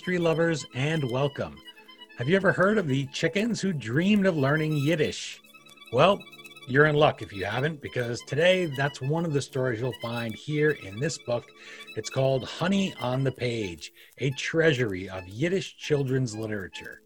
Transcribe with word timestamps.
history 0.00 0.16
lovers, 0.16 0.64
and 0.72 1.04
welcome. 1.10 1.54
Have 2.16 2.26
you 2.26 2.34
ever 2.34 2.52
heard 2.52 2.78
of 2.78 2.88
the 2.88 3.04
chickens 3.12 3.60
who 3.60 3.70
dreamed 3.70 4.24
of 4.24 4.34
learning 4.34 4.78
Yiddish? 4.78 5.42
Well, 5.92 6.18
you're 6.66 6.86
in 6.86 6.96
luck 6.96 7.20
if 7.20 7.34
you 7.34 7.44
haven't, 7.44 7.82
because 7.82 8.22
today 8.22 8.72
that's 8.78 9.02
one 9.02 9.26
of 9.26 9.34
the 9.34 9.42
stories 9.42 9.78
you'll 9.78 9.92
find 10.00 10.34
here 10.34 10.70
in 10.70 10.98
this 10.98 11.18
book. 11.18 11.44
It's 11.96 12.08
called 12.08 12.48
Honey 12.48 12.94
on 12.98 13.22
the 13.22 13.30
Page, 13.30 13.92
a 14.16 14.30
treasury 14.30 15.10
of 15.10 15.28
Yiddish 15.28 15.76
children's 15.76 16.34
literature. 16.34 17.02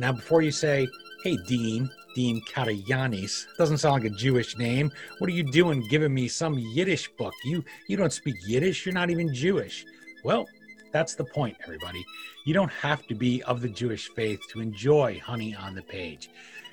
Now, 0.00 0.10
before 0.10 0.42
you 0.42 0.50
say, 0.50 0.88
hey, 1.22 1.38
Dean, 1.46 1.88
Dean 2.16 2.42
Karayanis, 2.52 3.44
doesn't 3.56 3.78
sound 3.78 4.02
like 4.02 4.12
a 4.12 4.16
Jewish 4.16 4.58
name. 4.58 4.90
What 5.18 5.30
are 5.30 5.34
you 5.34 5.44
doing 5.44 5.86
giving 5.88 6.12
me 6.12 6.26
some 6.26 6.58
Yiddish 6.58 7.08
book? 7.12 7.34
You, 7.44 7.64
you 7.86 7.96
don't 7.96 8.12
speak 8.12 8.34
Yiddish, 8.48 8.84
you're 8.84 8.94
not 8.94 9.10
even 9.10 9.32
Jewish. 9.32 9.84
Well, 10.24 10.48
that's 10.92 11.14
the 11.14 11.24
point, 11.24 11.56
everybody. 11.62 12.04
You 12.44 12.54
don't 12.54 12.72
have 12.72 13.06
to 13.06 13.14
be 13.14 13.42
of 13.44 13.60
the 13.60 13.68
Jewish 13.68 14.08
faith 14.08 14.40
to 14.50 14.60
enjoy 14.60 15.20
Honey 15.24 15.54
on 15.54 15.74
the 15.74 15.82
Page. 15.82 16.30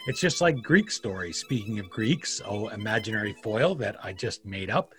It's 0.07 0.21
just 0.21 0.41
like 0.41 0.63
Greek 0.63 0.89
stories. 0.89 1.39
Speaking 1.39 1.79
of 1.79 1.89
Greeks, 1.89 2.41
oh, 2.45 2.69
imaginary 2.69 3.35
foil 3.43 3.75
that 3.75 3.97
I 4.03 4.13
just 4.13 4.45
made 4.45 4.69
up. 4.69 4.93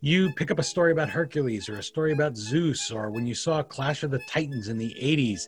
You 0.00 0.32
pick 0.34 0.50
up 0.50 0.58
a 0.58 0.62
story 0.62 0.92
about 0.92 1.10
Hercules 1.10 1.68
or 1.68 1.78
a 1.78 1.82
story 1.82 2.12
about 2.12 2.36
Zeus, 2.36 2.90
or 2.90 3.10
when 3.10 3.26
you 3.26 3.34
saw 3.34 3.62
Clash 3.62 4.04
of 4.04 4.10
the 4.10 4.20
Titans 4.28 4.68
in 4.68 4.78
the 4.78 4.94
80s. 5.00 5.42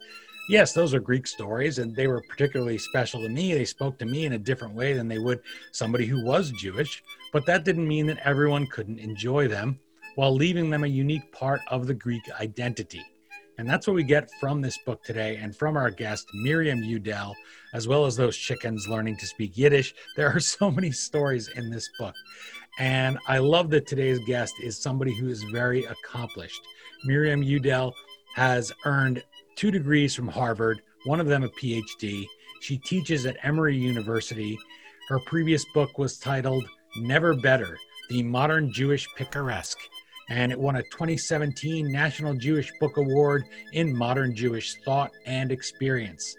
Yes, 0.49 0.73
those 0.73 0.93
are 0.93 1.01
Greek 1.01 1.27
stories, 1.27 1.79
and 1.79 1.95
they 1.95 2.09
were 2.09 2.23
particularly 2.29 2.77
special 2.77 3.23
to 3.23 3.29
me. 3.29 3.55
They 3.55 3.65
spoke 3.65 3.99
to 3.99 4.07
me 4.07 4.27
in 4.27 4.33
a 4.33 4.39
different 4.39 4.75
way 4.75 4.93
than 4.93 5.09
they 5.09 5.19
would 5.19 5.41
somebody 5.73 6.07
who 6.07 6.25
was 6.25 6.51
Jewish, 6.51 7.03
but 7.33 7.47
that 7.47 7.65
didn't 7.65 7.87
mean 7.87 8.07
that 8.07 8.19
everyone 8.27 8.67
couldn't 8.67 8.99
enjoy 8.99 9.47
them 9.47 9.79
while 10.15 10.35
leaving 10.35 10.71
them 10.71 10.85
a 10.85 10.89
unique 10.89 11.33
part 11.33 11.61
of 11.69 11.87
the 11.87 11.95
Greek 11.95 12.23
identity. 12.41 13.03
And 13.61 13.69
that's 13.69 13.87
what 13.87 13.95
we 13.95 14.05
get 14.05 14.31
from 14.41 14.63
this 14.63 14.79
book 14.79 15.03
today 15.05 15.37
and 15.37 15.55
from 15.55 15.77
our 15.77 15.91
guest, 15.91 16.27
Miriam 16.33 16.81
Udel, 16.81 17.35
as 17.75 17.87
well 17.87 18.07
as 18.07 18.17
those 18.17 18.35
chickens 18.35 18.89
learning 18.89 19.19
to 19.19 19.27
speak 19.27 19.59
Yiddish. 19.59 19.95
There 20.17 20.35
are 20.35 20.41
so 20.59 20.71
many 20.71 20.91
stories 20.91 21.49
in 21.49 21.71
this 21.71 21.87
book. 21.99 22.15
And 22.79 23.19
I 23.29 23.37
love 23.37 23.69
that 23.71 23.87
today's 23.87 24.19
guest 24.21 24.55
is 24.63 24.79
somebody 24.79 25.15
who 25.15 25.29
is 25.29 25.43
very 25.43 25.85
accomplished. 25.85 26.63
Miriam 27.05 27.43
Udel 27.43 27.93
has 28.35 28.73
earned 28.87 29.23
two 29.57 29.71
degrees 29.71 30.15
from 30.15 30.29
Harvard, 30.29 30.81
one 31.05 31.21
of 31.21 31.27
them 31.27 31.45
a 31.45 31.49
PhD. 31.51 32.25
She 32.63 32.79
teaches 32.79 33.27
at 33.27 33.37
Emory 33.43 33.77
University. 33.77 34.59
Her 35.11 35.19
previous 35.27 35.67
book 35.75 35.99
was 35.99 36.19
titled 36.19 36.65
Never 36.97 37.35
Better 37.35 37.77
The 38.09 38.23
Modern 38.23 38.73
Jewish 38.73 39.07
Picaresque 39.17 39.81
and 40.31 40.53
it 40.53 40.59
won 40.59 40.77
a 40.77 40.83
2017 40.85 41.91
National 41.91 42.35
Jewish 42.35 42.73
Book 42.81 42.97
Award 42.97 43.45
in 43.73 43.95
Modern 43.95 44.35
Jewish 44.35 44.77
Thought 44.85 45.11
and 45.27 45.51
Experience. 45.51 46.37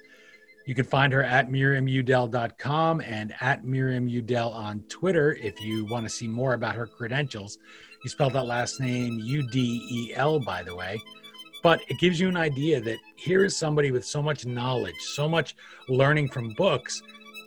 You 0.66 0.74
can 0.74 0.86
find 0.86 1.12
her 1.12 1.24
at 1.24 1.50
miriamudel.com 1.50 3.02
and 3.02 3.34
at 3.42 3.66
miriamudel 3.66 4.56
on 4.56 4.80
Twitter 4.84 5.34
if 5.34 5.62
you 5.62 5.86
want 5.86 6.06
to 6.06 6.10
see 6.10 6.28
more 6.28 6.54
about 6.54 6.76
her 6.76 6.88
credentials. 6.88 7.58
You 8.04 8.10
spelled 8.10 8.34
that 8.34 8.46
last 8.46 8.80
name 8.80 9.20
U 9.20 9.48
D 9.50 9.86
E 9.92 10.14
L, 10.16 10.40
by 10.40 10.64
the 10.64 10.76
way. 10.76 10.98
But 11.62 11.82
it 11.90 12.00
gives 12.00 12.20
you 12.20 12.30
an 12.30 12.38
idea 12.38 12.80
that 12.82 12.98
here 13.18 13.44
is 13.44 13.58
somebody 13.58 13.92
with 13.92 14.06
so 14.06 14.22
much 14.22 14.46
knowledge, 14.46 15.00
so 15.00 15.28
much 15.28 15.56
learning 15.90 16.30
from 16.30 16.54
books, 16.54 17.02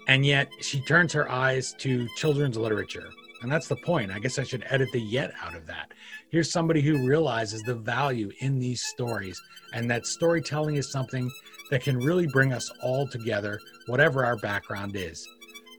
and 0.07 0.25
yet 0.27 0.49
she 0.61 0.81
turns 0.83 1.13
her 1.15 1.29
eyes 1.31 1.75
to 1.79 2.07
children's 2.17 2.59
literature. 2.59 3.09
And 3.45 3.53
that's 3.53 3.69
the 3.69 3.77
point. 3.77 4.11
I 4.11 4.19
guess 4.21 4.39
I 4.39 4.43
should 4.43 4.65
edit 4.71 4.89
the 4.91 5.01
yet 5.03 5.35
out 5.43 5.55
of 5.55 5.67
that. 5.67 5.93
Here's 6.31 6.51
somebody 6.51 6.81
who 6.81 7.07
realizes 7.07 7.61
the 7.61 7.75
value 7.75 8.31
in 8.41 8.59
these 8.59 8.83
stories 8.83 9.39
and 9.75 9.89
that 9.91 10.07
storytelling 10.07 10.77
is 10.77 10.91
something 10.91 11.31
that 11.71 11.83
can 11.83 11.99
really 11.99 12.27
bring 12.27 12.55
us 12.55 12.71
all 12.83 13.07
together, 13.07 13.61
whatever 13.87 14.25
our 14.25 14.39
background 14.39 14.97
is. 14.97 15.29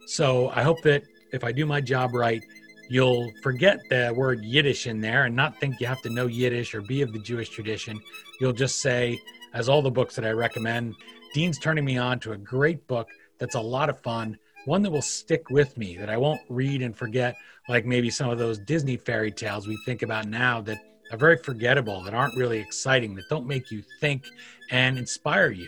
So 0.06 0.50
I 0.50 0.62
hope 0.62 0.80
that 0.84 1.06
if 1.31 1.44
I 1.44 1.52
do 1.52 1.66
my 1.66 1.81
job 1.81 2.14
right, 2.14 2.44
you'll 2.88 3.31
forget 3.42 3.80
the 3.90 4.14
word 4.16 4.44
Yiddish 4.44 4.86
in 4.86 5.02
there 5.02 5.24
and 5.24 5.36
not 5.36 5.59
think 5.59 5.80
you 5.80 5.88
have 5.88 6.04
to 6.04 6.12
know 6.12 6.28
Yiddish 6.28 6.75
or 6.75 6.81
be 6.81 7.02
of 7.02 7.14
the 7.14 7.20
Jewish 7.20 7.50
tradition. 7.50 8.00
You'll 8.40 8.54
just 8.54 8.80
say, 8.80 9.20
as 9.56 9.70
all 9.70 9.81
the 9.81 9.90
books 9.90 10.16
that 10.18 10.25
I 10.25 10.34
recommend, 10.34 10.94
Dean's 11.34 11.58
turning 11.58 11.84
me 11.84 11.98
on 11.98 12.20
to 12.20 12.34
a 12.34 12.38
great 12.38 12.86
book 12.86 13.09
that's 13.40 13.56
a 13.56 13.59
lot 13.59 13.90
of 13.90 14.00
fun, 14.02 14.38
one 14.66 14.81
that 14.81 14.92
will 14.92 15.02
stick 15.02 15.50
with 15.50 15.78
me, 15.78 15.98
that 15.98 16.09
I 16.09 16.18
won't 16.18 16.42
read 16.50 16.81
and 16.81 16.96
forget 16.96 17.36
like 17.70 17.86
maybe 17.86 18.09
some 18.09 18.30
of 18.30 18.38
those 18.38 18.59
Disney 18.59 18.98
fairy 18.98 19.31
tales 19.31 19.68
we 19.68 19.78
think 19.86 20.02
about 20.02 20.28
now 20.28 20.62
that 20.62 20.78
are 21.12 21.18
very 21.18 21.38
forgettable, 21.38 22.03
that 22.03 22.14
aren't 22.14 22.38
really 22.38 22.59
exciting, 22.59 23.16
that 23.16 23.30
don't 23.30 23.48
make 23.48 23.72
you 23.72 23.84
think 24.02 24.25
and 24.72 24.98
inspire 24.98 25.52
you. 25.52 25.68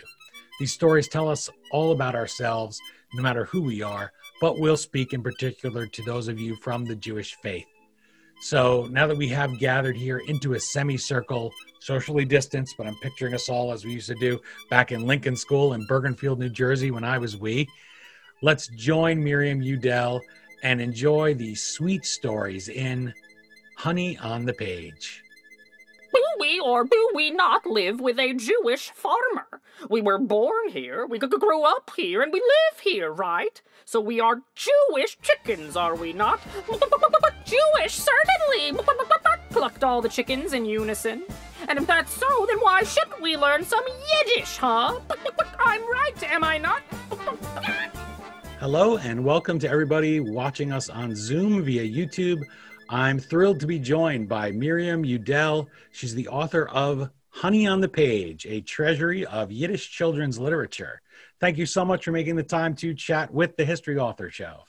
These 0.58 0.72
stories 0.72 1.08
tell 1.08 1.28
us 1.28 1.48
all 1.70 1.92
about 1.92 2.16
ourselves, 2.16 2.80
no 3.14 3.22
matter 3.22 3.44
who 3.44 3.62
we 3.62 3.82
are, 3.82 4.12
but 4.40 4.58
we'll 4.58 4.76
speak 4.76 5.12
in 5.12 5.22
particular 5.22 5.86
to 5.86 6.02
those 6.02 6.28
of 6.28 6.38
you 6.38 6.56
from 6.56 6.84
the 6.84 6.96
Jewish 6.96 7.36
faith. 7.42 7.66
So 8.40 8.88
now 8.90 9.06
that 9.08 9.16
we 9.16 9.28
have 9.28 9.58
gathered 9.58 9.96
here 9.96 10.18
into 10.28 10.54
a 10.54 10.60
semicircle, 10.60 11.52
socially 11.80 12.24
distanced, 12.24 12.76
but 12.78 12.86
I'm 12.86 12.94
picturing 12.96 13.34
us 13.34 13.48
all 13.48 13.72
as 13.72 13.84
we 13.84 13.92
used 13.92 14.06
to 14.08 14.14
do 14.14 14.38
back 14.70 14.92
in 14.92 15.06
Lincoln 15.06 15.36
School 15.36 15.74
in 15.74 15.86
Bergenfield, 15.88 16.38
New 16.38 16.48
Jersey, 16.48 16.92
when 16.92 17.04
I 17.04 17.18
was 17.18 17.36
wee. 17.36 17.68
Let's 18.40 18.68
join 18.68 19.22
Miriam 19.22 19.60
Udel 19.60 20.20
and 20.62 20.80
enjoy 20.80 21.34
the 21.34 21.56
sweet 21.56 22.06
stories 22.06 22.68
in 22.68 23.12
Honey 23.76 24.16
on 24.18 24.44
the 24.44 24.52
Page. 24.52 25.24
Do 26.14 26.22
we 26.38 26.60
or 26.60 26.84
do 26.84 27.10
we 27.14 27.32
not 27.32 27.66
live 27.66 27.98
with 27.98 28.16
a 28.20 28.34
Jewish 28.34 28.90
farmer? 28.90 29.60
We 29.90 30.02
were 30.02 30.18
born 30.18 30.68
here, 30.68 31.04
we 31.04 31.18
grew 31.18 31.64
up 31.64 31.90
here, 31.96 32.22
and 32.22 32.32
we 32.32 32.38
live 32.38 32.80
here, 32.80 33.12
right? 33.12 33.60
So 33.84 34.00
we 34.00 34.20
are 34.20 34.42
Jewish 34.54 35.18
chickens, 35.20 35.76
are 35.76 35.96
we 35.96 36.12
not? 36.12 36.40
Jewish, 37.44 37.94
certainly! 37.94 38.80
Plucked 39.50 39.82
all 39.82 40.00
the 40.00 40.08
chickens 40.08 40.52
in 40.52 40.64
unison. 40.64 41.24
And 41.68 41.76
if 41.76 41.88
that's 41.88 42.12
so, 42.12 42.46
then 42.46 42.58
why 42.60 42.84
shouldn't 42.84 43.20
we 43.20 43.36
learn 43.36 43.64
some 43.64 43.84
Yiddish, 44.14 44.58
huh? 44.58 45.00
I'm 45.58 45.82
right, 45.90 46.22
am 46.22 46.44
I 46.44 46.58
not? 46.58 46.82
Hello, 48.60 48.96
and 48.96 49.24
welcome 49.24 49.60
to 49.60 49.70
everybody 49.70 50.18
watching 50.18 50.72
us 50.72 50.88
on 50.88 51.14
Zoom 51.14 51.62
via 51.62 51.84
YouTube. 51.84 52.42
I'm 52.90 53.20
thrilled 53.20 53.60
to 53.60 53.68
be 53.68 53.78
joined 53.78 54.28
by 54.28 54.50
Miriam 54.50 55.04
Udel. 55.04 55.68
She's 55.92 56.12
the 56.12 56.26
author 56.26 56.68
of 56.70 57.08
Honey 57.28 57.68
on 57.68 57.80
the 57.80 57.88
Page, 57.88 58.46
a 58.46 58.60
treasury 58.60 59.24
of 59.26 59.52
Yiddish 59.52 59.92
children's 59.92 60.40
literature. 60.40 61.00
Thank 61.38 61.56
you 61.56 61.66
so 61.66 61.84
much 61.84 62.04
for 62.04 62.10
making 62.10 62.34
the 62.34 62.42
time 62.42 62.74
to 62.76 62.94
chat 62.94 63.32
with 63.32 63.56
the 63.56 63.64
History 63.64 63.96
Author 63.96 64.28
Show. 64.28 64.64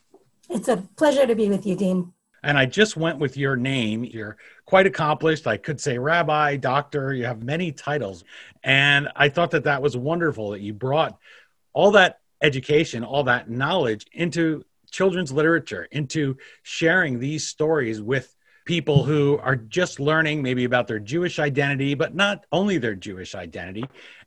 It's 0.52 0.68
a 0.68 0.78
pleasure 0.96 1.26
to 1.26 1.34
be 1.34 1.50
with 1.50 1.66
you, 1.66 1.76
Dean. 1.76 2.14
And 2.44 2.60
I 2.60 2.68
just 2.68 2.96
went 2.96 3.18
with 3.18 3.38
your 3.38 3.56
name. 3.56 4.04
You're 4.04 4.38
quite 4.68 4.86
accomplished. 4.86 5.48
I 5.48 5.58
could 5.58 5.82
say 5.82 5.98
rabbi, 5.98 6.58
doctor, 6.58 7.12
you 7.12 7.26
have 7.26 7.42
many 7.42 7.72
titles. 7.72 8.24
And 8.64 9.10
I 9.16 9.30
thought 9.30 9.50
that 9.50 9.64
that 9.64 9.82
was 9.82 9.98
wonderful 9.98 10.52
that 10.52 10.62
you 10.62 10.76
brought 10.76 11.18
all 11.74 11.92
that 11.92 12.19
education, 12.42 13.04
all 13.04 13.24
that 13.24 13.50
knowledge 13.50 14.06
into 14.14 14.64
children's 14.92 15.32
literature, 15.32 15.88
into 15.92 16.38
sharing 16.64 17.20
these 17.20 17.48
stories 17.48 18.02
with 18.02 18.36
people 18.66 19.04
who 19.04 19.40
are 19.40 19.56
just 19.56 20.00
learning 20.00 20.42
maybe 20.42 20.64
about 20.64 20.88
their 20.88 21.00
Jewish 21.00 21.40
identity, 21.40 21.96
but 21.96 22.14
not 22.14 22.46
only 22.52 22.78
their 22.78 22.96
Jewish 22.96 23.36
identity. 23.36 23.84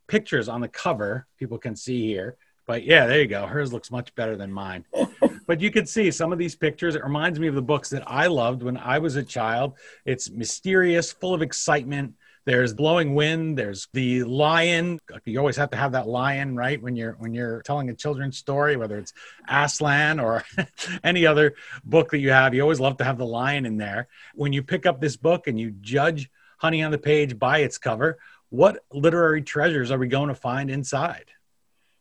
Pictures 0.09 0.49
on 0.49 0.61
the 0.61 0.69
cover, 0.69 1.27
people 1.39 1.59
can 1.59 1.77
see 1.77 2.07
here. 2.07 2.37
But 2.67 2.85
yeah, 2.85 3.07
there 3.07 3.21
you 3.21 3.27
go. 3.27 3.47
Hers 3.47 3.73
looks 3.73 3.91
much 3.91 4.15
better 4.15 4.37
than 4.37 4.53
mine. 4.53 4.85
but 5.47 5.61
you 5.61 5.71
can 5.71 5.87
see 5.87 6.11
some 6.11 6.33
of 6.33 6.39
these 6.39 6.55
pictures. 6.55 6.95
It 6.95 7.05
reminds 7.05 7.39
me 7.39 7.49
of 7.49 7.55
the 7.55 7.63
books 7.63 7.91
that 7.91 8.03
I 8.07 8.29
loved 8.29 8.63
when 8.63 8.77
I 8.77 8.99
was 8.99 9.17
a 9.17 9.23
child. 9.23 9.75
It's 10.05 10.31
mysterious, 10.31 11.13
full 11.13 11.35
of 11.35 11.43
excitement 11.43 12.15
there's 12.45 12.75
blowing 12.75 13.15
wind 13.15 13.59
there's 13.59 13.89
the 13.93 14.25
lion. 14.25 14.99
You 15.25 15.39
always 15.39 15.57
have 15.57 15.71
to 15.71 15.77
have 15.77 15.93
that 15.93 16.09
lion 16.09 16.57
right? 16.57 16.83
When 16.83 16.97
you're 16.97 17.13
when 17.19 17.35
you're 17.35 17.63
telling 17.63 17.89
a 17.91 17.95
children's 17.95 18.39
story 18.39 18.77
whether 18.77 18.99
it's 18.99 19.13
aslan 19.49 20.21
or 20.21 20.45
any 21.05 21.27
other 21.27 21.55
book 21.85 22.11
that 22.11 22.19
you 22.19 22.31
have 22.31 22.55
you 22.55 22.63
always 22.63 22.81
love 22.81 22.97
to 22.99 23.05
have 23.05 23.19
the 23.19 23.27
lion 23.27 23.67
in 23.67 23.77
there. 23.77 24.09
When 24.35 24.53
you 24.53 24.63
pick 24.63 24.87
up 24.87 25.01
this 25.01 25.17
book 25.17 25.47
and 25.47 25.59
you 25.59 25.71
judge 25.81 26.31
honey 26.59 26.83
on 26.83 26.91
the 26.91 26.99
page 26.99 27.39
by 27.39 27.59
its 27.59 27.79
cover 27.79 28.19
what 28.51 28.85
literary 28.93 29.43
treasures 29.43 29.91
are 29.91 29.99
we 29.99 30.09
going 30.09 30.29
to 30.29 30.35
find 30.35 30.71
inside 30.71 31.25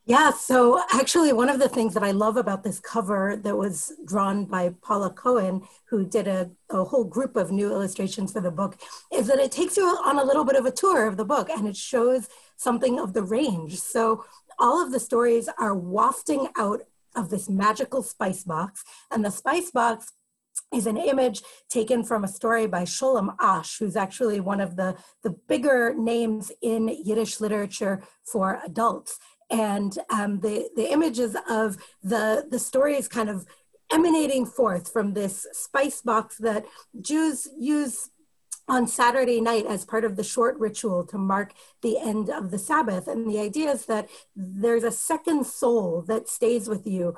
yeah, 0.06 0.32
so 0.32 0.82
actually, 0.92 1.32
one 1.32 1.50
of 1.50 1.60
the 1.60 1.70
things 1.70 1.94
that 1.94 2.04
I 2.04 2.10
love 2.10 2.36
about 2.36 2.64
this 2.64 2.80
cover 2.80 3.40
that 3.44 3.56
was 3.56 3.94
drawn 4.06 4.46
by 4.46 4.74
Paula 4.82 5.12
Cohen, 5.12 5.62
who 5.90 6.06
did 6.06 6.28
a, 6.28 6.50
a, 6.72 6.84
whole 6.84 7.04
group 7.04 7.36
of 7.36 7.52
new 7.52 7.72
illustrations 7.72 8.34
for 8.34 8.42
the 8.42 8.50
book, 8.50 8.78
is 9.14 9.28
that 9.28 9.38
it 9.38 9.52
takes 9.52 9.78
you 9.78 9.84
on 9.84 10.18
a 10.18 10.24
little 10.24 10.44
bit 10.44 10.56
of 10.56 10.66
a 10.66 10.72
tour 10.72 11.06
of 11.06 11.18
the 11.18 11.26
book 11.26 11.50
and 11.50 11.68
it 11.68 11.78
shows 11.78 12.30
something 12.58 13.00
of 13.00 13.14
the 13.14 13.22
range. 13.22 13.80
So 13.80 14.26
all 14.58 14.84
of 14.84 14.92
the 14.92 15.00
stories 15.00 15.48
are 15.60 15.76
wafting 15.76 16.48
out 16.58 16.82
of 17.16 17.30
this 17.30 17.48
magical 17.48 18.02
spice 18.02 18.44
box, 18.44 18.84
and 19.12 19.24
the 19.24 19.32
spice 19.32 19.70
box 19.70 20.14
is 20.74 20.88
an 20.88 20.98
image 20.98 21.42
taken 21.70 22.04
from 22.04 22.24
a 22.24 22.28
story 22.28 22.66
by 22.66 22.84
Sholem 22.84 23.36
Asch, 23.40 23.78
who's 23.78 23.96
actually 23.96 24.40
one 24.40 24.62
of 24.62 24.76
the, 24.76 24.96
the 25.24 25.32
bigger 25.48 25.94
names 25.98 26.52
in 26.62 26.88
Yiddish 26.88 27.42
literature 27.42 28.04
for 28.24 28.62
adults. 28.66 29.20
And 29.52 29.98
um, 30.10 30.40
the, 30.40 30.70
the 30.76 30.92
images 30.92 31.36
of 31.50 31.78
the, 32.02 32.48
the 32.50 32.60
stories 32.60 33.08
kind 33.08 33.30
of 33.30 33.46
emanating 33.92 34.46
forth 34.46 34.92
from 34.92 35.14
this 35.14 35.46
spice 35.52 36.02
box 36.02 36.38
that 36.38 36.66
Jews 37.02 37.48
use 37.60 38.10
on 38.68 38.88
Saturday 38.88 39.42
night 39.42 39.66
as 39.66 39.84
part 39.84 40.06
of 40.06 40.16
the 40.16 40.24
short 40.24 40.58
ritual 40.58 41.06
to 41.06 41.18
mark 41.18 41.52
the 41.82 41.98
end 42.00 42.30
of 42.30 42.52
the 42.52 42.58
Sabbath. 42.58 43.08
And 43.08 43.30
the 43.30 43.40
idea 43.40 43.72
is 43.72 43.86
that 43.88 44.08
there's 44.36 44.86
a 44.86 44.92
second 44.92 45.46
soul 45.46 46.04
that 46.08 46.30
stays 46.30 46.70
with 46.70 46.88
you 46.88 47.16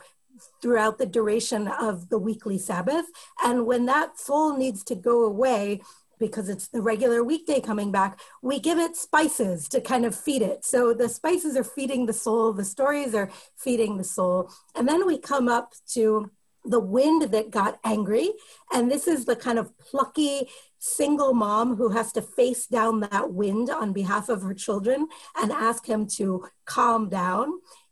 throughout 0.61 0.97
the 0.97 1.05
duration 1.05 1.67
of 1.67 2.09
the 2.09 2.17
weekly 2.17 2.57
Sabbath. 2.57 3.05
And 3.43 3.67
when 3.67 3.85
that 3.85 4.19
soul 4.19 4.57
needs 4.57 4.83
to 4.85 4.95
go 4.95 5.23
away, 5.25 5.81
because 6.23 6.47
it's 6.47 6.69
the 6.69 6.81
regular 6.81 7.21
weekday 7.21 7.59
coming 7.59 7.91
back, 7.91 8.17
we 8.41 8.57
give 8.57 8.79
it 8.79 8.95
spices 8.95 9.67
to 9.67 9.81
kind 9.81 10.05
of 10.05 10.15
feed 10.15 10.41
it. 10.41 10.63
So 10.63 10.93
the 10.93 11.09
spices 11.09 11.57
are 11.57 11.65
feeding 11.65 12.05
the 12.05 12.13
soul, 12.13 12.53
the 12.53 12.63
stories 12.63 13.13
are 13.13 13.29
feeding 13.57 13.97
the 13.97 14.05
soul. 14.05 14.49
And 14.73 14.87
then 14.87 15.05
we 15.05 15.17
come 15.17 15.49
up 15.49 15.73
to 15.95 16.31
the 16.63 16.79
wind 16.79 17.23
that 17.33 17.51
got 17.51 17.77
angry. 17.83 18.31
And 18.73 18.89
this 18.89 19.05
is 19.05 19.25
the 19.25 19.35
kind 19.35 19.59
of 19.59 19.77
plucky 19.79 20.47
single 20.79 21.33
mom 21.33 21.75
who 21.75 21.89
has 21.89 22.13
to 22.13 22.21
face 22.21 22.67
down 22.67 23.01
that 23.01 23.33
wind 23.33 23.69
on 23.69 23.91
behalf 23.91 24.29
of 24.29 24.43
her 24.43 24.53
children 24.53 25.09
and 25.35 25.51
ask 25.51 25.85
him 25.85 26.07
to 26.15 26.45
calm 26.63 27.09
down. 27.09 27.51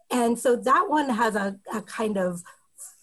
And 0.09 0.39
so 0.39 0.55
that 0.55 0.85
one 0.87 1.09
has 1.09 1.35
a, 1.35 1.57
a 1.73 1.81
kind 1.81 2.15
of 2.15 2.43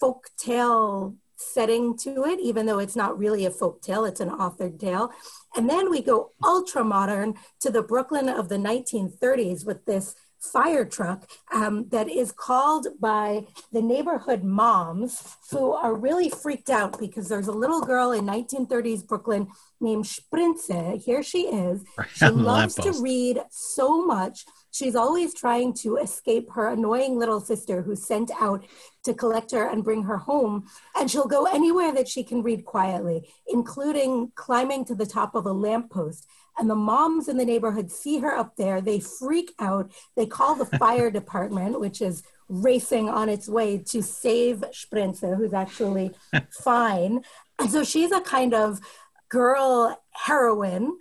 folk 0.01 0.31
tale 0.39 1.17
setting 1.39 1.97
to 1.99 2.25
it, 2.25 2.41
even 2.41 2.67
though 2.67 2.79
it's 2.79 2.97
not 2.97 3.19
really 3.19 3.47
a 3.47 3.51
folk 3.51 3.81
tale, 3.81 4.05
it's 4.05 4.21
an 4.21 4.31
authored 4.31 4.79
tale. 4.79 5.11
And 5.57 5.71
then 5.71 5.91
we 5.91 6.03
go 6.03 6.33
ultra 6.45 6.85
modern 6.85 7.35
to 7.61 7.71
the 7.71 7.83
Brooklyn 7.83 8.29
of 8.29 8.49
the 8.49 8.57
1930s 8.57 9.65
with 9.65 9.85
this 9.87 10.15
fire 10.41 10.85
truck 10.85 11.29
um, 11.53 11.89
that 11.89 12.09
is 12.09 12.33
called 12.33 12.87
by 13.01 13.45
the 13.73 13.83
neighborhood 13.83 14.45
moms 14.45 15.37
who 15.51 15.73
are 15.73 15.95
really 15.95 16.31
freaked 16.31 16.71
out 16.71 16.99
because 16.99 17.29
there's 17.29 17.49
a 17.49 17.53
little 17.53 17.81
girl 17.81 18.13
in 18.13 18.25
1930s 18.25 19.07
Brooklyn 19.07 19.49
named 19.81 20.05
Sprinze. 20.05 21.03
Here 21.03 21.23
she 21.23 21.47
is. 21.47 21.83
She 22.15 22.29
loves 22.29 22.75
to 22.77 22.93
read 23.01 23.43
so 23.51 24.05
much. 24.05 24.45
She's 24.79 24.95
always 24.95 25.35
trying 25.35 25.75
to 25.75 25.97
escape 25.97 26.51
her 26.53 26.69
annoying 26.69 27.19
little 27.19 27.41
sister 27.41 27.83
who's 27.83 28.07
sent 28.07 28.31
out 28.41 28.65
to 29.05 29.13
collect 29.13 29.51
her 29.51 29.69
and 29.69 29.83
bring 29.83 30.05
her 30.05 30.19
home. 30.19 30.69
And 30.97 31.11
she'll 31.11 31.27
go 31.27 31.47
anywhere 31.47 31.93
that 31.95 32.09
she 32.09 32.23
can 32.23 32.43
read 32.43 32.65
quietly, 32.65 33.29
including 33.49 34.33
climbing 34.37 34.85
to 34.87 34.95
the 34.95 35.07
top 35.07 35.35
of 35.35 35.47
a 35.47 35.53
lamppost 35.53 36.27
and 36.59 36.69
the 36.69 36.75
moms 36.75 37.29
in 37.29 37.37
the 37.37 37.45
neighborhood 37.45 37.91
see 37.91 38.19
her 38.19 38.35
up 38.35 38.57
there. 38.57 38.81
They 38.81 39.01
freak 39.01 39.53
out. 39.59 39.93
They 40.17 40.27
call 40.27 40.57
the 40.57 40.67
fire 40.79 41.11
department, 41.11 41.81
which 41.81 42.03
is 42.03 42.23
racing 42.49 43.09
on 43.09 43.29
its 43.29 43.49
way 43.49 43.79
to 43.79 44.03
save 44.03 44.65
Sprinze, 44.73 45.37
who's 45.37 45.53
actually 45.53 46.11
fine. 46.51 47.23
And 47.59 47.71
so 47.71 47.85
she's 47.85 48.13
a 48.13 48.21
kind 48.21 48.55
of 48.55 48.81
girl 49.29 50.01
heroine, 50.13 50.99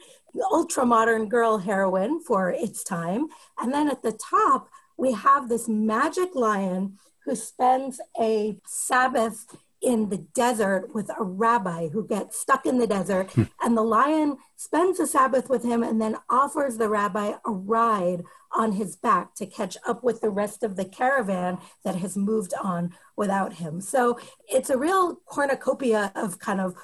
ultra 0.51 0.85
modern 0.85 1.29
girl 1.29 1.57
heroine 1.59 2.21
for 2.21 2.51
its 2.51 2.83
time. 2.83 3.27
And 3.59 3.73
then 3.73 3.89
at 3.89 4.03
the 4.03 4.11
top, 4.11 4.69
we 4.97 5.11
have 5.13 5.49
this 5.49 5.67
magic 5.67 6.35
lion 6.35 6.97
who 7.25 7.35
spends 7.35 7.99
a 8.19 8.57
Sabbath 8.65 9.45
in 9.81 10.09
the 10.09 10.17
desert 10.17 10.93
with 10.93 11.09
a 11.17 11.23
rabbi 11.23 11.89
who 11.89 12.05
gets 12.05 12.39
stuck 12.39 12.65
in 12.65 12.79
the 12.79 12.87
desert. 12.87 13.31
Hmm. 13.31 13.43
and 13.61 13.77
the 13.77 13.83
lion 13.83 14.37
spends 14.55 14.97
the 14.97 15.05
Sabbath 15.05 15.49
with 15.49 15.63
him 15.63 15.83
and 15.83 16.01
then 16.01 16.17
offers 16.29 16.77
the 16.77 16.89
rabbi 16.89 17.33
a 17.45 17.51
ride 17.51 18.23
on 18.55 18.73
his 18.73 18.95
back 18.95 19.35
to 19.35 19.45
catch 19.45 19.77
up 19.85 20.03
with 20.03 20.21
the 20.21 20.29
rest 20.29 20.63
of 20.63 20.75
the 20.75 20.85
caravan 20.85 21.59
that 21.83 21.95
has 21.95 22.17
moved 22.17 22.53
on 22.61 22.93
without 23.15 23.53
him. 23.53 23.81
So 23.81 24.17
it's 24.49 24.69
a 24.69 24.77
real 24.77 25.17
cornucopia 25.25 26.11
of 26.15 26.39
kind 26.39 26.61
of 26.61 26.75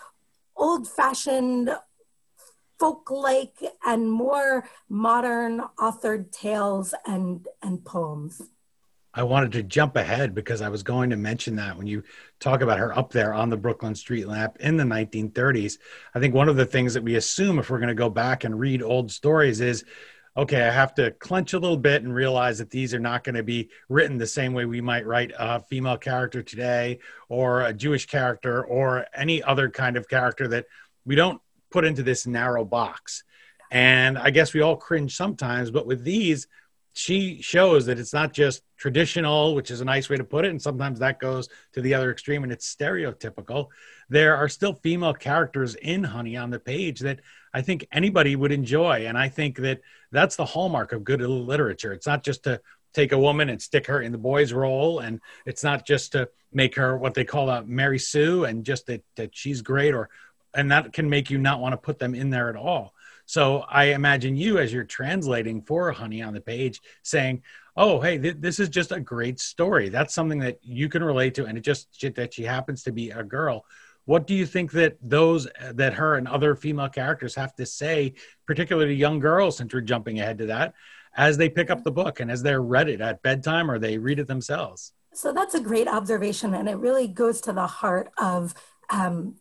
old 0.56 0.88
fashioned 0.88 1.72
folk 2.84 3.10
like 3.10 3.56
and 3.86 4.12
more 4.12 4.68
modern 4.90 5.62
authored 5.80 6.30
tales 6.34 6.94
and, 7.06 7.48
and 7.62 7.86
poems. 7.86 8.42
I 9.14 9.24
wanted 9.24 9.54
to 9.54 9.64
jump 9.64 9.96
ahead 9.96 10.36
because 10.36 10.62
I 10.62 10.68
was 10.68 10.84
going 10.84 11.10
to 11.12 11.16
mention 11.16 11.56
that 11.56 11.78
when 11.78 11.88
you 11.88 12.04
talk 12.42 12.60
about 12.60 12.80
her 12.80 12.98
up 12.98 13.14
there 13.14 13.34
on 13.34 13.50
the 13.50 13.56
Brooklyn 13.56 13.96
street 13.96 14.28
lamp 14.28 14.58
in 14.60 14.76
the 14.76 14.84
1930s, 14.84 15.78
I 16.14 16.20
think 16.20 16.34
one 16.34 16.50
of 16.50 16.58
the 16.58 16.66
things 16.66 16.94
that 16.96 17.04
we 17.04 17.16
assume 17.16 17.58
if 17.58 17.70
we're 17.70 17.78
going 17.78 17.88
to 17.88 17.96
go 17.96 18.10
back 18.10 18.44
and 18.44 18.60
read 18.60 18.84
old 18.84 19.14
stories 19.14 19.62
is 19.62 19.86
okay, 20.36 20.64
I 20.64 20.72
have 20.72 20.94
to 20.96 21.12
clench 21.12 21.54
a 21.54 21.60
little 21.60 21.78
bit 21.78 22.04
and 22.04 22.14
realize 22.14 22.58
that 22.58 22.72
these 22.72 22.94
are 22.94 23.00
not 23.00 23.24
going 23.24 23.36
to 23.36 23.44
be 23.44 23.70
written 23.88 24.18
the 24.18 24.28
same 24.28 24.54
way 24.54 24.66
we 24.66 24.82
might 24.82 25.06
write 25.06 25.32
a 25.40 25.62
female 25.62 25.96
character 25.96 26.44
today 26.44 27.00
or 27.30 27.62
a 27.62 27.74
Jewish 27.74 28.08
character 28.08 28.66
or 28.66 29.06
any 29.16 29.42
other 29.42 29.70
kind 29.70 29.96
of 29.96 30.10
character 30.10 30.50
that 30.50 30.66
we 31.06 31.16
don't 31.16 31.40
put 31.74 31.84
into 31.84 32.04
this 32.04 32.26
narrow 32.28 32.64
box. 32.64 33.24
And 33.72 34.18
I 34.18 34.30
guess 34.30 34.54
we 34.54 34.62
all 34.62 34.78
cringe 34.78 35.18
sometimes, 35.18 35.72
but 35.72 35.88
with 35.88 36.04
these, 36.04 36.48
she 36.94 37.42
shows 37.42 37.88
that 37.88 37.98
it's 37.98 38.14
not 38.14 38.32
just 38.32 38.62
traditional, 38.78 39.56
which 39.56 39.72
is 39.72 39.82
a 39.82 39.86
nice 39.86 40.08
way 40.10 40.18
to 40.18 40.24
put 40.24 40.46
it, 40.46 40.52
and 40.52 40.62
sometimes 40.62 41.00
that 41.00 41.20
goes 41.20 41.50
to 41.74 41.82
the 41.82 41.96
other 41.96 42.12
extreme 42.12 42.44
and 42.44 42.52
it's 42.52 42.74
stereotypical. 42.74 43.70
There 44.10 44.36
are 44.38 44.48
still 44.48 44.76
female 44.76 45.16
characters 45.16 45.74
in 45.74 46.04
Honey 46.04 46.38
on 46.38 46.52
the 46.52 46.60
page 46.60 47.00
that 47.00 47.22
I 47.52 47.64
think 47.64 47.88
anybody 47.92 48.36
would 48.36 48.52
enjoy. 48.52 49.08
And 49.08 49.18
I 49.18 49.30
think 49.30 49.58
that 49.58 49.82
that's 50.12 50.36
the 50.36 50.46
hallmark 50.46 50.92
of 50.92 51.04
good 51.04 51.22
literature. 51.22 51.94
It's 51.94 52.06
not 52.06 52.24
just 52.24 52.44
to 52.44 52.62
take 52.94 53.12
a 53.12 53.18
woman 53.18 53.50
and 53.50 53.60
stick 53.60 53.88
her 53.88 54.00
in 54.02 54.12
the 54.12 54.20
boy's 54.20 54.54
role, 54.54 55.00
and 55.00 55.20
it's 55.48 55.64
not 55.64 55.88
just 55.88 56.12
to 56.12 56.30
make 56.52 56.76
her 56.76 56.96
what 56.96 57.16
they 57.16 57.26
call 57.26 57.50
a 57.50 57.64
Mary 57.64 57.98
Sue 57.98 58.46
and 58.46 58.64
just 58.64 58.86
that, 58.86 59.04
that 59.16 59.36
she's 59.36 59.64
great 59.64 59.96
or 59.96 60.12
and 60.56 60.72
that 60.72 60.94
can 60.94 61.10
make 61.10 61.30
you 61.30 61.38
not 61.38 61.60
want 61.60 61.74
to 61.74 61.78
put 61.78 62.00
them 62.00 62.14
in 62.16 62.30
there 62.30 62.50
at 62.50 62.56
all 62.56 62.94
so 63.26 63.60
I 63.70 63.86
imagine 63.86 64.36
you, 64.36 64.58
as 64.58 64.74
you're 64.74 64.84
translating 64.84 65.62
for 65.62 65.92
Honey 65.92 66.22
on 66.22 66.34
the 66.34 66.42
page, 66.42 66.82
saying, 67.04 67.44
"Oh, 67.76 68.00
hey, 68.02 68.18
th- 68.18 68.38
this 68.40 68.60
is 68.60 68.70
just 68.70 68.92
a 68.92 69.00
great 69.00 69.40
story. 69.40 69.90
That's 69.90 70.14
something 70.14 70.40
that 70.40 70.60
you 70.62 70.90
can 70.90 71.04
relate 71.04 71.36
to, 71.36 71.46
and 71.46 71.58
it 71.58 71.62
just 71.62 71.88
that 72.16 72.34
she 72.34 72.44
happens 72.44 72.84
to 72.84 72.92
be 72.92 73.12
a 73.12 73.24
girl." 73.24 73.66
What 74.06 74.28
do 74.28 74.36
you 74.36 74.46
think 74.46 74.74
that 74.74 74.98
those 75.02 75.48
that 75.72 75.94
her 75.94 76.16
and 76.16 76.28
other 76.28 76.56
female 76.56 76.90
characters 76.90 77.36
have 77.36 77.56
to 77.56 77.66
say, 77.66 78.14
particularly 78.46 78.96
young 78.96 79.20
girls, 79.20 79.58
since 79.58 79.74
we're 79.74 79.82
jumping 79.82 80.20
ahead 80.20 80.40
to 80.40 80.48
that, 80.48 80.74
as 81.16 81.38
they 81.38 81.48
pick 81.48 81.70
up 81.70 81.84
the 81.84 81.92
book 81.92 82.20
and 82.20 82.30
as 82.30 82.44
they're 82.44 82.62
read 82.62 82.90
it 82.90 83.00
at 83.00 83.22
bedtime 83.22 83.72
or 83.72 83.80
they 83.80 83.98
read 83.98 84.20
it 84.20 84.28
themselves? 84.28 84.92
So 85.14 85.32
that's 85.32 85.56
a 85.56 85.62
great 85.62 85.88
observation, 85.88 86.54
and 86.54 86.68
it 86.68 86.76
really 86.76 87.08
goes 87.08 87.40
to 87.42 87.54
the 87.54 87.68
heart 87.68 88.12
of 88.18 88.54
um, 88.90 89.36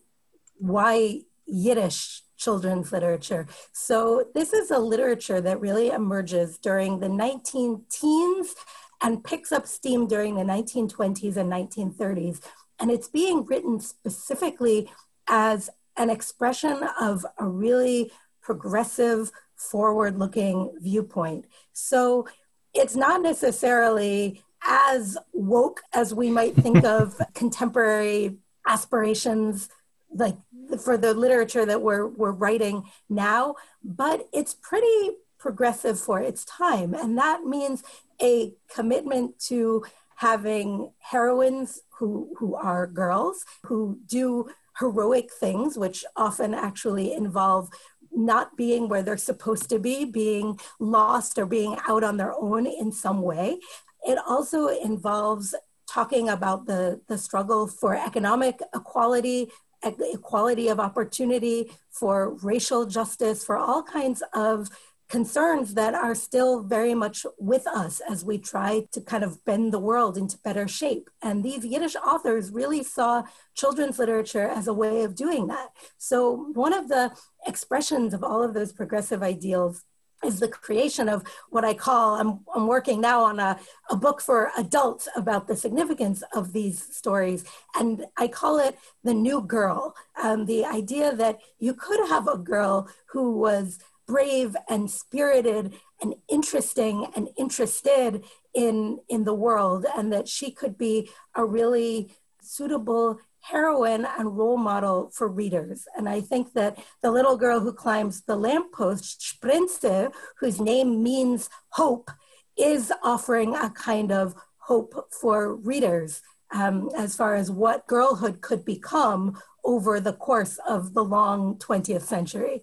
why 0.63 1.19
Yiddish 1.45 2.21
children's 2.37 2.91
literature. 2.91 3.47
So 3.73 4.25
this 4.33 4.53
is 4.53 4.71
a 4.71 4.79
literature 4.79 5.41
that 5.41 5.59
really 5.59 5.89
emerges 5.89 6.57
during 6.57 6.99
the 6.99 7.09
19 7.09 7.83
teens 7.89 8.55
and 9.01 9.23
picks 9.23 9.51
up 9.51 9.67
steam 9.67 10.07
during 10.07 10.35
the 10.35 10.43
1920s 10.43 11.37
and 11.37 11.51
1930s. 11.51 12.41
And 12.79 12.89
it's 12.89 13.07
being 13.07 13.45
written 13.45 13.79
specifically 13.79 14.89
as 15.27 15.69
an 15.97 16.09
expression 16.09 16.87
of 16.99 17.25
a 17.37 17.45
really 17.45 18.11
progressive, 18.41 19.31
forward 19.55 20.17
looking 20.17 20.71
viewpoint. 20.81 21.45
So 21.73 22.27
it's 22.73 22.95
not 22.95 23.21
necessarily 23.21 24.41
as 24.65 25.17
woke 25.33 25.81
as 25.93 26.13
we 26.13 26.29
might 26.29 26.55
think 26.55 26.83
of 26.83 27.19
contemporary 27.33 28.37
aspirations 28.67 29.69
like 30.15 30.37
for 30.81 30.97
the 30.97 31.13
literature 31.13 31.65
that 31.65 31.81
we're 31.81 32.07
we're 32.07 32.31
writing 32.31 32.83
now, 33.09 33.55
but 33.83 34.27
it's 34.33 34.53
pretty 34.53 35.11
progressive 35.39 35.99
for 35.99 36.21
its 36.21 36.45
time, 36.45 36.93
and 36.93 37.17
that 37.17 37.43
means 37.43 37.83
a 38.21 38.53
commitment 38.73 39.39
to 39.39 39.83
having 40.15 40.91
heroines 40.99 41.81
who 41.99 42.33
who 42.37 42.55
are 42.55 42.87
girls 42.87 43.45
who 43.65 43.99
do 44.07 44.49
heroic 44.79 45.31
things, 45.31 45.77
which 45.77 46.03
often 46.15 46.53
actually 46.53 47.13
involve 47.13 47.69
not 48.15 48.55
being 48.55 48.87
where 48.87 49.03
they're 49.03 49.17
supposed 49.17 49.69
to 49.69 49.79
be, 49.79 50.05
being 50.05 50.59
lost 50.79 51.37
or 51.37 51.45
being 51.45 51.77
out 51.87 52.03
on 52.03 52.17
their 52.17 52.33
own 52.33 52.65
in 52.65 52.91
some 52.91 53.21
way. 53.21 53.57
It 54.03 54.17
also 54.27 54.67
involves 54.67 55.55
talking 55.87 56.29
about 56.29 56.65
the, 56.65 57.01
the 57.07 57.17
struggle 57.17 57.67
for 57.67 57.95
economic 57.95 58.59
equality, 58.75 59.51
equality 59.83 60.67
of 60.67 60.79
opportunity, 60.79 61.71
for 61.91 62.35
racial 62.41 62.85
justice, 62.85 63.43
for 63.43 63.57
all 63.57 63.83
kinds 63.83 64.23
of 64.33 64.69
concerns 65.09 65.75
that 65.75 65.93
are 65.93 66.15
still 66.15 66.63
very 66.63 66.95
much 66.95 67.23
with 67.37 67.67
us 67.67 68.01
as 68.09 68.25
we 68.25 68.37
try 68.37 68.83
to 68.91 68.99
kind 68.99 69.23
of 69.23 69.43
bend 69.45 69.71
the 69.71 69.79
world 69.79 70.17
into 70.17 70.39
better 70.39 70.67
shape. 70.67 71.07
And 71.21 71.43
these 71.43 71.63
Yiddish 71.63 71.95
authors 71.95 72.49
really 72.49 72.83
saw 72.83 73.23
children's 73.53 73.99
literature 73.99 74.47
as 74.47 74.67
a 74.67 74.73
way 74.73 75.03
of 75.03 75.13
doing 75.15 75.47
that. 75.47 75.69
So, 75.99 76.49
one 76.53 76.73
of 76.73 76.87
the 76.87 77.11
expressions 77.45 78.15
of 78.15 78.23
all 78.23 78.41
of 78.41 78.55
those 78.55 78.73
progressive 78.73 79.21
ideals 79.21 79.83
is 80.23 80.39
the 80.39 80.47
creation 80.47 81.09
of 81.09 81.23
what 81.49 81.65
I 81.65 81.73
call, 81.73 82.15
I'm, 82.15 82.39
I'm 82.55 82.67
working 82.67 83.01
now 83.01 83.23
on 83.23 83.39
a, 83.39 83.59
a 83.89 83.95
book 83.95 84.21
for 84.21 84.51
adults 84.57 85.07
about 85.15 85.47
the 85.47 85.55
significance 85.55 86.23
of 86.33 86.53
these 86.53 86.81
stories. 86.95 87.45
And 87.75 88.05
I 88.17 88.27
call 88.27 88.59
it 88.59 88.77
the 89.03 89.13
new 89.13 89.41
girl. 89.41 89.95
Um, 90.21 90.45
the 90.45 90.65
idea 90.65 91.15
that 91.15 91.39
you 91.59 91.73
could 91.73 92.07
have 92.09 92.27
a 92.27 92.37
girl 92.37 92.87
who 93.07 93.37
was 93.37 93.79
brave 94.05 94.55
and 94.69 94.89
spirited 94.91 95.73
and 96.01 96.15
interesting 96.29 97.07
and 97.15 97.29
interested 97.37 98.23
in, 98.53 98.99
in 99.09 99.23
the 99.23 99.33
world, 99.33 99.85
and 99.97 100.11
that 100.11 100.27
she 100.27 100.51
could 100.51 100.77
be 100.77 101.09
a 101.35 101.43
really 101.43 102.11
suitable 102.41 103.19
heroine 103.43 104.07
and 104.17 104.37
role 104.37 104.57
model 104.57 105.11
for 105.13 105.27
readers. 105.27 105.85
And 105.97 106.07
I 106.07 106.21
think 106.21 106.53
that 106.53 106.77
the 107.01 107.11
little 107.11 107.37
girl 107.37 107.59
who 107.59 107.73
climbs 107.73 108.23
the 108.23 108.37
lamppost, 108.37 109.19
Sprinze, 109.21 110.11
whose 110.39 110.61
name 110.61 111.03
means 111.03 111.49
hope, 111.69 112.09
is 112.57 112.91
offering 113.03 113.53
a 113.55 113.69
kind 113.69 114.11
of 114.11 114.33
hope 114.57 115.09
for 115.11 115.55
readers 115.55 116.21
um, 116.53 116.89
as 116.95 117.15
far 117.15 117.35
as 117.35 117.51
what 117.51 117.87
girlhood 117.87 118.41
could 118.41 118.63
become 118.63 119.37
over 119.65 119.99
the 119.99 120.13
course 120.13 120.57
of 120.67 120.93
the 120.93 121.03
long 121.03 121.57
20th 121.57 122.03
century 122.03 122.61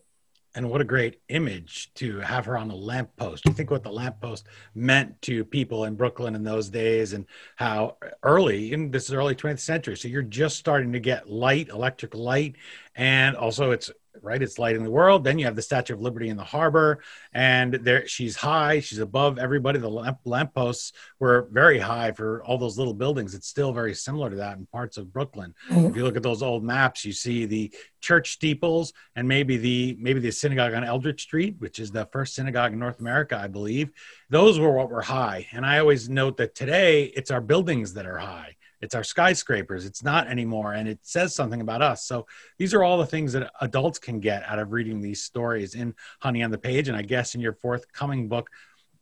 and 0.55 0.69
what 0.69 0.81
a 0.81 0.85
great 0.85 1.21
image 1.29 1.93
to 1.95 2.19
have 2.21 2.45
her 2.47 2.59
on 2.59 2.71
a 2.71 2.75
lamppost. 2.75 3.45
You 3.47 3.53
think 3.53 3.71
what 3.71 3.83
the 3.83 3.93
lamppost 3.93 4.47
meant 4.75 5.21
to 5.23 5.45
people 5.45 5.85
in 5.85 5.95
Brooklyn 5.95 6.35
in 6.35 6.43
those 6.43 6.69
days 6.69 7.13
and 7.13 7.27
how 7.57 7.97
early, 8.23 8.73
in 8.73 8.91
this 8.91 9.05
is 9.05 9.15
early 9.15 9.35
20th 9.35 9.61
century. 9.61 9.97
So 9.97 10.09
you're 10.09 10.23
just 10.23 10.57
starting 10.57 10.93
to 10.93 11.01
get 11.01 11.31
light, 11.31 11.69
electric 11.69 12.15
light. 12.15 12.57
And 12.97 13.37
also 13.37 13.71
it's 13.71 13.91
right? 14.23 14.43
It's 14.43 14.59
lighting 14.59 14.85
the 14.85 14.91
world. 14.91 15.25
Then 15.25 15.39
you 15.39 15.45
have 15.45 15.57
the 15.57 15.63
Statue 15.63 15.95
of 15.95 16.01
Liberty 16.01 16.29
in 16.29 16.37
the 16.37 16.45
harbor, 16.45 17.03
and 17.33 17.75
there 17.75 18.07
she's 18.07 18.37
high, 18.37 18.81
she's 18.81 18.99
above 18.99 19.39
everybody. 19.39 19.79
The 19.79 19.89
lamp 19.89 20.19
lampposts 20.25 20.93
were 21.19 21.49
very 21.51 21.79
high 21.79 22.13
for 22.13 22.43
all 22.45 22.59
those 22.59 22.79
little 22.79 22.95
buildings. 22.95 23.35
It's 23.35 23.49
still 23.49 23.73
very 23.73 23.95
similar 23.95 24.31
to 24.31 24.37
that 24.37 24.59
in 24.59 24.67
parts 24.67 24.97
of 24.97 25.13
Brooklyn. 25.13 25.55
Mm-hmm. 25.69 25.87
If 25.87 25.97
you 25.97 26.05
look 26.05 26.17
at 26.17 26.23
those 26.23 26.43
old 26.43 26.65
maps, 26.65 27.05
you 27.05 27.13
see 27.13 27.47
the 27.47 27.73
church 28.01 28.33
steeples 28.33 28.93
and 29.17 29.29
maybe 29.29 29.57
the 29.57 29.97
maybe 30.01 30.21
the 30.21 30.31
synagogue 30.31 30.75
on 30.75 30.85
Eldridge 30.85 31.23
Street, 31.23 31.57
which 31.59 31.79
is 31.79 31.91
the 31.91 32.07
first 32.07 32.35
synagogue 32.35 32.73
in 32.73 32.79
North 32.79 33.01
America, 33.01 33.39
I 33.39 33.49
believe. 33.49 33.91
Those 34.29 34.59
were 34.59 34.73
what 34.73 34.91
were 34.91 35.03
high. 35.03 35.47
And 35.53 35.67
I 35.67 35.79
always 35.79 36.09
note 36.09 36.37
that 36.39 36.55
today 36.55 37.05
it's 37.05 37.31
our 37.31 37.41
buildings 37.41 37.95
that 37.95 38.07
are 38.07 38.19
high 38.19 38.57
it's 38.81 38.95
our 38.95 39.05
skyscrapers. 39.05 39.85
It's 39.85 40.03
not 40.03 40.29
anymore 40.29 40.73
and 40.73 40.89
it 40.89 40.99
says 41.03 41.35
something 41.35 41.61
about 41.61 41.83
us. 41.83 42.05
So 42.05 42.27
these 42.59 42.75
are 42.75 42.83
all 42.83 42.99
the 42.99 43.07
things 43.07 43.33
that 43.35 43.51
adults 43.61 43.99
can 43.99 44.21
get 44.21 44.43
out 44.49 44.59
of 44.59 44.73
reading 44.73 45.01
these 45.01 45.23
stories 45.23 45.75
in 45.75 45.95
honey 46.21 46.43
on 46.43 46.51
the 46.51 46.59
page 46.59 46.89
and 46.89 46.97
i 46.97 47.03
guess 47.03 47.35
in 47.35 47.41
your 47.41 47.53
forthcoming 47.55 48.29
book. 48.29 48.49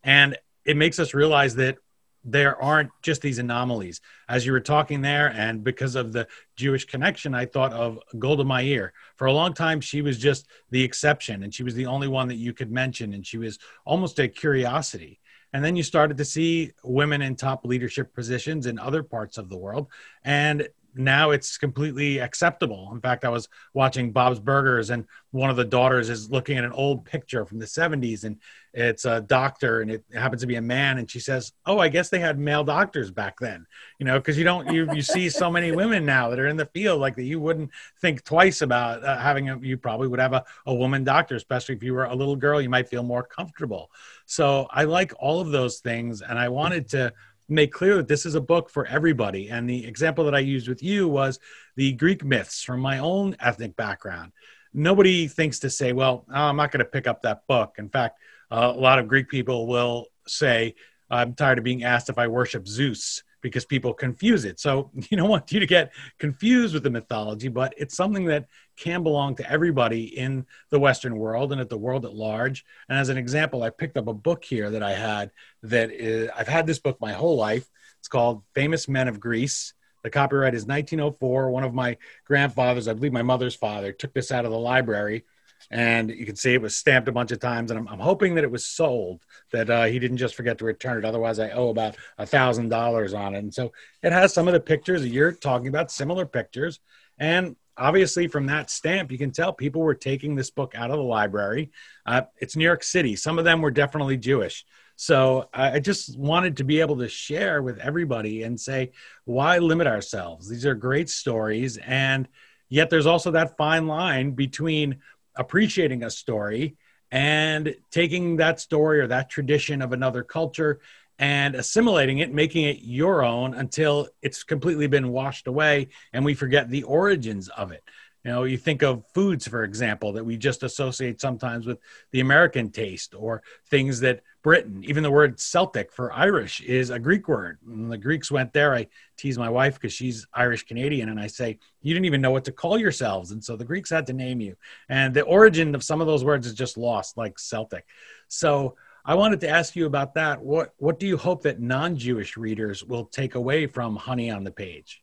And 0.02 0.36
it 0.64 0.76
makes 0.76 0.98
us 0.98 1.14
realize 1.14 1.54
that 1.56 1.78
there 2.24 2.60
aren't 2.60 2.90
just 3.00 3.22
these 3.22 3.38
anomalies. 3.38 4.00
As 4.28 4.44
you 4.44 4.52
were 4.52 4.60
talking 4.60 5.00
there 5.00 5.28
and 5.28 5.62
because 5.62 5.94
of 5.94 6.12
the 6.12 6.26
jewish 6.56 6.84
connection 6.84 7.34
i 7.34 7.46
thought 7.46 7.72
of 7.72 7.98
golda 8.18 8.44
meir. 8.44 8.92
For 9.16 9.26
a 9.26 9.32
long 9.32 9.54
time 9.54 9.80
she 9.80 10.02
was 10.02 10.18
just 10.18 10.48
the 10.70 10.82
exception 10.82 11.44
and 11.44 11.54
she 11.54 11.62
was 11.62 11.74
the 11.74 11.86
only 11.86 12.08
one 12.08 12.28
that 12.28 12.34
you 12.34 12.52
could 12.52 12.72
mention 12.72 13.14
and 13.14 13.24
she 13.24 13.38
was 13.38 13.58
almost 13.84 14.18
a 14.18 14.28
curiosity 14.28 15.20
and 15.52 15.64
then 15.64 15.76
you 15.76 15.82
started 15.82 16.16
to 16.18 16.24
see 16.24 16.72
women 16.82 17.22
in 17.22 17.36
top 17.36 17.64
leadership 17.64 18.14
positions 18.14 18.66
in 18.66 18.78
other 18.78 19.02
parts 19.02 19.38
of 19.38 19.48
the 19.48 19.56
world. 19.56 19.88
And 20.24 20.68
now 20.98 21.30
it's 21.30 21.56
completely 21.56 22.18
acceptable. 22.18 22.90
In 22.92 23.00
fact, 23.00 23.24
I 23.24 23.28
was 23.28 23.48
watching 23.72 24.10
Bob's 24.10 24.40
Burgers, 24.40 24.90
and 24.90 25.04
one 25.30 25.48
of 25.48 25.56
the 25.56 25.64
daughters 25.64 26.08
is 26.08 26.30
looking 26.30 26.58
at 26.58 26.64
an 26.64 26.72
old 26.72 27.04
picture 27.04 27.44
from 27.44 27.58
the 27.58 27.66
70s, 27.66 28.24
and 28.24 28.38
it's 28.74 29.04
a 29.04 29.20
doctor, 29.20 29.80
and 29.80 29.90
it 29.90 30.04
happens 30.12 30.42
to 30.42 30.46
be 30.46 30.56
a 30.56 30.62
man, 30.62 30.98
and 30.98 31.10
she 31.10 31.20
says, 31.20 31.52
"Oh, 31.66 31.78
I 31.78 31.88
guess 31.88 32.08
they 32.08 32.18
had 32.18 32.38
male 32.38 32.64
doctors 32.64 33.10
back 33.10 33.38
then." 33.38 33.66
You 33.98 34.06
know, 34.06 34.18
because 34.18 34.36
you 34.36 34.44
don't 34.44 34.72
you 34.72 34.92
you 34.92 35.02
see 35.02 35.28
so 35.30 35.50
many 35.50 35.72
women 35.72 36.04
now 36.04 36.28
that 36.30 36.38
are 36.38 36.48
in 36.48 36.56
the 36.56 36.66
field 36.66 37.00
like 37.00 37.16
that. 37.16 37.24
You 37.24 37.40
wouldn't 37.40 37.70
think 38.00 38.24
twice 38.24 38.60
about 38.62 39.04
uh, 39.04 39.18
having 39.18 39.50
a. 39.50 39.58
You 39.58 39.76
probably 39.76 40.08
would 40.08 40.20
have 40.20 40.32
a, 40.32 40.44
a 40.66 40.74
woman 40.74 41.04
doctor, 41.04 41.36
especially 41.36 41.76
if 41.76 41.82
you 41.82 41.94
were 41.94 42.04
a 42.04 42.14
little 42.14 42.36
girl. 42.36 42.60
You 42.60 42.68
might 42.68 42.88
feel 42.88 43.02
more 43.02 43.22
comfortable. 43.22 43.90
So 44.26 44.66
I 44.70 44.84
like 44.84 45.12
all 45.18 45.40
of 45.40 45.50
those 45.50 45.78
things, 45.78 46.22
and 46.22 46.38
I 46.38 46.48
wanted 46.48 46.88
to 46.90 47.12
make 47.48 47.72
clear 47.72 47.96
that 47.96 48.08
this 48.08 48.26
is 48.26 48.34
a 48.34 48.40
book 48.40 48.70
for 48.70 48.86
everybody. 48.86 49.48
And 49.48 49.68
the 49.68 49.86
example 49.86 50.24
that 50.24 50.34
I 50.34 50.40
used 50.40 50.68
with 50.68 50.82
you 50.82 51.08
was 51.08 51.38
the 51.76 51.92
Greek 51.92 52.24
myths 52.24 52.62
from 52.62 52.80
my 52.80 52.98
own 52.98 53.36
ethnic 53.40 53.76
background. 53.76 54.32
Nobody 54.74 55.28
thinks 55.28 55.60
to 55.60 55.70
say, 55.70 55.92
well, 55.92 56.26
oh, 56.28 56.34
I'm 56.34 56.56
not 56.56 56.70
going 56.70 56.84
to 56.84 56.90
pick 56.90 57.06
up 57.06 57.22
that 57.22 57.46
book. 57.46 57.76
In 57.78 57.88
fact, 57.88 58.18
uh, 58.50 58.72
a 58.74 58.78
lot 58.78 58.98
of 58.98 59.08
Greek 59.08 59.28
people 59.28 59.66
will 59.66 60.06
say, 60.26 60.74
I'm 61.10 61.34
tired 61.34 61.58
of 61.58 61.64
being 61.64 61.84
asked 61.84 62.10
if 62.10 62.18
I 62.18 62.26
worship 62.26 62.68
Zeus 62.68 63.22
because 63.40 63.64
people 63.64 63.92
confuse 63.92 64.44
it. 64.44 64.60
So 64.60 64.90
you 65.10 65.16
don't 65.16 65.28
want 65.28 65.52
you 65.52 65.60
to 65.60 65.66
get 65.66 65.92
confused 66.18 66.74
with 66.74 66.82
the 66.82 66.90
mythology, 66.90 67.48
but 67.48 67.74
it's 67.76 67.96
something 67.96 68.26
that 68.26 68.46
can 68.76 69.02
belong 69.02 69.34
to 69.36 69.50
everybody 69.50 70.18
in 70.18 70.46
the 70.70 70.78
Western 70.78 71.16
world 71.16 71.52
and 71.52 71.60
at 71.60 71.68
the 71.68 71.78
world 71.78 72.04
at 72.04 72.14
large. 72.14 72.64
And 72.88 72.98
as 72.98 73.08
an 73.08 73.18
example, 73.18 73.62
I 73.62 73.70
picked 73.70 73.96
up 73.96 74.08
a 74.08 74.14
book 74.14 74.44
here 74.44 74.70
that 74.70 74.82
I 74.82 74.92
had 74.92 75.30
that 75.64 75.90
is, 75.90 76.30
I've 76.36 76.48
had 76.48 76.66
this 76.66 76.78
book 76.78 77.00
my 77.00 77.12
whole 77.12 77.36
life. 77.36 77.68
It's 77.98 78.08
called 78.08 78.42
Famous 78.54 78.88
Men 78.88 79.08
of 79.08 79.18
Greece. 79.20 79.74
The 80.04 80.10
copyright 80.10 80.54
is 80.54 80.64
1904. 80.64 81.50
One 81.50 81.64
of 81.64 81.74
my 81.74 81.96
grandfathers, 82.24 82.86
I 82.86 82.92
believe 82.92 83.12
my 83.12 83.22
mother's 83.22 83.56
father, 83.56 83.92
took 83.92 84.14
this 84.14 84.30
out 84.30 84.44
of 84.44 84.52
the 84.52 84.58
library 84.58 85.24
and 85.70 86.10
you 86.10 86.24
can 86.24 86.36
see 86.36 86.54
it 86.54 86.62
was 86.62 86.76
stamped 86.76 87.08
a 87.08 87.12
bunch 87.12 87.30
of 87.30 87.40
times 87.40 87.70
and 87.70 87.78
i'm, 87.78 87.88
I'm 87.88 87.98
hoping 87.98 88.34
that 88.34 88.44
it 88.44 88.50
was 88.50 88.66
sold 88.66 89.24
that 89.52 89.70
uh, 89.70 89.84
he 89.84 89.98
didn't 89.98 90.16
just 90.16 90.34
forget 90.34 90.58
to 90.58 90.64
return 90.64 90.98
it. 90.98 91.04
Otherwise 91.04 91.38
i 91.38 91.50
owe 91.50 91.68
about 91.68 91.96
a 92.18 92.26
thousand 92.26 92.68
dollars 92.68 93.14
on 93.14 93.34
it. 93.34 93.38
And 93.38 93.52
so 93.52 93.72
it 94.02 94.12
has 94.12 94.32
some 94.32 94.48
of 94.48 94.54
the 94.54 94.60
pictures 94.60 95.06
you're 95.06 95.32
talking 95.32 95.68
about 95.68 95.90
similar 95.90 96.26
pictures. 96.26 96.80
And 97.18 97.56
obviously 97.76 98.28
from 98.28 98.46
that 98.46 98.70
stamp 98.70 99.12
you 99.12 99.18
can 99.18 99.30
tell 99.30 99.52
people 99.52 99.82
were 99.82 99.94
taking 99.94 100.34
this 100.34 100.50
book 100.50 100.74
out 100.74 100.90
of 100.90 100.96
the 100.96 101.02
library. 101.02 101.70
Uh, 102.06 102.22
it's 102.38 102.56
new 102.56 102.64
york 102.64 102.82
city. 102.82 103.16
Some 103.16 103.38
of 103.38 103.44
them 103.44 103.60
were 103.60 103.70
definitely 103.70 104.16
jewish. 104.16 104.64
So 105.00 105.48
I 105.54 105.78
just 105.78 106.18
wanted 106.18 106.56
to 106.56 106.64
be 106.64 106.80
able 106.80 106.98
to 106.98 107.08
share 107.08 107.62
with 107.62 107.78
everybody 107.78 108.42
and 108.42 108.60
say, 108.60 108.90
why 109.26 109.58
limit 109.58 109.86
ourselves? 109.86 110.48
These 110.48 110.66
are 110.66 110.74
great 110.74 111.08
stories. 111.08 111.76
And 111.76 112.26
yet 112.68 112.90
there's 112.90 113.06
also 113.06 113.30
that 113.30 113.56
fine 113.56 113.86
line 113.86 114.32
between 114.32 114.96
appreciating 115.38 116.02
a 116.02 116.10
story 116.10 116.76
and 117.10 117.74
taking 117.90 118.36
that 118.36 118.60
story 118.60 119.00
or 119.00 119.06
that 119.06 119.30
tradition 119.30 119.80
of 119.80 119.92
another 119.92 120.22
culture 120.22 120.80
and 121.18 121.54
assimilating 121.54 122.18
it, 122.18 122.32
making 122.32 122.64
it 122.64 122.78
your 122.80 123.24
own 123.24 123.54
until 123.54 124.08
it's 124.22 124.44
completely 124.44 124.86
been 124.86 125.08
washed 125.08 125.46
away 125.46 125.88
and 126.12 126.24
we 126.24 126.34
forget 126.34 126.68
the 126.68 126.82
origins 126.82 127.48
of 127.48 127.72
it. 127.72 127.82
You 128.28 128.34
know, 128.34 128.44
you 128.44 128.58
think 128.58 128.82
of 128.82 129.04
foods, 129.14 129.48
for 129.48 129.64
example, 129.64 130.12
that 130.12 130.22
we 130.22 130.36
just 130.36 130.62
associate 130.62 131.18
sometimes 131.18 131.66
with 131.66 131.78
the 132.10 132.20
American 132.20 132.70
taste 132.70 133.14
or 133.14 133.42
things 133.70 134.00
that 134.00 134.20
Britain, 134.42 134.84
even 134.84 135.02
the 135.02 135.10
word 135.10 135.40
Celtic 135.40 135.90
for 135.90 136.12
Irish 136.12 136.60
is 136.60 136.90
a 136.90 136.98
Greek 136.98 137.26
word. 137.26 137.56
When 137.64 137.88
the 137.88 137.96
Greeks 137.96 138.30
went 138.30 138.52
there, 138.52 138.74
I 138.74 138.88
tease 139.16 139.38
my 139.38 139.48
wife 139.48 139.76
because 139.76 139.94
she's 139.94 140.26
Irish 140.34 140.64
Canadian 140.64 141.08
and 141.08 141.18
I 141.18 141.26
say, 141.26 141.58
you 141.80 141.94
didn't 141.94 142.04
even 142.04 142.20
know 142.20 142.30
what 142.30 142.44
to 142.44 142.52
call 142.52 142.76
yourselves. 142.76 143.30
And 143.30 143.42
so 143.42 143.56
the 143.56 143.64
Greeks 143.64 143.88
had 143.88 144.06
to 144.08 144.12
name 144.12 144.42
you. 144.42 144.56
And 144.90 145.14
the 145.14 145.22
origin 145.22 145.74
of 145.74 145.82
some 145.82 146.02
of 146.02 146.06
those 146.06 146.22
words 146.22 146.46
is 146.46 146.52
just 146.52 146.76
lost, 146.76 147.16
like 147.16 147.38
Celtic. 147.38 147.86
So 148.28 148.76
I 149.06 149.14
wanted 149.14 149.40
to 149.40 149.48
ask 149.48 149.74
you 149.74 149.86
about 149.86 150.12
that. 150.16 150.42
What, 150.42 150.74
what 150.76 151.00
do 151.00 151.06
you 151.06 151.16
hope 151.16 151.44
that 151.44 151.60
non 151.60 151.96
Jewish 151.96 152.36
readers 152.36 152.84
will 152.84 153.06
take 153.06 153.36
away 153.36 153.66
from 153.66 153.96
Honey 153.96 154.30
on 154.30 154.44
the 154.44 154.52
Page? 154.52 155.02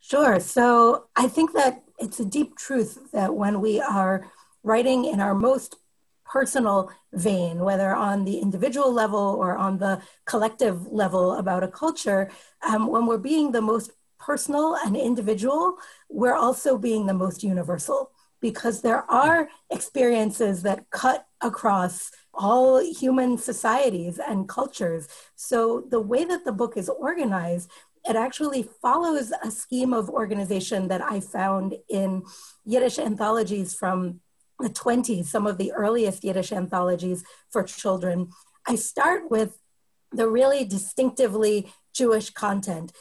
Sure. 0.00 0.40
So 0.40 1.06
I 1.16 1.28
think 1.28 1.52
that 1.52 1.82
it's 1.98 2.20
a 2.20 2.24
deep 2.24 2.56
truth 2.56 3.10
that 3.12 3.34
when 3.34 3.60
we 3.60 3.80
are 3.80 4.26
writing 4.62 5.04
in 5.04 5.20
our 5.20 5.34
most 5.34 5.76
personal 6.24 6.90
vein, 7.12 7.58
whether 7.60 7.94
on 7.94 8.24
the 8.24 8.38
individual 8.38 8.92
level 8.92 9.18
or 9.18 9.56
on 9.56 9.78
the 9.78 10.00
collective 10.24 10.86
level 10.86 11.34
about 11.34 11.62
a 11.64 11.68
culture, 11.68 12.30
um, 12.66 12.86
when 12.86 13.06
we're 13.06 13.18
being 13.18 13.52
the 13.52 13.60
most 13.60 13.90
personal 14.18 14.76
and 14.76 14.96
individual, 14.96 15.76
we're 16.08 16.34
also 16.36 16.78
being 16.78 17.06
the 17.06 17.14
most 17.14 17.42
universal 17.42 18.10
because 18.40 18.80
there 18.80 19.02
are 19.10 19.48
experiences 19.70 20.62
that 20.62 20.88
cut 20.90 21.26
across 21.42 22.10
all 22.32 22.78
human 22.80 23.36
societies 23.36 24.18
and 24.18 24.48
cultures. 24.48 25.08
So 25.36 25.84
the 25.90 26.00
way 26.00 26.24
that 26.24 26.44
the 26.44 26.52
book 26.52 26.76
is 26.76 26.88
organized 26.88 27.70
it 28.08 28.16
actually 28.16 28.62
follows 28.80 29.32
a 29.42 29.50
scheme 29.50 29.92
of 29.92 30.08
organization 30.08 30.88
that 30.88 31.02
I 31.02 31.20
found 31.20 31.74
in 31.88 32.22
Yiddish 32.64 32.98
anthologies 32.98 33.74
from 33.74 34.20
the 34.58 34.68
20s, 34.68 35.26
some 35.26 35.46
of 35.46 35.58
the 35.58 35.72
earliest 35.72 36.24
Yiddish 36.24 36.52
anthologies 36.52 37.24
for 37.50 37.62
children, 37.62 38.30
I 38.66 38.76
start 38.76 39.30
with 39.30 39.58
the 40.12 40.28
really 40.28 40.64
distinctively 40.64 41.72
Jewish 41.92 42.30
content, 42.30 42.92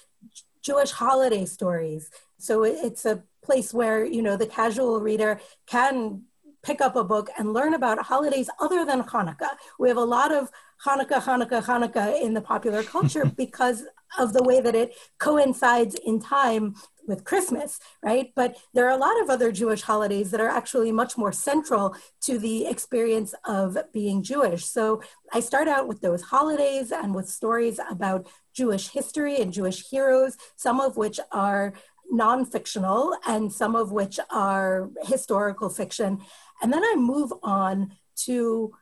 Jewish 0.61 0.91
holiday 0.91 1.45
stories. 1.45 2.09
So 2.37 2.63
it's 2.63 3.05
a 3.05 3.23
place 3.43 3.73
where, 3.73 4.05
you 4.05 4.21
know, 4.21 4.37
the 4.37 4.45
casual 4.45 4.99
reader 5.01 5.39
can 5.65 6.23
pick 6.61 6.81
up 6.81 6.95
a 6.95 7.03
book 7.03 7.29
and 7.37 7.53
learn 7.53 7.73
about 7.73 7.99
holidays 7.99 8.49
other 8.59 8.85
than 8.85 9.03
Hanukkah. 9.03 9.51
We 9.79 9.87
have 9.87 9.97
a 9.97 10.03
lot 10.03 10.33
of 10.33 10.49
Hanukkah, 10.85 11.21
Hanukkah, 11.21 11.63
Hanukkah 11.63 12.21
in 12.21 12.33
the 12.33 12.41
popular 12.41 12.83
culture 12.83 13.25
because 13.37 13.83
of 14.17 14.33
the 14.33 14.43
way 14.43 14.59
that 14.61 14.75
it 14.75 14.95
coincides 15.19 15.95
in 15.95 16.19
time 16.19 16.75
with 17.07 17.23
Christmas, 17.23 17.79
right? 18.03 18.31
But 18.35 18.57
there 18.73 18.85
are 18.85 18.95
a 18.95 18.97
lot 18.97 19.19
of 19.21 19.29
other 19.29 19.51
Jewish 19.51 19.81
holidays 19.81 20.31
that 20.31 20.41
are 20.41 20.49
actually 20.49 20.91
much 20.91 21.17
more 21.17 21.31
central 21.31 21.95
to 22.21 22.37
the 22.37 22.67
experience 22.67 23.33
of 23.45 23.77
being 23.93 24.21
Jewish. 24.21 24.65
So 24.65 25.01
I 25.33 25.39
start 25.39 25.67
out 25.67 25.87
with 25.87 26.01
those 26.01 26.21
holidays 26.21 26.91
and 26.91 27.15
with 27.15 27.27
stories 27.27 27.79
about 27.89 28.27
Jewish 28.53 28.89
history 28.89 29.41
and 29.41 29.51
Jewish 29.51 29.89
heroes, 29.89 30.37
some 30.55 30.79
of 30.79 30.97
which 30.97 31.19
are 31.31 31.73
non-fictional 32.11 33.15
and 33.27 33.51
some 33.51 33.75
of 33.75 33.91
which 33.91 34.19
are 34.29 34.89
historical 35.03 35.69
fiction. 35.69 36.19
And 36.61 36.71
then 36.71 36.83
I 36.83 36.95
move 36.95 37.33
on 37.43 37.95
to 38.25 38.73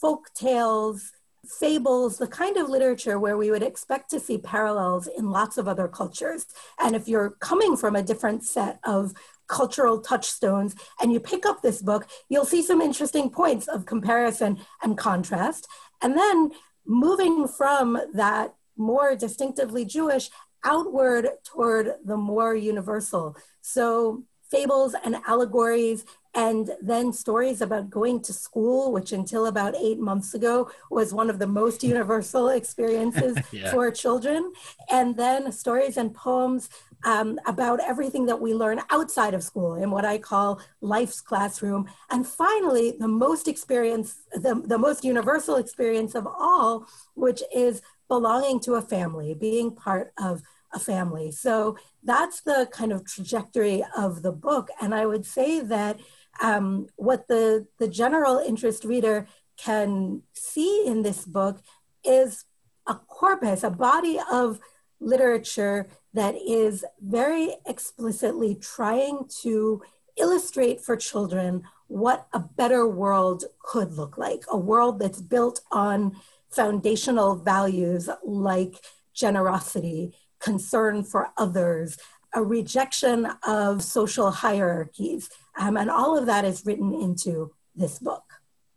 folk 0.00 0.32
tales, 0.34 1.12
fables, 1.46 2.18
the 2.18 2.26
kind 2.26 2.56
of 2.56 2.68
literature 2.68 3.18
where 3.18 3.36
we 3.36 3.50
would 3.50 3.62
expect 3.62 4.10
to 4.10 4.20
see 4.20 4.38
parallels 4.38 5.06
in 5.06 5.30
lots 5.30 5.58
of 5.58 5.66
other 5.66 5.88
cultures. 5.88 6.46
And 6.78 6.94
if 6.94 7.08
you're 7.08 7.30
coming 7.40 7.76
from 7.76 7.96
a 7.96 8.02
different 8.02 8.44
set 8.44 8.78
of 8.84 9.12
cultural 9.48 10.00
touchstones 10.00 10.74
and 11.00 11.12
you 11.12 11.20
pick 11.20 11.44
up 11.44 11.60
this 11.60 11.82
book, 11.82 12.08
you'll 12.28 12.44
see 12.44 12.62
some 12.62 12.80
interesting 12.80 13.28
points 13.28 13.68
of 13.68 13.86
comparison 13.86 14.58
and 14.82 14.96
contrast. 14.96 15.66
And 16.00 16.16
then 16.16 16.52
moving 16.86 17.46
from 17.48 17.98
that 18.14 18.54
more 18.76 19.14
distinctively 19.14 19.84
Jewish 19.84 20.30
outward 20.64 21.28
toward 21.44 21.94
the 22.04 22.16
more 22.16 22.54
universal. 22.54 23.36
So 23.60 24.24
fables 24.52 24.94
and 25.04 25.16
allegories 25.26 26.04
and 26.34 26.70
then 26.80 27.12
stories 27.12 27.60
about 27.60 27.90
going 27.90 28.20
to 28.22 28.32
school, 28.32 28.92
which 28.92 29.12
until 29.12 29.46
about 29.46 29.74
eight 29.76 29.98
months 29.98 30.32
ago 30.34 30.70
was 30.90 31.12
one 31.12 31.28
of 31.28 31.38
the 31.38 31.46
most 31.46 31.82
universal 31.94 32.48
experiences 32.48 33.36
yeah. 33.52 33.70
for 33.70 33.90
children. 33.90 34.52
And 34.90 35.16
then 35.16 35.52
stories 35.52 35.96
and 35.96 36.14
poems 36.14 36.70
um, 37.04 37.38
about 37.46 37.80
everything 37.80 38.26
that 38.26 38.40
we 38.40 38.54
learn 38.54 38.80
outside 38.90 39.34
of 39.34 39.42
school 39.42 39.74
in 39.74 39.90
what 39.90 40.04
I 40.04 40.18
call 40.18 40.60
life's 40.80 41.20
classroom. 41.20 41.88
And 42.10 42.26
finally, 42.26 42.94
the 42.98 43.08
most 43.08 43.48
experience, 43.48 44.22
the, 44.32 44.62
the 44.64 44.78
most 44.78 45.04
universal 45.04 45.56
experience 45.56 46.14
of 46.14 46.26
all, 46.26 46.86
which 47.14 47.42
is 47.54 47.82
belonging 48.08 48.60
to 48.60 48.74
a 48.74 48.82
family, 48.82 49.34
being 49.34 49.74
part 49.74 50.12
of 50.18 50.42
a 50.72 50.78
family. 50.78 51.30
So 51.30 51.76
that's 52.02 52.40
the 52.42 52.68
kind 52.72 52.92
of 52.92 53.04
trajectory 53.04 53.84
of 53.96 54.22
the 54.22 54.32
book. 54.32 54.68
And 54.80 54.94
I 54.94 55.06
would 55.06 55.26
say 55.26 55.60
that 55.60 56.00
um, 56.40 56.88
what 56.96 57.28
the, 57.28 57.66
the 57.78 57.88
general 57.88 58.38
interest 58.38 58.84
reader 58.84 59.26
can 59.56 60.22
see 60.32 60.84
in 60.86 61.02
this 61.02 61.24
book 61.24 61.60
is 62.04 62.44
a 62.86 62.94
corpus, 62.94 63.62
a 63.62 63.70
body 63.70 64.18
of 64.30 64.58
literature 65.00 65.88
that 66.14 66.34
is 66.36 66.84
very 67.00 67.54
explicitly 67.66 68.54
trying 68.54 69.26
to 69.42 69.82
illustrate 70.16 70.80
for 70.80 70.96
children 70.96 71.62
what 71.88 72.26
a 72.32 72.38
better 72.38 72.86
world 72.86 73.44
could 73.62 73.92
look 73.92 74.16
like 74.18 74.42
a 74.48 74.56
world 74.56 74.98
that's 74.98 75.20
built 75.20 75.60
on 75.70 76.16
foundational 76.50 77.34
values 77.34 78.08
like 78.24 78.76
generosity, 79.14 80.14
concern 80.42 81.04
for 81.04 81.30
others, 81.38 81.96
a 82.34 82.42
rejection 82.42 83.28
of 83.46 83.82
social 83.82 84.30
hierarchies. 84.30 85.30
Um, 85.58 85.76
and 85.76 85.90
all 85.90 86.18
of 86.18 86.26
that 86.26 86.44
is 86.44 86.64
written 86.66 86.94
into 86.94 87.52
this 87.74 87.98
book. 87.98 88.24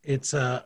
It's 0.04 0.34
a 0.34 0.66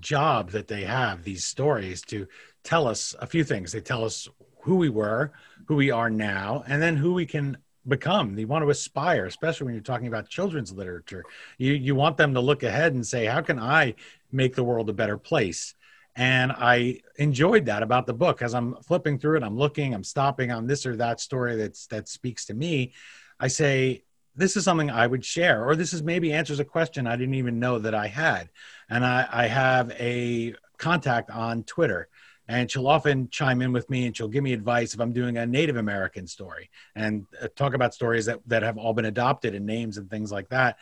job 0.00 0.50
that 0.50 0.68
they 0.68 0.84
have, 0.84 1.22
these 1.22 1.44
stories, 1.44 2.02
to 2.02 2.26
tell 2.62 2.86
us 2.86 3.14
a 3.20 3.26
few 3.26 3.44
things. 3.44 3.72
They 3.72 3.80
tell 3.80 4.04
us 4.04 4.28
who 4.62 4.76
we 4.76 4.88
were, 4.88 5.32
who 5.66 5.76
we 5.76 5.90
are 5.90 6.10
now, 6.10 6.64
and 6.66 6.82
then 6.82 6.96
who 6.96 7.14
we 7.14 7.26
can 7.26 7.56
become. 7.86 8.34
They 8.34 8.44
want 8.44 8.64
to 8.64 8.70
aspire, 8.70 9.26
especially 9.26 9.66
when 9.66 9.74
you're 9.74 9.82
talking 9.82 10.06
about 10.06 10.28
children's 10.28 10.72
literature. 10.72 11.22
You, 11.58 11.72
you 11.72 11.94
want 11.94 12.16
them 12.16 12.34
to 12.34 12.40
look 12.40 12.62
ahead 12.62 12.94
and 12.94 13.06
say, 13.06 13.26
how 13.26 13.42
can 13.42 13.58
I 13.58 13.94
make 14.32 14.54
the 14.54 14.64
world 14.64 14.88
a 14.88 14.94
better 14.94 15.18
place? 15.18 15.74
And 16.16 16.52
I 16.52 17.00
enjoyed 17.16 17.66
that 17.66 17.82
about 17.82 18.06
the 18.06 18.14
book 18.14 18.40
as 18.40 18.54
I'm 18.54 18.76
flipping 18.82 19.18
through 19.18 19.38
it. 19.38 19.42
I'm 19.42 19.56
looking, 19.56 19.94
I'm 19.94 20.04
stopping 20.04 20.52
on 20.52 20.66
this 20.66 20.86
or 20.86 20.96
that 20.96 21.20
story 21.20 21.56
that's 21.56 21.86
that 21.88 22.08
speaks 22.08 22.44
to 22.46 22.54
me. 22.54 22.92
I 23.40 23.48
say, 23.48 24.04
this 24.36 24.56
is 24.56 24.64
something 24.64 24.90
I 24.90 25.06
would 25.06 25.24
share, 25.24 25.64
or 25.64 25.76
this 25.76 25.92
is 25.92 26.02
maybe 26.02 26.32
answers 26.32 26.58
a 26.58 26.64
question 26.64 27.06
I 27.06 27.16
didn't 27.16 27.34
even 27.34 27.60
know 27.60 27.78
that 27.78 27.94
I 27.94 28.08
had. 28.08 28.50
And 28.88 29.04
I, 29.04 29.28
I 29.30 29.46
have 29.46 29.90
a 29.92 30.54
contact 30.76 31.30
on 31.30 31.62
Twitter 31.64 32.08
and 32.48 32.70
she'll 32.70 32.88
often 32.88 33.28
chime 33.30 33.62
in 33.62 33.72
with 33.72 33.88
me 33.88 34.06
and 34.06 34.16
she'll 34.16 34.28
give 34.28 34.44
me 34.44 34.52
advice 34.52 34.94
if 34.94 35.00
I'm 35.00 35.12
doing 35.12 35.38
a 35.38 35.46
Native 35.46 35.76
American 35.76 36.26
story 36.26 36.70
and 36.94 37.26
uh, 37.40 37.48
talk 37.56 37.74
about 37.74 37.94
stories 37.94 38.26
that, 38.26 38.40
that 38.46 38.62
have 38.62 38.76
all 38.76 38.92
been 38.92 39.06
adopted 39.06 39.54
and 39.54 39.64
names 39.64 39.96
and 39.96 40.10
things 40.10 40.30
like 40.30 40.48
that. 40.50 40.78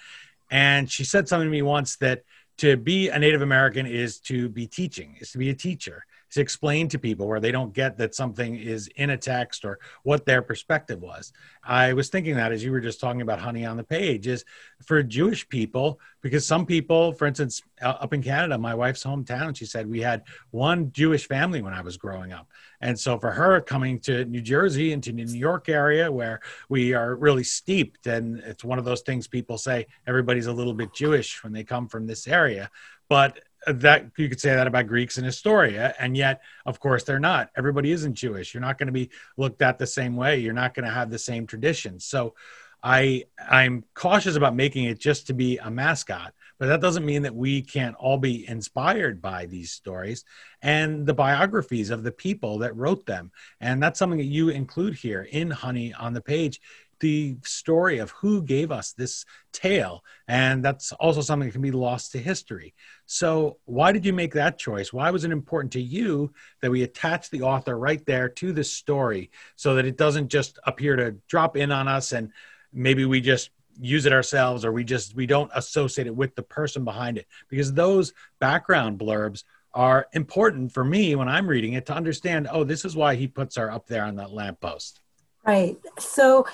And 0.50 0.90
she 0.90 1.04
said 1.04 1.28
something 1.28 1.46
to 1.46 1.52
me 1.52 1.62
once 1.62 1.96
that 1.96 2.24
to 2.58 2.76
be 2.76 3.08
a 3.08 3.18
Native 3.18 3.42
American 3.42 3.86
is 3.86 4.18
to 4.20 4.48
be 4.48 4.66
teaching, 4.66 5.16
is 5.20 5.32
to 5.32 5.38
be 5.38 5.50
a 5.50 5.54
teacher, 5.54 6.04
to 6.32 6.40
explain 6.40 6.88
to 6.88 6.98
people 6.98 7.26
where 7.26 7.40
they 7.40 7.52
don't 7.52 7.72
get 7.72 7.98
that 7.98 8.14
something 8.14 8.56
is 8.56 8.88
in 8.96 9.10
a 9.10 9.16
text 9.16 9.64
or 9.64 9.78
what 10.02 10.24
their 10.24 10.42
perspective 10.42 11.00
was. 11.00 11.32
I 11.62 11.92
was 11.92 12.08
thinking 12.08 12.36
that 12.36 12.52
as 12.52 12.64
you 12.64 12.72
were 12.72 12.80
just 12.80 13.00
talking 13.00 13.20
about 13.20 13.38
honey 13.38 13.66
on 13.66 13.76
the 13.76 13.84
page 13.84 14.26
is 14.26 14.44
for 14.84 15.02
Jewish 15.02 15.48
people, 15.48 16.00
because 16.22 16.46
some 16.46 16.64
people, 16.64 17.12
for 17.12 17.26
instance, 17.26 17.62
uh, 17.82 17.88
up 18.00 18.14
in 18.14 18.22
Canada, 18.22 18.56
my 18.56 18.74
wife's 18.74 19.04
hometown, 19.04 19.56
she 19.56 19.66
said 19.66 19.88
we 19.88 20.00
had 20.00 20.22
one 20.50 20.90
Jewish 20.92 21.28
family 21.28 21.60
when 21.60 21.74
I 21.74 21.82
was 21.82 21.96
growing 21.96 22.32
up. 22.32 22.48
And 22.80 22.98
so 22.98 23.18
for 23.18 23.30
her 23.30 23.60
coming 23.60 24.00
to 24.00 24.24
New 24.24 24.40
Jersey 24.40 24.92
into 24.92 25.12
the 25.12 25.24
New 25.24 25.38
York 25.38 25.68
area 25.68 26.10
where 26.10 26.40
we 26.68 26.94
are 26.94 27.14
really 27.14 27.44
steeped, 27.44 28.06
and 28.06 28.38
it's 28.40 28.64
one 28.64 28.78
of 28.78 28.84
those 28.84 29.02
things 29.02 29.28
people 29.28 29.58
say 29.58 29.86
everybody's 30.06 30.46
a 30.46 30.52
little 30.52 30.74
bit 30.74 30.94
Jewish 30.94 31.44
when 31.44 31.52
they 31.52 31.62
come 31.62 31.88
from 31.88 32.06
this 32.06 32.26
area. 32.26 32.70
But 33.08 33.40
that 33.66 34.06
you 34.16 34.28
could 34.28 34.40
say 34.40 34.54
that 34.54 34.66
about 34.66 34.86
Greeks 34.86 35.18
in 35.18 35.24
Astoria, 35.24 35.94
and 35.98 36.16
yet, 36.16 36.42
of 36.66 36.80
course, 36.80 37.04
they're 37.04 37.20
not. 37.20 37.50
Everybody 37.56 37.92
isn't 37.92 38.14
Jewish. 38.14 38.54
You're 38.54 38.60
not 38.60 38.78
going 38.78 38.88
to 38.88 38.92
be 38.92 39.10
looked 39.36 39.62
at 39.62 39.78
the 39.78 39.86
same 39.86 40.16
way. 40.16 40.38
You're 40.38 40.52
not 40.52 40.74
going 40.74 40.86
to 40.86 40.92
have 40.92 41.10
the 41.10 41.18
same 41.18 41.46
traditions. 41.46 42.04
So, 42.04 42.34
I 42.82 43.24
I'm 43.38 43.84
cautious 43.94 44.36
about 44.36 44.56
making 44.56 44.84
it 44.84 44.98
just 44.98 45.28
to 45.28 45.34
be 45.34 45.58
a 45.58 45.70
mascot, 45.70 46.34
but 46.58 46.66
that 46.66 46.80
doesn't 46.80 47.06
mean 47.06 47.22
that 47.22 47.34
we 47.34 47.62
can't 47.62 47.94
all 47.96 48.18
be 48.18 48.48
inspired 48.48 49.22
by 49.22 49.46
these 49.46 49.70
stories 49.70 50.24
and 50.62 51.06
the 51.06 51.14
biographies 51.14 51.90
of 51.90 52.02
the 52.02 52.12
people 52.12 52.58
that 52.58 52.76
wrote 52.76 53.06
them. 53.06 53.30
And 53.60 53.82
that's 53.82 53.98
something 53.98 54.18
that 54.18 54.24
you 54.24 54.48
include 54.48 54.94
here 54.94 55.22
in 55.30 55.50
Honey 55.50 55.94
on 55.94 56.12
the 56.12 56.20
page 56.20 56.60
the 57.02 57.36
story 57.44 57.98
of 57.98 58.12
who 58.12 58.42
gave 58.42 58.70
us 58.70 58.92
this 58.92 59.26
tale. 59.52 60.02
And 60.28 60.64
that's 60.64 60.92
also 60.92 61.20
something 61.20 61.48
that 61.48 61.52
can 61.52 61.60
be 61.60 61.72
lost 61.72 62.12
to 62.12 62.18
history. 62.18 62.74
So, 63.06 63.58
why 63.66 63.92
did 63.92 64.06
you 64.06 64.12
make 64.12 64.32
that 64.34 64.58
choice? 64.58 64.92
Why 64.92 65.10
was 65.10 65.24
it 65.24 65.32
important 65.32 65.72
to 65.72 65.82
you 65.82 66.32
that 66.62 66.70
we 66.70 66.84
attach 66.84 67.28
the 67.28 67.42
author 67.42 67.76
right 67.76 68.04
there 68.06 68.28
to 68.30 68.52
the 68.52 68.64
story 68.64 69.30
so 69.56 69.74
that 69.74 69.84
it 69.84 69.98
doesn't 69.98 70.28
just 70.28 70.58
appear 70.64 70.96
to 70.96 71.16
drop 71.28 71.56
in 71.56 71.72
on 71.72 71.88
us 71.88 72.12
and 72.12 72.30
maybe 72.72 73.04
we 73.04 73.20
just 73.20 73.50
use 73.80 74.06
it 74.06 74.12
ourselves 74.12 74.64
or 74.64 74.70
we 74.70 74.84
just 74.84 75.16
we 75.16 75.26
don't 75.26 75.50
associate 75.54 76.06
it 76.06 76.14
with 76.14 76.34
the 76.36 76.42
person 76.42 76.84
behind 76.84 77.18
it 77.18 77.26
because 77.48 77.72
those 77.72 78.12
background 78.38 78.98
blurbs 78.98 79.44
are 79.74 80.06
important 80.12 80.70
for 80.70 80.84
me 80.84 81.16
when 81.16 81.28
I'm 81.28 81.48
reading 81.48 81.72
it 81.72 81.86
to 81.86 81.94
understand, 81.94 82.46
oh, 82.52 82.62
this 82.62 82.84
is 82.84 82.94
why 82.94 83.16
he 83.16 83.26
puts 83.26 83.56
her 83.56 83.72
up 83.72 83.86
there 83.86 84.04
on 84.04 84.16
that 84.16 84.30
lamppost. 84.30 85.00
Right. 85.44 85.76
So 85.98 86.46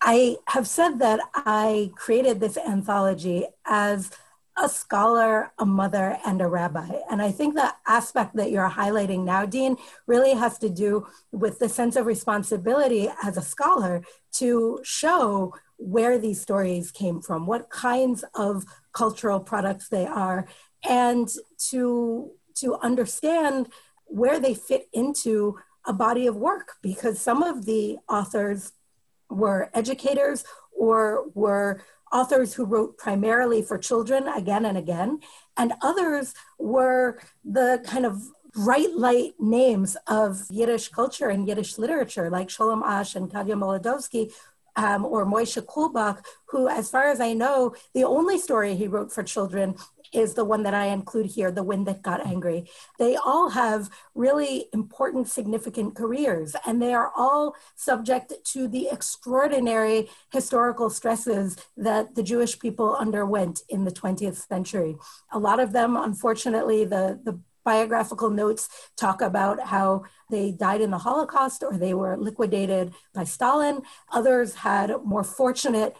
I 0.00 0.36
have 0.48 0.66
said 0.66 0.98
that 0.98 1.20
I 1.34 1.90
created 1.94 2.40
this 2.40 2.56
anthology 2.56 3.46
as 3.64 4.10
a 4.58 4.68
scholar, 4.68 5.52
a 5.58 5.66
mother, 5.66 6.18
and 6.24 6.40
a 6.40 6.46
rabbi. 6.46 6.88
And 7.10 7.20
I 7.20 7.30
think 7.30 7.54
the 7.54 7.74
aspect 7.86 8.36
that 8.36 8.50
you're 8.50 8.70
highlighting 8.70 9.24
now, 9.24 9.44
Dean, 9.44 9.76
really 10.06 10.32
has 10.32 10.58
to 10.58 10.70
do 10.70 11.06
with 11.30 11.58
the 11.58 11.68
sense 11.68 11.94
of 11.94 12.06
responsibility 12.06 13.10
as 13.22 13.36
a 13.36 13.42
scholar 13.42 14.02
to 14.32 14.80
show 14.82 15.54
where 15.76 16.18
these 16.18 16.40
stories 16.40 16.90
came 16.90 17.20
from, 17.20 17.46
what 17.46 17.68
kinds 17.68 18.24
of 18.34 18.64
cultural 18.94 19.40
products 19.40 19.88
they 19.88 20.06
are, 20.06 20.46
and 20.88 21.28
to, 21.68 22.30
to 22.54 22.76
understand 22.76 23.68
where 24.06 24.40
they 24.40 24.54
fit 24.54 24.88
into 24.94 25.58
a 25.86 25.92
body 25.92 26.26
of 26.26 26.36
work, 26.36 26.76
because 26.80 27.20
some 27.20 27.42
of 27.42 27.66
the 27.66 27.98
authors 28.08 28.72
were 29.30 29.70
educators 29.74 30.44
or 30.76 31.26
were 31.34 31.80
authors 32.12 32.54
who 32.54 32.64
wrote 32.64 32.96
primarily 32.98 33.62
for 33.62 33.78
children 33.78 34.28
again 34.28 34.64
and 34.64 34.78
again, 34.78 35.20
and 35.56 35.72
others 35.82 36.34
were 36.58 37.18
the 37.44 37.82
kind 37.84 38.06
of 38.06 38.22
bright 38.52 38.94
light 38.94 39.34
names 39.38 39.96
of 40.06 40.44
Yiddish 40.50 40.88
culture 40.88 41.28
and 41.28 41.46
Yiddish 41.46 41.78
literature, 41.78 42.30
like 42.30 42.48
Sholem 42.48 42.82
Asch 42.82 43.14
and 43.14 43.30
Kadia 43.30 43.54
Molodowsky, 43.54 44.32
um, 44.76 45.04
or 45.04 45.24
Moishe 45.26 45.60
Kulbak, 45.64 46.24
who, 46.46 46.68
as 46.68 46.90
far 46.90 47.08
as 47.08 47.20
I 47.20 47.32
know, 47.32 47.74
the 47.94 48.04
only 48.04 48.38
story 48.38 48.76
he 48.76 48.86
wrote 48.86 49.12
for 49.12 49.22
children 49.22 49.74
is 50.12 50.34
the 50.34 50.44
one 50.44 50.62
that 50.62 50.74
I 50.74 50.86
include 50.86 51.26
here, 51.26 51.50
The 51.50 51.62
Wind 51.62 51.86
That 51.86 52.02
Got 52.02 52.26
Angry. 52.26 52.68
They 52.98 53.16
all 53.16 53.50
have 53.50 53.90
really 54.14 54.66
important, 54.72 55.28
significant 55.28 55.94
careers, 55.94 56.54
and 56.64 56.80
they 56.80 56.94
are 56.94 57.12
all 57.16 57.54
subject 57.74 58.32
to 58.52 58.68
the 58.68 58.88
extraordinary 58.90 60.08
historical 60.32 60.90
stresses 60.90 61.56
that 61.76 62.14
the 62.14 62.22
Jewish 62.22 62.58
people 62.58 62.94
underwent 62.96 63.62
in 63.68 63.84
the 63.84 63.90
20th 63.90 64.46
century. 64.48 64.96
A 65.32 65.38
lot 65.38 65.60
of 65.60 65.72
them, 65.72 65.96
unfortunately, 65.96 66.84
the, 66.84 67.18
the 67.24 67.38
biographical 67.66 68.30
notes 68.30 68.68
talk 68.96 69.20
about 69.20 69.60
how 69.60 70.04
they 70.30 70.52
died 70.52 70.80
in 70.80 70.90
the 70.90 71.04
Holocaust 71.08 71.62
or 71.62 71.76
they 71.76 71.92
were 71.92 72.16
liquidated 72.16 72.94
by 73.12 73.24
Stalin. 73.24 73.82
Others 74.12 74.54
had 74.54 74.94
more 75.04 75.24
fortunate 75.24 75.96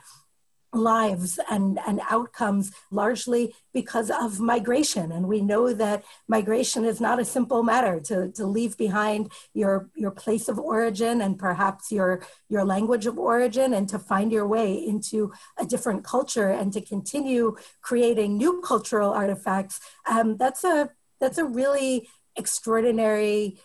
lives 0.73 1.39
and, 1.51 1.79
and 1.87 2.01
outcomes 2.11 2.71
largely 2.91 3.55
because 3.73 4.11
of 4.11 4.41
migration. 4.41 5.11
And 5.11 5.27
we 5.27 5.41
know 5.41 5.73
that 5.73 6.05
migration 6.29 6.85
is 6.85 7.01
not 7.01 7.19
a 7.19 7.25
simple 7.25 7.63
matter 7.63 7.99
to, 8.01 8.31
to 8.33 8.47
leave 8.47 8.77
behind 8.77 9.33
your, 9.55 9.89
your 9.95 10.11
place 10.11 10.49
of 10.49 10.59
origin 10.59 11.21
and 11.21 11.39
perhaps 11.39 11.91
your, 11.91 12.21
your 12.49 12.65
language 12.65 13.07
of 13.07 13.19
origin 13.19 13.73
and 13.75 13.89
to 13.89 13.99
find 13.99 14.31
your 14.31 14.47
way 14.47 14.75
into 14.75 15.33
a 15.59 15.67
different 15.67 16.05
culture 16.05 16.51
and 16.51 16.73
to 16.73 16.81
continue 16.81 17.57
creating 17.81 18.37
new 18.37 18.61
cultural 18.61 19.13
artifacts. 19.13 19.81
Um, 20.09 20.37
that's 20.37 20.65
a 20.65 20.91
that's 21.21 21.39
a 21.39 21.45
really 21.45 22.09
extraordinary 22.37 23.59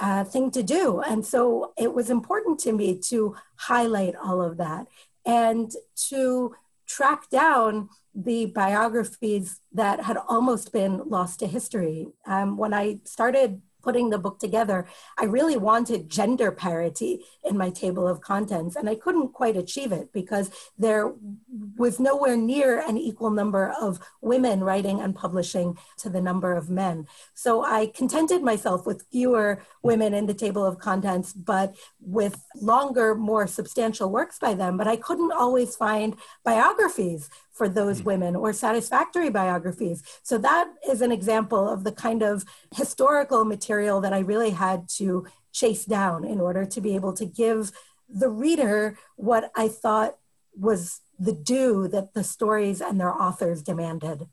uh, 0.00 0.24
thing 0.24 0.50
to 0.52 0.62
do. 0.62 1.00
And 1.00 1.24
so 1.24 1.72
it 1.76 1.92
was 1.94 2.10
important 2.10 2.58
to 2.60 2.72
me 2.72 2.98
to 3.08 3.36
highlight 3.56 4.14
all 4.16 4.40
of 4.40 4.56
that 4.58 4.86
and 5.26 5.70
to 6.08 6.54
track 6.86 7.28
down 7.30 7.88
the 8.14 8.46
biographies 8.46 9.60
that 9.72 10.02
had 10.02 10.16
almost 10.28 10.72
been 10.72 11.02
lost 11.06 11.38
to 11.40 11.46
history. 11.46 12.08
Um, 12.26 12.56
when 12.56 12.74
I 12.74 13.00
started 13.04 13.62
putting 13.82 14.10
the 14.10 14.18
book 14.18 14.38
together, 14.38 14.86
I 15.18 15.24
really 15.24 15.56
wanted 15.56 16.08
gender 16.08 16.50
parity 16.52 17.24
in 17.44 17.56
my 17.56 17.70
table 17.70 18.06
of 18.06 18.20
contents, 18.20 18.76
and 18.76 18.88
I 18.88 18.94
couldn't 18.94 19.32
quite 19.32 19.56
achieve 19.56 19.92
it 19.92 20.12
because 20.12 20.50
there 20.78 21.12
was 21.76 21.98
nowhere 22.00 22.36
near 22.36 22.80
an 22.80 22.96
equal 22.96 23.30
number 23.30 23.74
of 23.80 24.00
women 24.20 24.62
writing 24.62 25.00
and 25.00 25.14
publishing 25.14 25.78
to 25.98 26.10
the 26.10 26.20
number 26.20 26.54
of 26.54 26.70
men. 26.70 27.06
So 27.34 27.64
I 27.64 27.86
contented 27.86 28.42
myself 28.42 28.86
with 28.86 29.06
fewer 29.10 29.62
women 29.82 30.14
in 30.14 30.26
the 30.26 30.34
table 30.34 30.64
of 30.64 30.78
contents, 30.78 31.32
but 31.32 31.76
with 32.00 32.44
longer, 32.54 33.14
more 33.14 33.46
substantial 33.46 34.10
works 34.10 34.38
by 34.38 34.54
them. 34.54 34.76
But 34.76 34.88
I 34.88 34.96
couldn't 34.96 35.32
always 35.32 35.76
find 35.76 36.16
biographies 36.44 37.28
for 37.52 37.68
those 37.68 38.00
hmm. 38.00 38.04
women 38.04 38.36
or 38.36 38.52
satisfactory 38.52 39.30
biographies. 39.30 40.02
So 40.22 40.38
that 40.38 40.70
is 40.88 41.02
an 41.02 41.12
example 41.12 41.68
of 41.68 41.84
the 41.84 41.92
kind 41.92 42.22
of 42.22 42.44
historical 42.74 43.44
material 43.44 44.00
that 44.00 44.12
I 44.12 44.20
really 44.20 44.50
had 44.50 44.88
to 44.96 45.26
chase 45.52 45.84
down 45.84 46.24
in 46.24 46.40
order 46.40 46.64
to 46.64 46.80
be 46.80 46.94
able 46.94 47.12
to 47.14 47.26
give 47.26 47.72
the 48.08 48.28
reader 48.28 48.98
what 49.16 49.50
I 49.56 49.68
thought 49.68 50.16
was 50.58 51.00
the 51.18 51.32
due 51.32 51.86
that 51.88 52.14
the 52.14 52.24
stories 52.24 52.80
and 52.80 52.98
their 52.98 53.12
authors 53.12 53.62
demanded. 53.62 54.26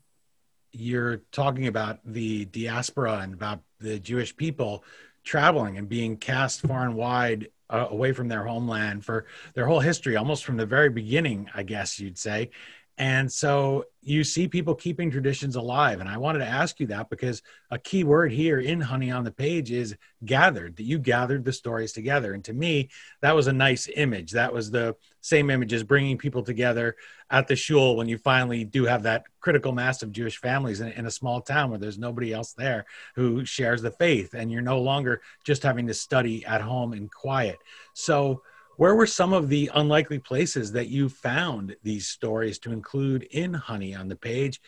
You're 0.72 1.18
talking 1.32 1.66
about 1.66 2.00
the 2.04 2.46
diaspora 2.46 3.20
and 3.22 3.34
about 3.34 3.60
the 3.80 3.98
Jewish 3.98 4.36
people 4.36 4.84
traveling 5.24 5.76
and 5.76 5.88
being 5.88 6.16
cast 6.16 6.62
far 6.62 6.84
and 6.84 6.94
wide 6.94 7.48
uh, 7.70 7.86
away 7.90 8.12
from 8.12 8.28
their 8.28 8.44
homeland 8.44 9.04
for 9.04 9.26
their 9.54 9.66
whole 9.66 9.80
history, 9.80 10.16
almost 10.16 10.44
from 10.44 10.56
the 10.56 10.66
very 10.66 10.88
beginning, 10.88 11.50
I 11.54 11.62
guess 11.62 12.00
you'd 12.00 12.18
say. 12.18 12.50
And 12.98 13.30
so 13.30 13.84
you 14.02 14.24
see 14.24 14.48
people 14.48 14.74
keeping 14.74 15.08
traditions 15.08 15.54
alive. 15.54 16.00
And 16.00 16.08
I 16.08 16.16
wanted 16.16 16.40
to 16.40 16.46
ask 16.46 16.80
you 16.80 16.86
that 16.88 17.08
because 17.10 17.42
a 17.70 17.78
key 17.78 18.02
word 18.02 18.32
here 18.32 18.58
in 18.58 18.80
Honey 18.80 19.12
on 19.12 19.22
the 19.22 19.30
Page 19.30 19.70
is 19.70 19.94
gathered, 20.24 20.76
that 20.76 20.82
you 20.82 20.98
gathered 20.98 21.44
the 21.44 21.52
stories 21.52 21.92
together. 21.92 22.34
And 22.34 22.42
to 22.44 22.52
me, 22.52 22.88
that 23.20 23.36
was 23.36 23.46
a 23.46 23.52
nice 23.52 23.88
image. 23.94 24.32
That 24.32 24.52
was 24.52 24.72
the 24.72 24.96
same 25.20 25.48
image 25.48 25.72
as 25.72 25.84
bringing 25.84 26.18
people 26.18 26.42
together 26.42 26.96
at 27.30 27.46
the 27.46 27.54
shul 27.54 27.96
when 27.96 28.08
you 28.08 28.18
finally 28.18 28.64
do 28.64 28.84
have 28.84 29.04
that 29.04 29.24
critical 29.40 29.70
mass 29.70 30.02
of 30.02 30.10
Jewish 30.10 30.38
families 30.38 30.80
in, 30.80 30.88
in 30.92 31.06
a 31.06 31.10
small 31.10 31.40
town 31.40 31.70
where 31.70 31.78
there's 31.78 31.98
nobody 31.98 32.32
else 32.32 32.52
there 32.52 32.84
who 33.14 33.44
shares 33.44 33.80
the 33.80 33.92
faith. 33.92 34.34
And 34.34 34.50
you're 34.50 34.60
no 34.60 34.80
longer 34.80 35.20
just 35.44 35.62
having 35.62 35.86
to 35.86 35.94
study 35.94 36.44
at 36.44 36.62
home 36.62 36.94
in 36.94 37.08
quiet. 37.08 37.58
So, 37.92 38.42
where 38.78 38.94
were 38.94 39.06
some 39.06 39.32
of 39.32 39.48
the 39.48 39.68
unlikely 39.74 40.20
places 40.20 40.70
that 40.72 40.86
you 40.86 41.08
found 41.08 41.74
these 41.82 42.06
stories 42.06 42.60
to 42.60 42.70
include 42.70 43.24
in 43.24 43.52
Honey 43.52 43.92
on 43.92 44.06
the 44.06 44.14
Page? 44.14 44.60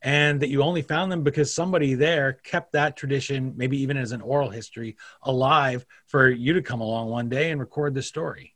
And 0.00 0.40
that 0.40 0.48
you 0.48 0.62
only 0.62 0.80
found 0.80 1.12
them 1.12 1.22
because 1.22 1.52
somebody 1.52 1.92
there 1.94 2.34
kept 2.44 2.72
that 2.72 2.96
tradition, 2.96 3.52
maybe 3.56 3.82
even 3.82 3.98
as 3.98 4.12
an 4.12 4.22
oral 4.22 4.48
history, 4.48 4.96
alive 5.22 5.84
for 6.06 6.30
you 6.30 6.54
to 6.54 6.62
come 6.62 6.80
along 6.80 7.10
one 7.10 7.28
day 7.28 7.50
and 7.50 7.60
record 7.60 7.94
the 7.94 8.02
story. 8.02 8.54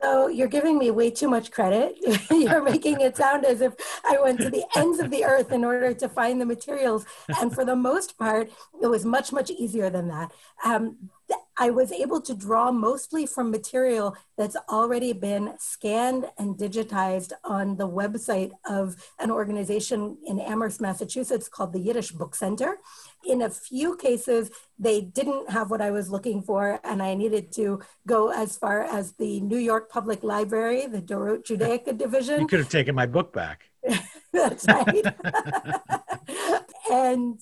So 0.00 0.28
you're 0.28 0.48
giving 0.48 0.78
me 0.78 0.90
way 0.90 1.10
too 1.10 1.28
much 1.28 1.50
credit. 1.50 1.96
you're 2.30 2.62
making 2.62 3.00
it 3.00 3.16
sound 3.16 3.44
as 3.44 3.60
if 3.60 3.74
I 4.06 4.16
went 4.22 4.40
to 4.40 4.48
the 4.48 4.64
ends 4.74 5.00
of 5.00 5.10
the 5.10 5.24
earth 5.24 5.52
in 5.52 5.64
order 5.64 5.92
to 5.92 6.08
find 6.08 6.40
the 6.40 6.46
materials. 6.46 7.04
And 7.40 7.52
for 7.52 7.64
the 7.64 7.76
most 7.76 8.16
part, 8.16 8.50
it 8.80 8.86
was 8.86 9.04
much, 9.04 9.32
much 9.32 9.50
easier 9.50 9.90
than 9.90 10.08
that. 10.08 10.32
Um, 10.64 11.10
I 11.58 11.70
was 11.70 11.90
able 11.90 12.20
to 12.20 12.34
draw 12.34 12.70
mostly 12.70 13.26
from 13.26 13.50
material 13.50 14.16
that's 14.36 14.56
already 14.68 15.12
been 15.12 15.54
scanned 15.58 16.26
and 16.38 16.56
digitized 16.56 17.32
on 17.44 17.76
the 17.76 17.88
website 17.88 18.52
of 18.64 18.96
an 19.18 19.30
organization 19.30 20.18
in 20.24 20.38
Amherst, 20.38 20.80
Massachusetts 20.80 21.48
called 21.48 21.72
the 21.72 21.80
Yiddish 21.80 22.12
Book 22.12 22.36
Center. 22.36 22.78
In 23.26 23.42
a 23.42 23.50
few 23.50 23.96
cases, 23.96 24.50
they 24.78 25.00
didn't 25.00 25.50
have 25.50 25.70
what 25.70 25.80
I 25.80 25.90
was 25.90 26.10
looking 26.10 26.42
for, 26.42 26.80
and 26.84 27.02
I 27.02 27.14
needed 27.14 27.50
to 27.54 27.80
go 28.06 28.30
as 28.30 28.56
far 28.56 28.82
as 28.82 29.12
the 29.14 29.40
New 29.40 29.58
York 29.58 29.90
Public 29.90 30.22
Library, 30.22 30.86
the 30.86 31.02
Dorot 31.02 31.44
Judaica 31.44 31.96
division. 32.04 32.40
You 32.40 32.46
could 32.46 32.60
have 32.60 32.68
taken 32.68 32.94
my 32.94 33.06
book 33.06 33.32
back. 33.32 33.64
that's 34.32 34.66
right. 34.68 35.04
and 36.92 37.40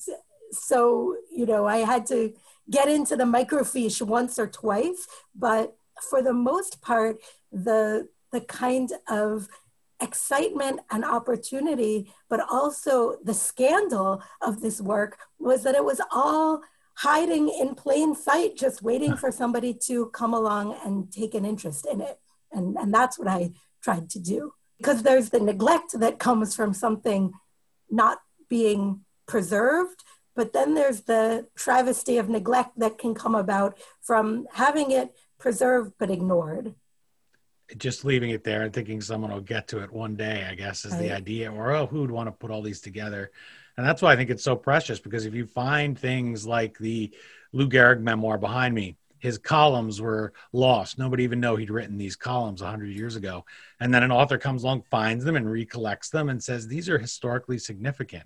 so, 0.53 1.17
you 1.31 1.45
know, 1.45 1.67
I 1.67 1.79
had 1.79 2.07
to 2.07 2.33
get 2.71 2.89
into 2.89 3.17
the 3.17 3.25
microfiche 3.25 4.03
once 4.03 4.39
or 4.39 4.47
twice, 4.47 5.07
but 5.35 5.77
for 6.11 6.23
the 6.23 6.33
most 6.33 6.83
part, 6.83 7.19
the 7.53 8.09
the 8.33 8.41
kind 8.41 8.93
of 9.09 9.49
excitement 10.01 10.81
and 10.91 11.05
opportunity, 11.05 12.13
but 12.29 12.41
also 12.51 13.17
the 13.25 13.33
scandal 13.33 14.23
of 14.43 14.61
this 14.61 14.81
work 14.81 15.19
was 15.39 15.63
that 15.63 15.75
it 15.75 15.85
was 15.85 16.01
all 16.11 16.61
hiding 16.97 17.49
in 17.49 17.75
plain 17.75 18.15
sight, 18.15 18.57
just 18.57 18.83
waiting 18.83 19.17
for 19.17 19.31
somebody 19.31 19.73
to 19.73 20.07
come 20.07 20.35
along 20.35 20.77
and 20.85 21.13
take 21.13 21.35
an 21.35 21.45
interest 21.45 21.87
in 21.91 22.01
it. 22.01 22.19
And, 22.53 22.77
and 22.77 22.93
that's 22.93 23.19
what 23.19 23.29
I 23.29 23.53
tried 23.83 24.11
to 24.11 24.19
do. 24.19 24.53
Because 24.79 25.03
there's 25.03 25.31
the 25.31 25.41
neglect 25.41 25.99
that 25.99 26.19
comes 26.19 26.55
from 26.55 26.75
something 26.75 27.33
not 27.91 28.19
being 28.49 29.01
preserved, 29.27 30.05
but 30.37 30.53
then 30.53 30.75
there's 30.75 31.01
the 31.01 31.47
travesty 31.57 32.19
of 32.19 32.29
neglect 32.29 32.79
that 32.79 32.99
can 32.99 33.15
come 33.15 33.35
about 33.35 33.79
from 34.03 34.47
having 34.53 34.91
it 34.93 35.17
preserved 35.39 35.95
but 35.99 36.11
ignored. 36.11 36.75
Just 37.77 38.05
leaving 38.05 38.31
it 38.31 38.45
there 38.45 38.63
and 38.63 38.73
thinking 38.73 39.01
someone 39.01 39.33
will 39.33 39.41
get 39.41 39.67
to 39.69 39.83
it 39.83 39.93
one 39.93 40.15
day, 40.15 40.47
I 40.49 40.55
guess, 40.55 40.85
is 40.85 40.93
right. 40.93 41.01
the 41.01 41.13
idea. 41.13 41.53
Or, 41.53 41.73
oh, 41.73 41.87
who 41.87 42.03
would 42.03 42.13
want 42.13 42.29
to 42.29 42.33
put 42.33 42.51
all 42.53 42.63
these 42.63 42.81
together? 42.81 43.33
And 43.77 43.85
that's 43.85 44.03
why 44.03 44.13
I 44.13 44.17
think 44.17 44.31
it's 44.31 44.45
so 44.45 44.55
precious 44.55 45.01
because 45.01 45.27
if 45.27 45.35
you 45.35 45.47
find 45.47 45.99
things 45.99 46.47
like 46.47 46.79
the 46.79 47.13
Lou 47.53 47.69
Gehrig 47.69 48.01
memoir 48.01 48.39
behind 48.39 48.75
me, 48.75 48.97
his 49.19 49.39
columns 49.39 50.01
were 50.01 50.33
lost. 50.53 50.99
Nobody 50.99 51.25
even 51.25 51.41
know 51.41 51.57
he'd 51.57 51.71
written 51.71 51.99
these 51.99 52.17
columns 52.17 52.63
100 52.63 52.87
years 52.91 53.17
ago. 53.17 53.45
And 53.81 53.93
then 53.93 54.03
an 54.03 54.13
author 54.13 54.39
comes 54.39 54.63
along, 54.63 54.83
finds 54.91 55.25
them, 55.25 55.37
and 55.37 55.51
recollects 55.51 56.11
them 56.11 56.29
and 56.29 56.43
says, 56.43 56.69
These 56.69 56.89
are 56.89 56.99
historically 56.99 57.59
significant. 57.59 58.25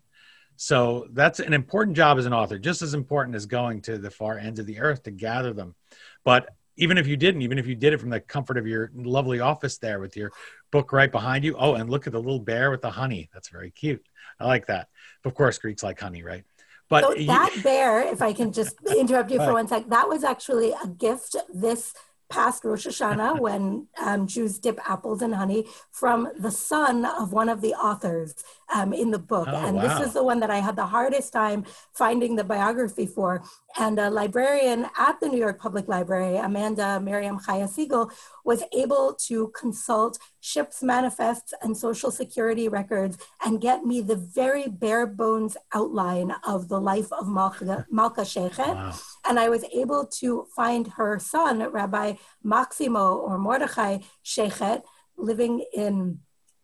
So 0.62 1.06
that's 1.12 1.40
an 1.40 1.54
important 1.54 1.96
job 1.96 2.18
as 2.18 2.26
an 2.26 2.34
author, 2.34 2.58
just 2.58 2.82
as 2.82 2.92
important 2.92 3.34
as 3.34 3.46
going 3.46 3.80
to 3.80 3.96
the 3.96 4.10
far 4.10 4.38
ends 4.38 4.60
of 4.60 4.66
the 4.66 4.78
earth 4.78 5.02
to 5.04 5.10
gather 5.10 5.54
them. 5.54 5.74
But 6.22 6.50
even 6.76 6.98
if 6.98 7.06
you 7.06 7.16
didn't, 7.16 7.40
even 7.40 7.58
if 7.58 7.66
you 7.66 7.74
did 7.74 7.94
it 7.94 7.98
from 7.98 8.10
the 8.10 8.20
comfort 8.20 8.58
of 8.58 8.66
your 8.66 8.90
lovely 8.94 9.40
office 9.40 9.78
there 9.78 10.00
with 10.00 10.18
your 10.18 10.32
book 10.70 10.92
right 10.92 11.10
behind 11.10 11.46
you, 11.46 11.56
oh, 11.58 11.76
and 11.76 11.88
look 11.88 12.06
at 12.06 12.12
the 12.12 12.18
little 12.18 12.38
bear 12.38 12.70
with 12.70 12.82
the 12.82 12.90
honey. 12.90 13.30
That's 13.32 13.48
very 13.48 13.70
cute. 13.70 14.06
I 14.38 14.44
like 14.44 14.66
that. 14.66 14.88
Of 15.24 15.32
course, 15.32 15.56
Greeks 15.56 15.82
like 15.82 15.98
honey, 15.98 16.22
right? 16.22 16.44
But 16.90 17.04
so 17.04 17.14
that 17.24 17.56
bear, 17.62 18.02
if 18.02 18.20
I 18.20 18.34
can 18.34 18.52
just 18.52 18.76
interrupt 18.94 19.30
you 19.30 19.38
for 19.38 19.54
one 19.54 19.66
sec, 19.66 19.88
that 19.88 20.10
was 20.10 20.24
actually 20.24 20.72
a 20.72 20.88
gift 20.88 21.36
this 21.54 21.94
past 22.30 22.64
Rosh 22.64 22.86
Hashanah 22.86 23.38
when 23.40 23.88
um, 24.02 24.26
Jews 24.26 24.58
dip 24.58 24.78
apples 24.88 25.20
in 25.20 25.32
honey 25.32 25.66
from 25.90 26.28
the 26.38 26.50
son 26.50 27.04
of 27.04 27.32
one 27.32 27.48
of 27.48 27.60
the 27.60 27.74
authors 27.74 28.34
um, 28.72 28.92
in 28.92 29.10
the 29.10 29.18
book. 29.18 29.48
Oh, 29.50 29.56
and 29.56 29.76
wow. 29.76 29.82
this 29.98 30.08
is 30.08 30.14
the 30.14 30.22
one 30.22 30.40
that 30.40 30.50
I 30.50 30.58
had 30.58 30.76
the 30.76 30.86
hardest 30.86 31.32
time 31.32 31.64
finding 31.92 32.36
the 32.36 32.44
biography 32.44 33.06
for. 33.06 33.42
And 33.78 33.98
a 33.98 34.10
librarian 34.10 34.86
at 34.98 35.20
the 35.20 35.28
New 35.28 35.38
York 35.38 35.60
Public 35.60 35.88
Library, 35.88 36.36
Amanda 36.36 37.00
Miriam 37.00 37.38
Chaya 37.38 37.68
Siegel, 37.68 38.10
was 38.44 38.62
able 38.72 39.14
to 39.26 39.48
consult 39.48 40.18
ship's 40.40 40.82
manifests 40.82 41.52
and 41.62 41.76
social 41.76 42.10
security 42.10 42.68
records 42.68 43.18
and 43.44 43.60
get 43.60 43.84
me 43.84 44.00
the 44.00 44.16
very 44.16 44.66
bare 44.68 45.06
bones 45.06 45.56
outline 45.74 46.34
of 46.46 46.68
the 46.68 46.80
life 46.80 47.12
of 47.12 47.28
Malka, 47.28 47.86
Malka 47.90 48.22
Shechet. 48.22 48.74
Wow. 48.74 48.94
And 49.28 49.38
I 49.38 49.48
was 49.48 49.64
able 49.72 50.06
to 50.20 50.46
find 50.56 50.88
her 50.88 51.18
son, 51.18 51.62
Rabbi 51.70 52.14
Maximo 52.42 53.16
or 53.16 53.38
Mordechai 53.38 53.98
Shechet, 54.24 54.82
living 55.16 55.64
in 55.74 56.20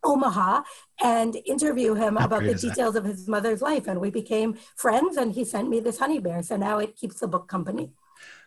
Omaha 0.06 0.62
and 1.02 1.36
interview 1.44 1.94
him 1.94 2.16
How 2.16 2.26
about 2.26 2.42
the 2.42 2.52
is 2.52 2.62
that? 2.62 2.68
details 2.70 2.96
of 2.96 3.04
his 3.04 3.28
mother's 3.28 3.62
life. 3.62 3.86
And 3.88 4.00
we 4.00 4.10
became 4.10 4.54
friends, 4.76 5.16
and 5.16 5.32
he 5.32 5.44
sent 5.44 5.68
me 5.68 5.80
this 5.80 5.98
honey 5.98 6.20
bear. 6.20 6.42
So 6.42 6.56
now 6.56 6.78
it 6.78 6.96
keeps 6.96 7.20
the 7.20 7.28
book 7.28 7.48
company. 7.48 7.90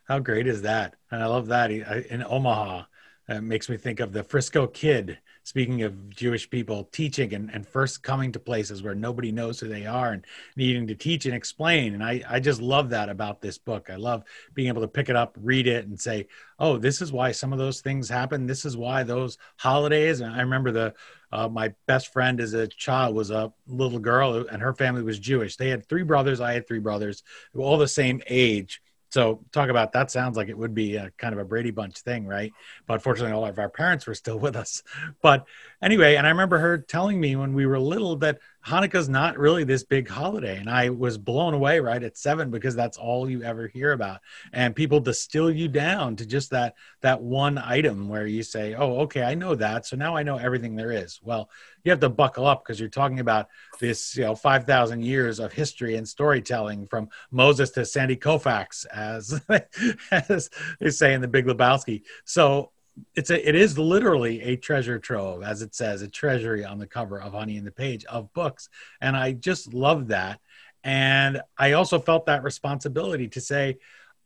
How 0.07 0.19
great 0.19 0.47
is 0.47 0.61
that? 0.63 0.95
And 1.11 1.21
I 1.21 1.27
love 1.27 1.47
that 1.47 1.69
He- 1.69 1.83
I- 1.83 2.05
in 2.09 2.23
Omaha. 2.23 2.83
It 3.27 3.41
makes 3.41 3.69
me 3.69 3.77
think 3.77 3.99
of 3.99 4.11
the 4.11 4.23
Frisco 4.23 4.65
Kid. 4.65 5.19
Speaking 5.43 5.81
of 5.83 6.09
Jewish 6.09 6.49
people 6.49 6.89
teaching 6.91 7.33
and, 7.33 7.49
and 7.53 7.67
first 7.67 8.03
coming 8.03 8.31
to 8.33 8.39
places 8.39 8.83
where 8.83 8.93
nobody 8.93 9.31
knows 9.31 9.59
who 9.59 9.67
they 9.67 9.85
are 9.85 10.11
and 10.11 10.25
needing 10.55 10.85
to 10.87 10.95
teach 10.95 11.25
and 11.25 11.33
explain. 11.33 11.93
And 11.93 12.03
I, 12.03 12.21
I 12.27 12.39
just 12.39 12.61
love 12.61 12.89
that 12.89 13.09
about 13.09 13.41
this 13.41 13.57
book. 13.57 13.89
I 13.89 13.95
love 13.95 14.23
being 14.53 14.67
able 14.67 14.81
to 14.81 14.87
pick 14.87 15.09
it 15.09 15.15
up, 15.15 15.37
read 15.41 15.65
it, 15.67 15.87
and 15.87 15.99
say, 15.99 16.27
oh, 16.59 16.77
this 16.77 17.01
is 17.01 17.11
why 17.11 17.31
some 17.31 17.51
of 17.53 17.57
those 17.59 17.81
things 17.81 18.09
happen. 18.09 18.45
This 18.45 18.63
is 18.65 18.77
why 18.77 19.01
those 19.03 19.37
holidays. 19.57 20.21
And 20.21 20.33
I 20.33 20.41
remember 20.41 20.71
the 20.71 20.93
uh, 21.31 21.47
my 21.47 21.73
best 21.87 22.11
friend 22.11 22.39
as 22.39 22.53
a 22.53 22.67
child 22.67 23.15
was 23.15 23.31
a 23.31 23.53
little 23.67 23.99
girl, 23.99 24.45
and 24.51 24.61
her 24.61 24.73
family 24.73 25.03
was 25.03 25.19
Jewish. 25.19 25.55
They 25.55 25.69
had 25.69 25.87
three 25.87 26.03
brothers. 26.03 26.41
I 26.41 26.53
had 26.53 26.67
three 26.67 26.79
brothers, 26.79 27.23
all 27.55 27.77
the 27.77 27.87
same 27.87 28.21
age. 28.27 28.81
So 29.11 29.43
talk 29.51 29.69
about 29.69 29.93
that 29.93 30.11
sounds 30.11 30.37
like 30.37 30.49
it 30.49 30.57
would 30.57 30.75
be 30.75 30.95
a 30.95 31.11
kind 31.17 31.33
of 31.33 31.39
a 31.39 31.45
Brady 31.45 31.71
Bunch 31.71 31.97
thing, 31.99 32.27
right? 32.27 32.51
But 32.85 33.01
fortunately, 33.01 33.33
all 33.33 33.45
of 33.45 33.57
our 33.57 33.69
parents 33.69 34.05
were 34.05 34.13
still 34.13 34.37
with 34.45 34.55
us. 34.55 34.83
But 35.21 35.45
anyway, 35.81 36.15
and 36.15 36.27
I 36.27 36.29
remember 36.29 36.59
her 36.59 36.77
telling 36.77 37.19
me 37.19 37.35
when 37.35 37.53
we 37.53 37.65
were 37.65 37.79
little 37.79 38.15
that 38.17 38.39
Hanukkah's 38.65 39.07
not 39.07 39.37
really 39.37 39.63
this 39.63 39.83
big 39.83 40.07
holiday, 40.07 40.57
and 40.57 40.69
I 40.69 40.89
was 40.89 41.17
blown 41.17 41.53
away 41.53 41.79
right 41.79 42.01
at 42.01 42.17
seven 42.17 42.51
because 42.51 42.75
that's 42.75 42.97
all 42.97 43.29
you 43.29 43.41
ever 43.41 43.67
hear 43.67 43.93
about, 43.93 44.19
and 44.51 44.75
people 44.75 44.99
distill 44.99 45.49
you 45.49 45.67
down 45.67 46.17
to 46.17 46.25
just 46.25 46.49
that 46.51 46.75
that 47.01 47.21
one 47.21 47.57
item 47.57 48.09
where 48.09 48.27
you 48.27 48.43
say, 48.43 48.75
"Oh, 48.75 49.01
okay, 49.01 49.23
I 49.23 49.35
know 49.35 49.55
that, 49.55 49.85
so 49.85 49.95
now 49.95 50.15
I 50.15 50.23
know 50.23 50.37
everything 50.37 50.75
there 50.75 50.91
is." 50.91 51.19
Well, 51.23 51.49
you 51.83 51.91
have 51.91 52.01
to 52.01 52.09
buckle 52.09 52.45
up 52.45 52.63
because 52.63 52.79
you're 52.79 52.89
talking 52.89 53.19
about 53.19 53.47
this, 53.79 54.15
you 54.17 54.23
know, 54.23 54.35
five 54.35 54.65
thousand 54.65 55.03
years 55.03 55.39
of 55.39 55.53
history 55.53 55.95
and 55.95 56.07
storytelling 56.07 56.87
from 56.87 57.09
Moses 57.31 57.71
to 57.71 57.85
Sandy 57.85 58.17
Koufax, 58.17 58.85
as 58.87 59.41
as 60.11 60.49
they 60.79 60.89
say 60.89 61.13
in 61.13 61.21
the 61.21 61.27
Big 61.27 61.45
Lebowski. 61.45 62.03
So 62.25 62.71
it's 63.15 63.30
a 63.30 63.47
it 63.47 63.56
is 63.56 63.78
literally 63.78 64.41
a 64.41 64.56
treasure 64.56 64.99
trove, 64.99 65.43
as 65.43 65.62
it 65.62 65.73
says, 65.75 66.02
a 66.02 66.08
treasury 66.08 66.65
on 66.65 66.80
the 66.80 66.88
cover 66.88 67.21
of 67.21 67.34
Honey 67.34 67.58
in 67.58 67.65
the 67.65 67.71
Page 67.71 68.06
of 68.06 68.34
books, 68.34 68.69
and 69.02 69.15
I 69.15 69.34
just 69.34 69.73
love 69.73 70.08
that. 70.10 70.39
And 70.84 71.41
I 71.58 71.73
also 71.73 71.99
felt 71.99 72.25
that 72.25 72.43
responsibility 72.43 73.28
to 73.30 73.41
say, 73.41 73.78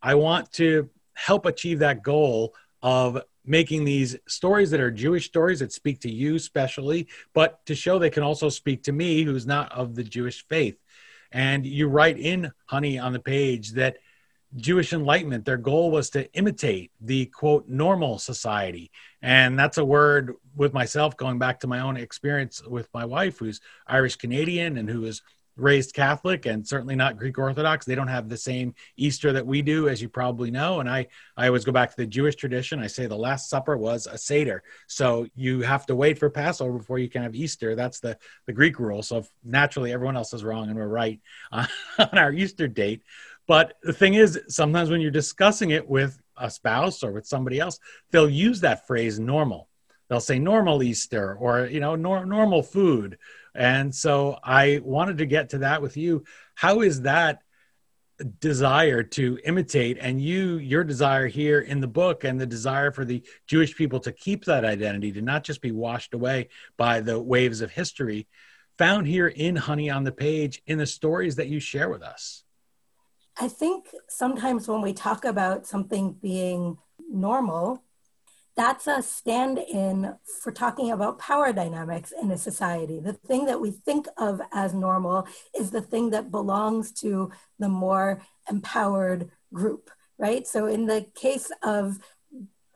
I 0.01 0.15
want 0.15 0.51
to 0.53 0.89
help 1.13 1.45
achieve 1.45 1.79
that 1.79 2.03
goal 2.03 2.53
of 2.81 3.21
making 3.45 3.83
these 3.83 4.15
stories 4.27 4.71
that 4.71 4.79
are 4.79 4.91
Jewish 4.91 5.25
stories 5.25 5.59
that 5.59 5.73
speak 5.73 5.99
to 6.01 6.11
you 6.11 6.39
specially, 6.39 7.07
but 7.33 7.65
to 7.65 7.75
show 7.75 7.99
they 7.99 8.09
can 8.09 8.23
also 8.23 8.49
speak 8.49 8.83
to 8.83 8.91
me, 8.91 9.23
who's 9.23 9.45
not 9.45 9.71
of 9.71 9.95
the 9.95 10.03
Jewish 10.03 10.45
faith. 10.47 10.77
And 11.31 11.65
you 11.65 11.87
write 11.87 12.19
in 12.19 12.51
Honey 12.65 12.99
on 12.99 13.11
the 13.11 13.19
page 13.19 13.71
that 13.71 13.97
Jewish 14.55 14.93
enlightenment, 14.93 15.45
their 15.45 15.57
goal 15.57 15.91
was 15.91 16.09
to 16.11 16.31
imitate 16.33 16.91
the 17.01 17.25
quote 17.27 17.67
normal 17.67 18.19
society. 18.19 18.91
And 19.21 19.57
that's 19.57 19.77
a 19.77 19.85
word 19.85 20.35
with 20.55 20.73
myself 20.73 21.17
going 21.17 21.39
back 21.39 21.61
to 21.61 21.67
my 21.67 21.79
own 21.79 21.97
experience 21.97 22.61
with 22.65 22.87
my 22.93 23.05
wife, 23.05 23.39
who's 23.39 23.61
Irish 23.87 24.17
Canadian 24.17 24.77
and 24.77 24.89
who 24.89 25.01
was 25.01 25.21
raised 25.55 25.93
Catholic 25.93 26.45
and 26.45 26.67
certainly 26.67 26.95
not 26.95 27.17
Greek 27.17 27.37
Orthodox. 27.37 27.85
They 27.85 27.95
don't 27.95 28.07
have 28.07 28.27
the 28.27 28.37
same 28.37 28.73
Easter 28.97 29.31
that 29.33 29.45
we 29.45 29.61
do, 29.61 29.87
as 29.87 30.01
you 30.01 30.09
probably 30.09 30.49
know. 30.49 30.79
And 30.79 30.89
I, 30.89 31.07
I 31.37 31.47
always 31.47 31.65
go 31.65 31.71
back 31.71 31.91
to 31.91 31.97
the 31.97 32.07
Jewish 32.07 32.35
tradition. 32.35 32.79
I 32.79 32.87
say 32.87 33.05
the 33.05 33.15
Last 33.15 33.49
Supper 33.49 33.77
was 33.77 34.07
a 34.07 34.17
Seder. 34.17 34.63
So 34.87 35.27
you 35.35 35.61
have 35.61 35.85
to 35.87 35.95
wait 35.95 36.17
for 36.17 36.29
Passover 36.29 36.77
before 36.77 36.99
you 36.99 37.09
can 37.09 37.23
have 37.23 37.35
Easter. 37.35 37.75
That's 37.75 37.99
the, 37.99 38.17
the 38.47 38.53
Greek 38.53 38.79
rule. 38.79 39.03
So 39.03 39.25
naturally 39.43 39.93
everyone 39.93 40.17
else 40.17 40.33
is 40.33 40.43
wrong 40.43 40.69
and 40.69 40.75
we're 40.75 40.87
right 40.87 41.21
on 41.51 41.67
our 41.99 42.33
Easter 42.33 42.67
date. 42.67 43.03
But 43.47 43.73
the 43.83 43.93
thing 43.93 44.13
is, 44.13 44.39
sometimes 44.47 44.89
when 44.89 45.01
you're 45.01 45.11
discussing 45.11 45.71
it 45.71 45.87
with 45.87 46.19
a 46.37 46.49
spouse 46.49 47.03
or 47.03 47.11
with 47.11 47.27
somebody 47.27 47.59
else, 47.59 47.79
they'll 48.11 48.29
use 48.29 48.61
that 48.61 48.87
phrase 48.87 49.19
normal. 49.19 49.67
They'll 50.09 50.19
say 50.19 50.39
normal 50.39 50.83
Easter 50.83 51.35
or, 51.35 51.65
you 51.65 51.79
know, 51.79 51.95
nor- 51.95 52.25
normal 52.25 52.63
food. 52.63 53.17
And 53.55 53.93
so 53.93 54.37
I 54.43 54.81
wanted 54.83 55.19
to 55.19 55.25
get 55.25 55.49
to 55.49 55.59
that 55.59 55.81
with 55.81 55.97
you. 55.97 56.23
How 56.55 56.81
is 56.81 57.01
that 57.01 57.39
desire 58.39 59.03
to 59.03 59.39
imitate 59.43 59.97
and 59.99 60.21
you 60.21 60.57
your 60.57 60.83
desire 60.83 61.27
here 61.27 61.59
in 61.59 61.81
the 61.81 61.87
book 61.87 62.23
and 62.23 62.39
the 62.39 62.45
desire 62.45 62.91
for 62.91 63.05
the 63.05 63.23
Jewish 63.47 63.75
people 63.75 63.99
to 64.01 64.11
keep 64.11 64.45
that 64.45 64.63
identity 64.63 65.11
to 65.13 65.21
not 65.21 65.43
just 65.43 65.61
be 65.61 65.71
washed 65.71 66.13
away 66.13 66.49
by 66.77 67.01
the 67.01 67.19
waves 67.19 67.61
of 67.61 67.71
history 67.71 68.27
found 68.77 69.07
here 69.07 69.27
in 69.27 69.55
Honey 69.55 69.89
on 69.89 70.03
the 70.03 70.11
Page 70.11 70.61
in 70.67 70.77
the 70.77 70.85
stories 70.85 71.35
that 71.35 71.47
you 71.47 71.59
share 71.59 71.89
with 71.89 72.03
us? 72.03 72.43
I 73.37 73.47
think 73.47 73.87
sometimes 74.07 74.67
when 74.67 74.81
we 74.81 74.93
talk 74.93 75.25
about 75.25 75.65
something 75.65 76.13
being 76.21 76.77
normal, 77.09 77.83
that's 78.55 78.85
a 78.85 79.01
stand 79.01 79.57
in 79.57 80.15
for 80.41 80.51
talking 80.51 80.91
about 80.91 81.17
power 81.17 81.51
dynamics 81.51 82.13
in 82.21 82.29
a 82.29 82.37
society. 82.37 82.99
The 82.99 83.13
thing 83.13 83.45
that 83.45 83.59
we 83.59 83.71
think 83.71 84.07
of 84.17 84.41
as 84.51 84.75
normal 84.75 85.27
is 85.57 85.71
the 85.71 85.81
thing 85.81 86.11
that 86.11 86.29
belongs 86.29 86.91
to 87.01 87.31
the 87.57 87.69
more 87.69 88.21
empowered 88.49 89.31
group, 89.51 89.89
right? 90.19 90.45
So, 90.45 90.67
in 90.67 90.85
the 90.85 91.07
case 91.15 91.51
of 91.63 91.97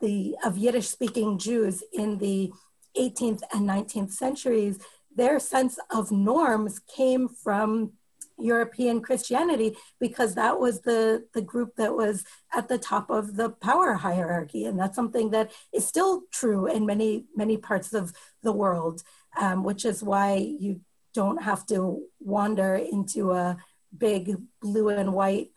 the 0.00 0.36
of 0.44 0.58
Yiddish 0.58 0.88
speaking 0.88 1.38
Jews 1.38 1.84
in 1.92 2.18
the 2.18 2.52
18th 2.96 3.42
and 3.52 3.68
19th 3.68 4.10
centuries, 4.12 4.80
their 5.14 5.38
sense 5.38 5.78
of 5.92 6.10
norms 6.10 6.80
came 6.80 7.28
from 7.28 7.92
European 8.38 9.00
Christianity 9.00 9.76
because 10.00 10.34
that 10.34 10.58
was 10.58 10.80
the, 10.82 11.26
the 11.34 11.42
group 11.42 11.76
that 11.76 11.94
was 11.94 12.24
at 12.54 12.68
the 12.68 12.78
top 12.78 13.10
of 13.10 13.36
the 13.36 13.50
power 13.50 13.94
hierarchy. 13.94 14.64
And 14.64 14.78
that's 14.78 14.96
something 14.96 15.30
that 15.30 15.50
is 15.72 15.86
still 15.86 16.22
true 16.32 16.66
in 16.66 16.86
many, 16.86 17.24
many 17.36 17.56
parts 17.56 17.92
of 17.92 18.12
the 18.42 18.52
world, 18.52 19.02
um, 19.40 19.64
which 19.64 19.84
is 19.84 20.02
why 20.02 20.34
you 20.36 20.80
don't 21.14 21.42
have 21.42 21.66
to 21.66 22.02
wander 22.20 22.74
into 22.76 23.32
a 23.32 23.56
big 23.96 24.36
blue 24.60 24.88
and 24.88 25.12
white 25.12 25.50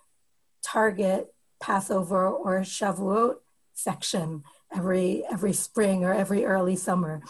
Target 0.64 1.34
Passover 1.62 2.28
or 2.28 2.62
Shavuot 2.62 3.36
section 3.74 4.44
every 4.74 5.24
every 5.32 5.54
spring 5.54 6.04
or 6.04 6.14
every 6.14 6.46
early 6.46 6.76
summer. 6.76 7.22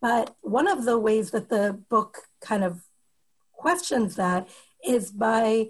But 0.00 0.36
one 0.40 0.68
of 0.68 0.84
the 0.84 0.98
ways 0.98 1.32
that 1.32 1.48
the 1.48 1.78
book 1.88 2.18
kind 2.40 2.64
of 2.64 2.82
questions 3.52 4.16
that 4.16 4.48
is 4.86 5.10
by 5.10 5.68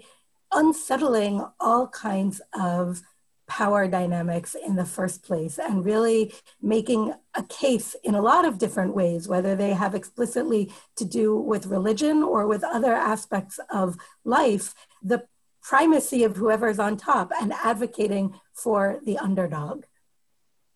unsettling 0.51 1.45
all 1.59 1.87
kinds 1.87 2.41
of 2.53 3.01
power 3.49 3.87
dynamics 3.87 4.55
in 4.55 4.75
the 4.75 4.85
first 4.85 5.23
place 5.23 5.57
and 5.57 5.83
really 5.83 6.31
making 6.61 7.13
a 7.33 7.43
case 7.43 7.95
in 8.03 8.13
a 8.13 8.21
lot 8.21 8.45
of 8.45 8.59
different 8.59 8.95
ways, 8.95 9.27
whether 9.27 9.55
they 9.55 9.73
have 9.73 9.95
explicitly 9.95 10.71
to 10.95 11.03
do 11.03 11.35
with 11.35 11.65
religion 11.65 12.21
or 12.21 12.45
with 12.45 12.63
other 12.63 12.93
aspects 12.93 13.59
of 13.71 13.97
life, 14.23 14.73
the 15.01 15.23
primacy 15.63 16.23
of 16.23 16.37
whoever's 16.37 16.79
on 16.79 16.95
top 16.95 17.31
and 17.41 17.51
advocating 17.51 18.33
for 18.53 18.99
the 19.03 19.17
underdog. 19.17 19.83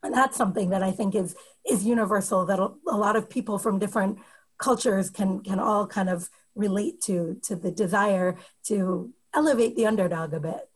And 0.02 0.14
that's 0.14 0.36
something 0.36 0.70
that 0.72 0.84
I 0.84 0.92
think 0.92 1.16
is 1.16 1.36
is 1.70 1.86
universal 1.86 2.46
that 2.48 2.60
a, 2.60 2.98
lot 2.98 3.16
of 3.16 3.30
people 3.30 3.58
from 3.58 3.80
different 3.80 4.18
cultures 4.58 5.10
can 5.10 5.40
can 5.40 5.60
all 5.60 5.88
kind 5.88 6.10
of 6.10 6.30
relate 6.56 7.02
to 7.02 7.40
to 7.44 7.56
the 7.56 7.72
desire 7.72 8.36
to 8.66 9.12
elevate 9.34 9.76
the 9.76 9.86
underdog 9.86 10.34
a 10.34 10.40
bit. 10.40 10.70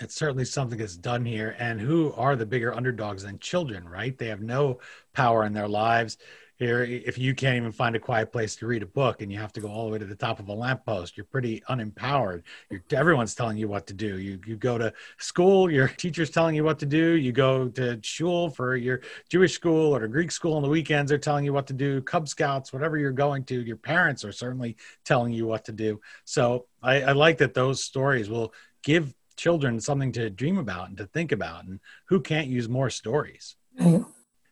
It's 0.00 0.14
certainly 0.14 0.44
something 0.44 0.78
that's 0.78 0.96
done 0.96 1.24
here. 1.24 1.56
And 1.58 1.80
who 1.80 2.12
are 2.16 2.36
the 2.36 2.46
bigger 2.46 2.74
underdogs 2.74 3.24
than 3.24 3.38
children, 3.38 3.88
right? 3.88 4.16
They 4.16 4.28
have 4.28 4.40
no 4.40 4.78
power 5.12 5.44
in 5.44 5.52
their 5.52 5.68
lives. 5.68 6.18
Here 6.58 6.82
if 6.82 7.16
you 7.16 7.34
can't 7.34 7.56
even 7.56 7.70
find 7.70 7.94
a 7.94 8.00
quiet 8.00 8.32
place 8.32 8.56
to 8.56 8.66
read 8.66 8.82
a 8.82 8.86
book 8.86 9.22
and 9.22 9.32
you 9.32 9.38
have 9.38 9.52
to 9.52 9.60
go 9.60 9.68
all 9.68 9.86
the 9.86 9.92
way 9.92 9.98
to 9.98 10.04
the 10.04 10.14
top 10.14 10.40
of 10.40 10.48
a 10.48 10.52
lamppost 10.52 11.16
you're 11.16 11.26
pretty 11.26 11.62
unempowered. 11.68 12.42
You're, 12.70 12.82
everyone's 12.92 13.34
telling 13.34 13.56
you 13.56 13.68
what 13.68 13.86
to 13.86 13.94
do. 13.94 14.18
You 14.18 14.40
you 14.46 14.56
go 14.56 14.76
to 14.76 14.92
school 15.18 15.70
your 15.70 15.88
teacher's 15.96 16.30
telling 16.30 16.54
you 16.54 16.64
what 16.64 16.78
to 16.80 16.86
do. 16.86 17.12
You 17.12 17.32
go 17.32 17.68
to 17.68 18.00
school 18.02 18.50
for 18.50 18.76
your 18.76 19.00
jewish 19.28 19.54
school 19.54 19.94
or 19.96 20.04
a 20.04 20.08
greek 20.08 20.30
school 20.30 20.54
on 20.54 20.62
the 20.62 20.68
weekends 20.68 21.10
they're 21.10 21.18
telling 21.18 21.44
you 21.44 21.52
what 21.52 21.66
to 21.68 21.72
do. 21.72 22.02
Cub 22.02 22.28
scouts 22.28 22.72
whatever 22.72 22.98
you're 22.98 23.12
going 23.12 23.44
to 23.44 23.62
your 23.62 23.76
parents 23.76 24.24
are 24.24 24.32
certainly 24.32 24.76
telling 25.04 25.32
you 25.32 25.46
what 25.46 25.64
to 25.64 25.72
do. 25.72 26.00
So 26.24 26.66
i, 26.82 27.02
I 27.02 27.12
like 27.12 27.38
that 27.38 27.54
those 27.54 27.84
stories 27.84 28.28
will 28.28 28.52
give 28.82 29.14
children 29.36 29.80
something 29.80 30.10
to 30.12 30.28
dream 30.28 30.58
about 30.58 30.88
and 30.88 30.98
to 30.98 31.06
think 31.06 31.30
about 31.30 31.64
and 31.64 31.78
who 32.06 32.20
can't 32.20 32.48
use 32.48 32.68
more 32.68 32.90
stories. 32.90 33.54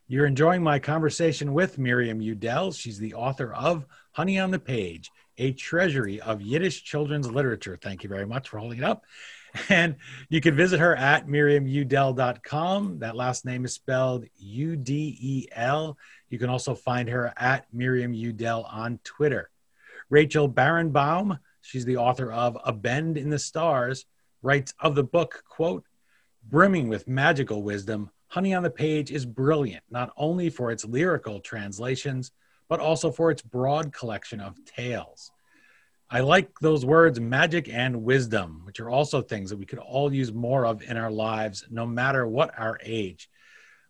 You're 0.09 0.25
enjoying 0.25 0.63
my 0.63 0.79
conversation 0.79 1.51
with 1.51 1.77
Miriam 1.77 2.21
Udel. 2.21 2.73
She's 2.73 2.97
the 2.97 3.13
author 3.15 3.53
of 3.53 3.85
Honey 4.13 4.39
on 4.39 4.51
the 4.51 4.59
Page, 4.59 5.11
a 5.37 5.51
treasury 5.51 6.21
of 6.21 6.41
Yiddish 6.41 6.85
children's 6.85 7.29
literature. 7.29 7.77
Thank 7.81 8.03
you 8.03 8.09
very 8.09 8.25
much 8.25 8.47
for 8.47 8.57
holding 8.57 8.79
it 8.79 8.85
up. 8.85 9.03
And 9.69 9.95
you 10.29 10.39
can 10.39 10.55
visit 10.55 10.79
her 10.79 10.95
at 10.95 11.27
miriamudel.com. 11.27 12.99
That 12.99 13.15
last 13.15 13.43
name 13.43 13.65
is 13.65 13.73
spelled 13.73 14.25
U 14.37 14.75
D 14.75 15.17
E 15.19 15.47
L. 15.51 15.97
You 16.29 16.37
can 16.37 16.49
also 16.49 16.75
find 16.75 17.09
her 17.09 17.33
at 17.35 17.65
Miriam 17.73 18.13
Udel 18.13 18.71
on 18.71 18.99
Twitter. 19.03 19.49
Rachel 20.09 20.47
Barenbaum, 20.47 21.39
she's 21.61 21.85
the 21.85 21.97
author 21.97 22.31
of 22.31 22.57
A 22.63 22.71
Bend 22.71 23.17
in 23.17 23.29
the 23.29 23.39
Stars, 23.39 24.05
writes 24.43 24.73
of 24.79 24.95
the 24.95 25.03
book, 25.03 25.43
quote, 25.49 25.85
brimming 26.47 26.87
with 26.87 27.07
magical 27.07 27.63
wisdom, 27.63 28.11
Honey 28.29 28.53
on 28.53 28.63
the 28.63 28.69
Page 28.69 29.11
is 29.11 29.25
brilliant, 29.25 29.83
not 29.89 30.11
only 30.17 30.49
for 30.49 30.71
its 30.71 30.83
lyrical 30.83 31.39
translations, 31.39 32.31
but 32.67 32.79
also 32.79 33.11
for 33.11 33.31
its 33.31 33.41
broad 33.41 33.93
collection 33.93 34.39
of 34.39 34.63
tales. 34.65 35.31
I 36.09 36.21
like 36.21 36.59
those 36.59 36.85
words, 36.85 37.19
magic 37.19 37.69
and 37.69 38.03
wisdom, 38.03 38.61
which 38.65 38.79
are 38.79 38.89
also 38.89 39.21
things 39.21 39.49
that 39.49 39.57
we 39.57 39.65
could 39.65 39.79
all 39.79 40.13
use 40.13 40.31
more 40.31 40.65
of 40.65 40.81
in 40.81 40.97
our 40.97 41.11
lives, 41.11 41.65
no 41.69 41.85
matter 41.85 42.27
what 42.27 42.57
our 42.57 42.79
age. 42.83 43.29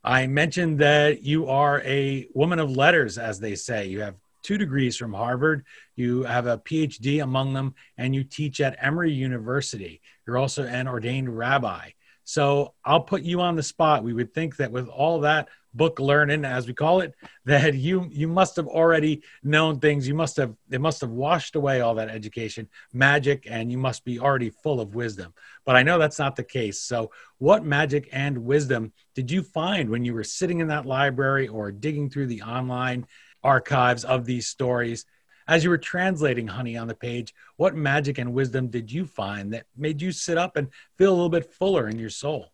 I 0.04 0.26
mentioned 0.28 0.80
that 0.80 1.24
you 1.24 1.48
are 1.48 1.82
a 1.82 2.28
woman 2.34 2.60
of 2.60 2.72
letters, 2.72 3.18
as 3.18 3.40
they 3.40 3.56
say. 3.56 3.88
You 3.88 4.02
have 4.02 4.16
two 4.42 4.58
degrees 4.58 4.96
from 4.96 5.14
Harvard, 5.14 5.66
you 5.96 6.24
have 6.24 6.48
a 6.48 6.58
PhD 6.58 7.22
among 7.22 7.54
them, 7.54 7.76
and 7.98 8.16
you 8.16 8.24
teach 8.24 8.62
at 8.62 8.78
Emory 8.80 9.12
University. 9.12 10.02
You're 10.26 10.38
also 10.38 10.64
an 10.64 10.88
ordained 10.88 11.38
rabbi. 11.38 11.90
So 12.28 12.74
I'll 12.84 13.04
put 13.04 13.24
you 13.24 13.40
on 13.40 13.56
the 13.56 13.64
spot. 13.64 14.04
We 14.04 14.12
would 14.12 14.34
think 14.34 14.58
that 14.58 14.70
with 14.70 14.90
all 14.90 15.22
that 15.22 15.48
book 15.74 15.98
learning, 15.98 16.44
as 16.44 16.68
we 16.68 16.74
call 16.74 17.00
it, 17.00 17.16
that 17.46 17.74
you 17.74 18.10
you 18.12 18.28
must 18.28 18.58
have 18.58 18.68
already 18.68 19.24
known 19.44 19.80
things. 19.80 20.06
You 20.10 20.14
must 20.14 20.36
have 20.36 20.54
it 20.70 20.82
must 20.82 21.00
have 21.00 21.12
washed 21.12 21.56
away 21.56 21.80
all 21.80 21.96
that 21.96 22.10
education, 22.10 22.68
magic, 22.92 23.48
and 23.50 23.72
you 23.72 23.78
must 23.78 24.04
be 24.04 24.20
already 24.20 24.50
full 24.50 24.82
of 24.82 24.94
wisdom. 24.94 25.34
But 25.64 25.78
I 25.78 25.84
know 25.84 25.98
that's 25.98 26.20
not 26.20 26.36
the 26.36 26.44
case. 26.44 26.82
So 26.82 27.12
what 27.38 27.64
magic 27.64 28.10
and 28.12 28.40
wisdom 28.40 28.92
did 29.16 29.32
you 29.32 29.42
find 29.42 29.90
when 29.90 30.04
you 30.04 30.14
were 30.14 30.26
sitting 30.26 30.60
in 30.60 30.68
that 30.68 30.86
library 30.86 31.48
or 31.48 31.72
digging 31.72 32.10
through 32.10 32.28
the 32.28 32.42
online 32.42 33.08
archives 33.42 34.04
of 34.04 34.26
these 34.26 34.48
stories? 34.48 35.06
As 35.48 35.64
you 35.64 35.70
were 35.70 35.78
translating 35.78 36.48
honey 36.48 36.78
on 36.78 36.88
the 36.88 36.96
page 36.96 37.34
what 37.58 37.76
magic 37.76 38.18
and 38.18 38.34
wisdom 38.34 38.68
did 38.68 38.92
you 38.92 39.06
find 39.06 39.54
that 39.54 39.66
made 39.76 40.02
you 40.02 40.12
sit 40.12 40.38
up 40.38 40.56
and 40.58 40.68
feel 40.98 41.12
a 41.12 41.16
little 41.16 41.30
bit 41.30 41.54
fuller 41.54 41.88
in 41.88 41.98
your 42.00 42.10
soul? 42.10 42.48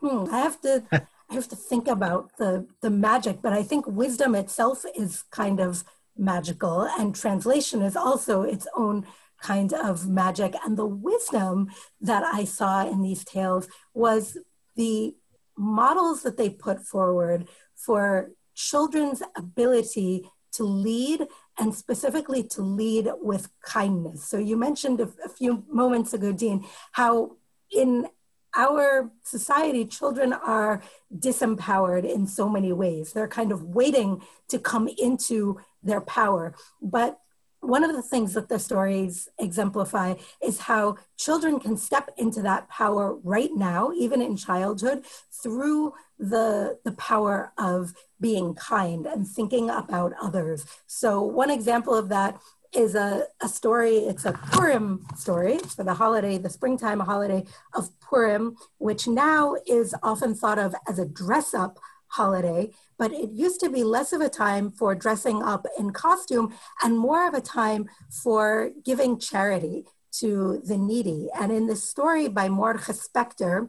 Hmm, 0.00 0.26
i 0.32 0.38
have 0.38 0.60
to 0.62 0.84
i 0.92 1.34
have 1.34 1.48
to 1.48 1.56
think 1.56 1.88
about 1.88 2.36
the 2.38 2.66
the 2.80 2.90
magic 2.90 3.42
but 3.42 3.52
i 3.52 3.62
think 3.62 3.86
wisdom 3.86 4.34
itself 4.34 4.84
is 4.96 5.24
kind 5.30 5.60
of 5.60 5.84
magical 6.16 6.82
and 6.98 7.14
translation 7.14 7.80
is 7.82 7.96
also 7.96 8.42
its 8.42 8.66
own 8.76 9.06
kind 9.40 9.72
of 9.72 10.08
magic. 10.08 10.54
And 10.64 10.76
the 10.76 10.86
wisdom 10.86 11.70
that 12.00 12.24
i 12.24 12.44
saw 12.44 12.88
in 12.88 13.02
these 13.02 13.24
tales 13.24 13.68
was 13.94 14.36
the 14.76 15.14
models 15.56 16.22
that 16.22 16.36
they 16.36 16.50
put 16.50 16.82
forward 16.82 17.48
for 17.74 18.30
children's 18.54 19.22
ability 19.36 20.28
to 20.52 20.64
lead 20.64 21.26
and 21.58 21.74
specifically 21.74 22.42
to 22.42 22.62
lead 22.62 23.10
with 23.20 23.48
kindness. 23.62 24.24
So 24.24 24.38
you 24.38 24.56
mentioned 24.56 25.00
a, 25.00 25.10
a 25.24 25.28
few 25.28 25.64
moments 25.70 26.14
ago, 26.14 26.32
Dean, 26.32 26.64
how 26.92 27.36
in 27.70 28.08
our 28.56 29.10
society, 29.22 29.84
children 29.84 30.32
are 30.32 30.82
disempowered 31.16 32.04
in 32.10 32.26
so 32.26 32.48
many 32.48 32.72
ways. 32.72 33.12
They're 33.12 33.28
kind 33.28 33.52
of 33.52 33.62
waiting 33.62 34.22
to 34.48 34.58
come 34.58 34.88
into 34.88 35.60
their 35.82 36.00
power. 36.00 36.54
But 36.80 37.20
one 37.60 37.84
of 37.84 37.94
the 37.94 38.02
things 38.02 38.34
that 38.34 38.48
the 38.48 38.58
stories 38.58 39.28
exemplify 39.38 40.14
is 40.42 40.60
how 40.60 40.96
children 41.16 41.58
can 41.58 41.76
step 41.76 42.10
into 42.16 42.40
that 42.42 42.68
power 42.68 43.14
right 43.22 43.50
now, 43.54 43.92
even 43.92 44.22
in 44.22 44.36
childhood, 44.36 45.04
through 45.42 45.92
the, 46.18 46.78
the 46.84 46.92
power 46.92 47.52
of 47.58 47.92
being 48.20 48.54
kind 48.54 49.06
and 49.06 49.26
thinking 49.26 49.70
about 49.70 50.12
others. 50.20 50.66
So, 50.86 51.22
one 51.22 51.50
example 51.50 51.94
of 51.94 52.08
that 52.08 52.40
is 52.74 52.94
a, 52.94 53.24
a 53.40 53.48
story, 53.48 53.98
it's 53.98 54.24
a 54.24 54.32
Purim 54.32 55.06
story 55.16 55.58
for 55.58 55.84
the 55.84 55.94
holiday, 55.94 56.38
the 56.38 56.50
springtime 56.50 57.00
holiday 57.00 57.44
of 57.74 57.88
Purim, 58.00 58.56
which 58.78 59.06
now 59.06 59.56
is 59.66 59.94
often 60.02 60.34
thought 60.34 60.58
of 60.58 60.74
as 60.86 60.98
a 60.98 61.06
dress 61.06 61.54
up 61.54 61.78
holiday, 62.08 62.70
but 62.98 63.12
it 63.12 63.30
used 63.30 63.60
to 63.60 63.70
be 63.70 63.84
less 63.84 64.12
of 64.12 64.20
a 64.20 64.28
time 64.28 64.70
for 64.70 64.94
dressing 64.94 65.42
up 65.42 65.66
in 65.78 65.92
costume 65.92 66.54
and 66.82 66.98
more 66.98 67.26
of 67.26 67.34
a 67.34 67.40
time 67.40 67.88
for 68.10 68.70
giving 68.84 69.18
charity 69.18 69.84
to 70.12 70.62
the 70.64 70.76
needy. 70.76 71.28
And 71.38 71.52
in 71.52 71.66
the 71.66 71.76
story 71.76 72.28
by 72.28 72.48
Mordechai 72.48 72.92
Spector, 72.92 73.68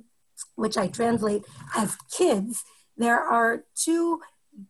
which 0.56 0.78
I 0.78 0.88
translate 0.88 1.44
as 1.76 1.98
kids, 2.12 2.64
there 2.98 3.20
are 3.20 3.66
two 3.76 4.22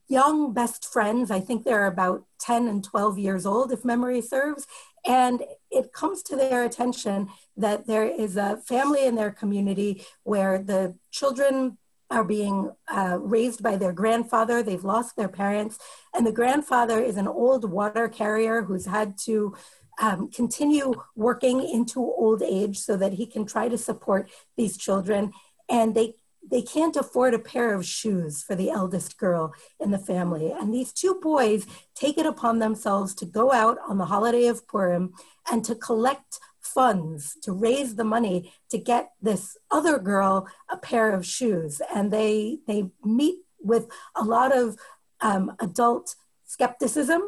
young 0.07 0.53
best 0.53 0.85
friends. 0.85 1.31
I 1.31 1.39
think 1.39 1.63
they're 1.63 1.87
about 1.87 2.25
10 2.41 2.67
and 2.67 2.83
12 2.83 3.17
years 3.17 3.45
old, 3.45 3.71
if 3.71 3.83
memory 3.83 4.21
serves. 4.21 4.67
And 5.05 5.43
it 5.71 5.93
comes 5.93 6.21
to 6.23 6.35
their 6.35 6.63
attention 6.63 7.29
that 7.57 7.87
there 7.87 8.05
is 8.05 8.37
a 8.37 8.57
family 8.57 9.05
in 9.05 9.15
their 9.15 9.31
community 9.31 10.05
where 10.23 10.59
the 10.59 10.95
children 11.11 11.78
are 12.09 12.23
being 12.23 12.71
uh, 12.87 13.17
raised 13.21 13.61
by 13.61 13.75
their 13.75 13.93
grandfather. 13.93 14.63
They've 14.63 14.83
lost 14.83 15.15
their 15.15 15.29
parents. 15.29 15.77
And 16.13 16.25
the 16.25 16.31
grandfather 16.31 16.99
is 16.99 17.17
an 17.17 17.27
old 17.27 17.69
water 17.69 18.07
carrier 18.07 18.63
who's 18.63 18.85
had 18.85 19.17
to 19.25 19.55
um, 20.01 20.31
continue 20.31 20.93
working 21.15 21.61
into 21.61 21.99
old 21.99 22.41
age 22.41 22.79
so 22.79 22.97
that 22.97 23.13
he 23.13 23.25
can 23.25 23.45
try 23.45 23.67
to 23.69 23.77
support 23.77 24.29
these 24.57 24.77
children. 24.77 25.33
And 25.69 25.93
they 25.93 26.15
they 26.51 26.61
can't 26.61 26.95
afford 26.95 27.33
a 27.33 27.39
pair 27.39 27.73
of 27.73 27.85
shoes 27.85 28.41
for 28.41 28.55
the 28.55 28.71
eldest 28.71 29.17
girl 29.17 29.53
in 29.79 29.91
the 29.91 29.99
family. 29.99 30.51
And 30.51 30.73
these 30.73 30.91
two 30.91 31.19
boys 31.21 31.67
take 31.93 32.17
it 32.17 32.25
upon 32.25 32.59
themselves 32.59 33.13
to 33.15 33.25
go 33.25 33.51
out 33.51 33.77
on 33.87 33.97
the 33.97 34.05
holiday 34.05 34.47
of 34.47 34.67
Purim 34.67 35.13
and 35.51 35.63
to 35.65 35.75
collect 35.75 36.39
funds 36.73 37.37
to 37.41 37.51
raise 37.51 37.95
the 37.95 38.03
money 38.03 38.51
to 38.69 38.77
get 38.77 39.11
this 39.21 39.57
other 39.71 39.99
girl 39.99 40.47
a 40.69 40.77
pair 40.77 41.11
of 41.11 41.25
shoes. 41.25 41.81
And 41.93 42.11
they 42.11 42.59
they 42.67 42.89
meet 43.03 43.39
with 43.61 43.87
a 44.15 44.23
lot 44.23 44.55
of 44.55 44.77
um, 45.21 45.55
adult 45.59 46.15
skepticism 46.45 47.21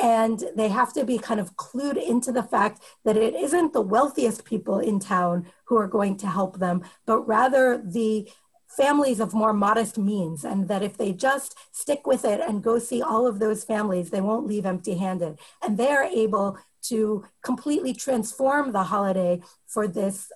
and 0.00 0.44
they 0.54 0.68
have 0.68 0.92
to 0.92 1.04
be 1.04 1.18
kind 1.18 1.40
of 1.40 1.56
clued 1.56 1.96
into 1.96 2.30
the 2.30 2.42
fact 2.42 2.82
that 3.04 3.16
it 3.16 3.34
isn't 3.34 3.72
the 3.72 3.80
wealthiest 3.80 4.44
people 4.44 4.78
in 4.78 5.00
town 5.00 5.46
who 5.64 5.76
are 5.76 5.88
going 5.88 6.16
to 6.18 6.26
help 6.26 6.58
them, 6.58 6.82
but 7.06 7.20
rather 7.20 7.78
the 7.78 8.28
families 8.68 9.20
of 9.20 9.32
more 9.32 9.54
modest 9.54 9.96
means, 9.96 10.44
and 10.44 10.68
that 10.68 10.82
if 10.82 10.98
they 10.98 11.12
just 11.12 11.56
stick 11.72 12.06
with 12.06 12.24
it 12.24 12.40
and 12.40 12.62
go 12.62 12.78
see 12.78 13.00
all 13.00 13.26
of 13.26 13.38
those 13.38 13.64
families, 13.64 14.10
they 14.10 14.20
won't 14.20 14.46
leave 14.46 14.66
empty 14.66 14.94
handed. 14.94 15.38
And 15.62 15.78
they 15.78 15.88
are 15.88 16.04
able 16.04 16.58
to 16.88 17.24
completely 17.42 17.92
transform 17.92 18.72
the 18.72 18.84
holiday 18.84 19.40
for 19.66 19.86
this 19.86 20.30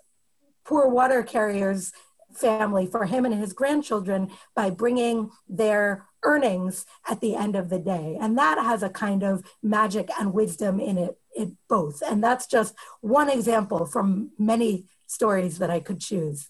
poor 0.64 0.88
water 0.88 1.22
carrier's 1.22 1.92
family, 2.32 2.86
for 2.86 3.06
him 3.06 3.24
and 3.24 3.34
his 3.34 3.52
grandchildren, 3.52 4.30
by 4.54 4.70
bringing 4.70 5.30
their 5.48 6.06
earnings 6.22 6.86
at 7.08 7.20
the 7.20 7.34
end 7.34 7.56
of 7.56 7.68
the 7.70 7.78
day. 7.78 8.16
And 8.20 8.38
that 8.38 8.58
has 8.58 8.82
a 8.82 8.88
kind 8.88 9.22
of 9.22 9.42
magic 9.62 10.10
and 10.18 10.32
wisdom 10.32 10.78
in 10.78 10.98
it, 10.98 11.18
it 11.32 11.50
both. 11.68 12.02
And 12.02 12.22
that's 12.22 12.46
just 12.46 12.74
one 13.00 13.28
example 13.28 13.86
from 13.86 14.30
many 14.38 14.86
stories 15.06 15.58
that 15.58 15.70
I 15.70 15.80
could 15.80 16.00
choose 16.00 16.48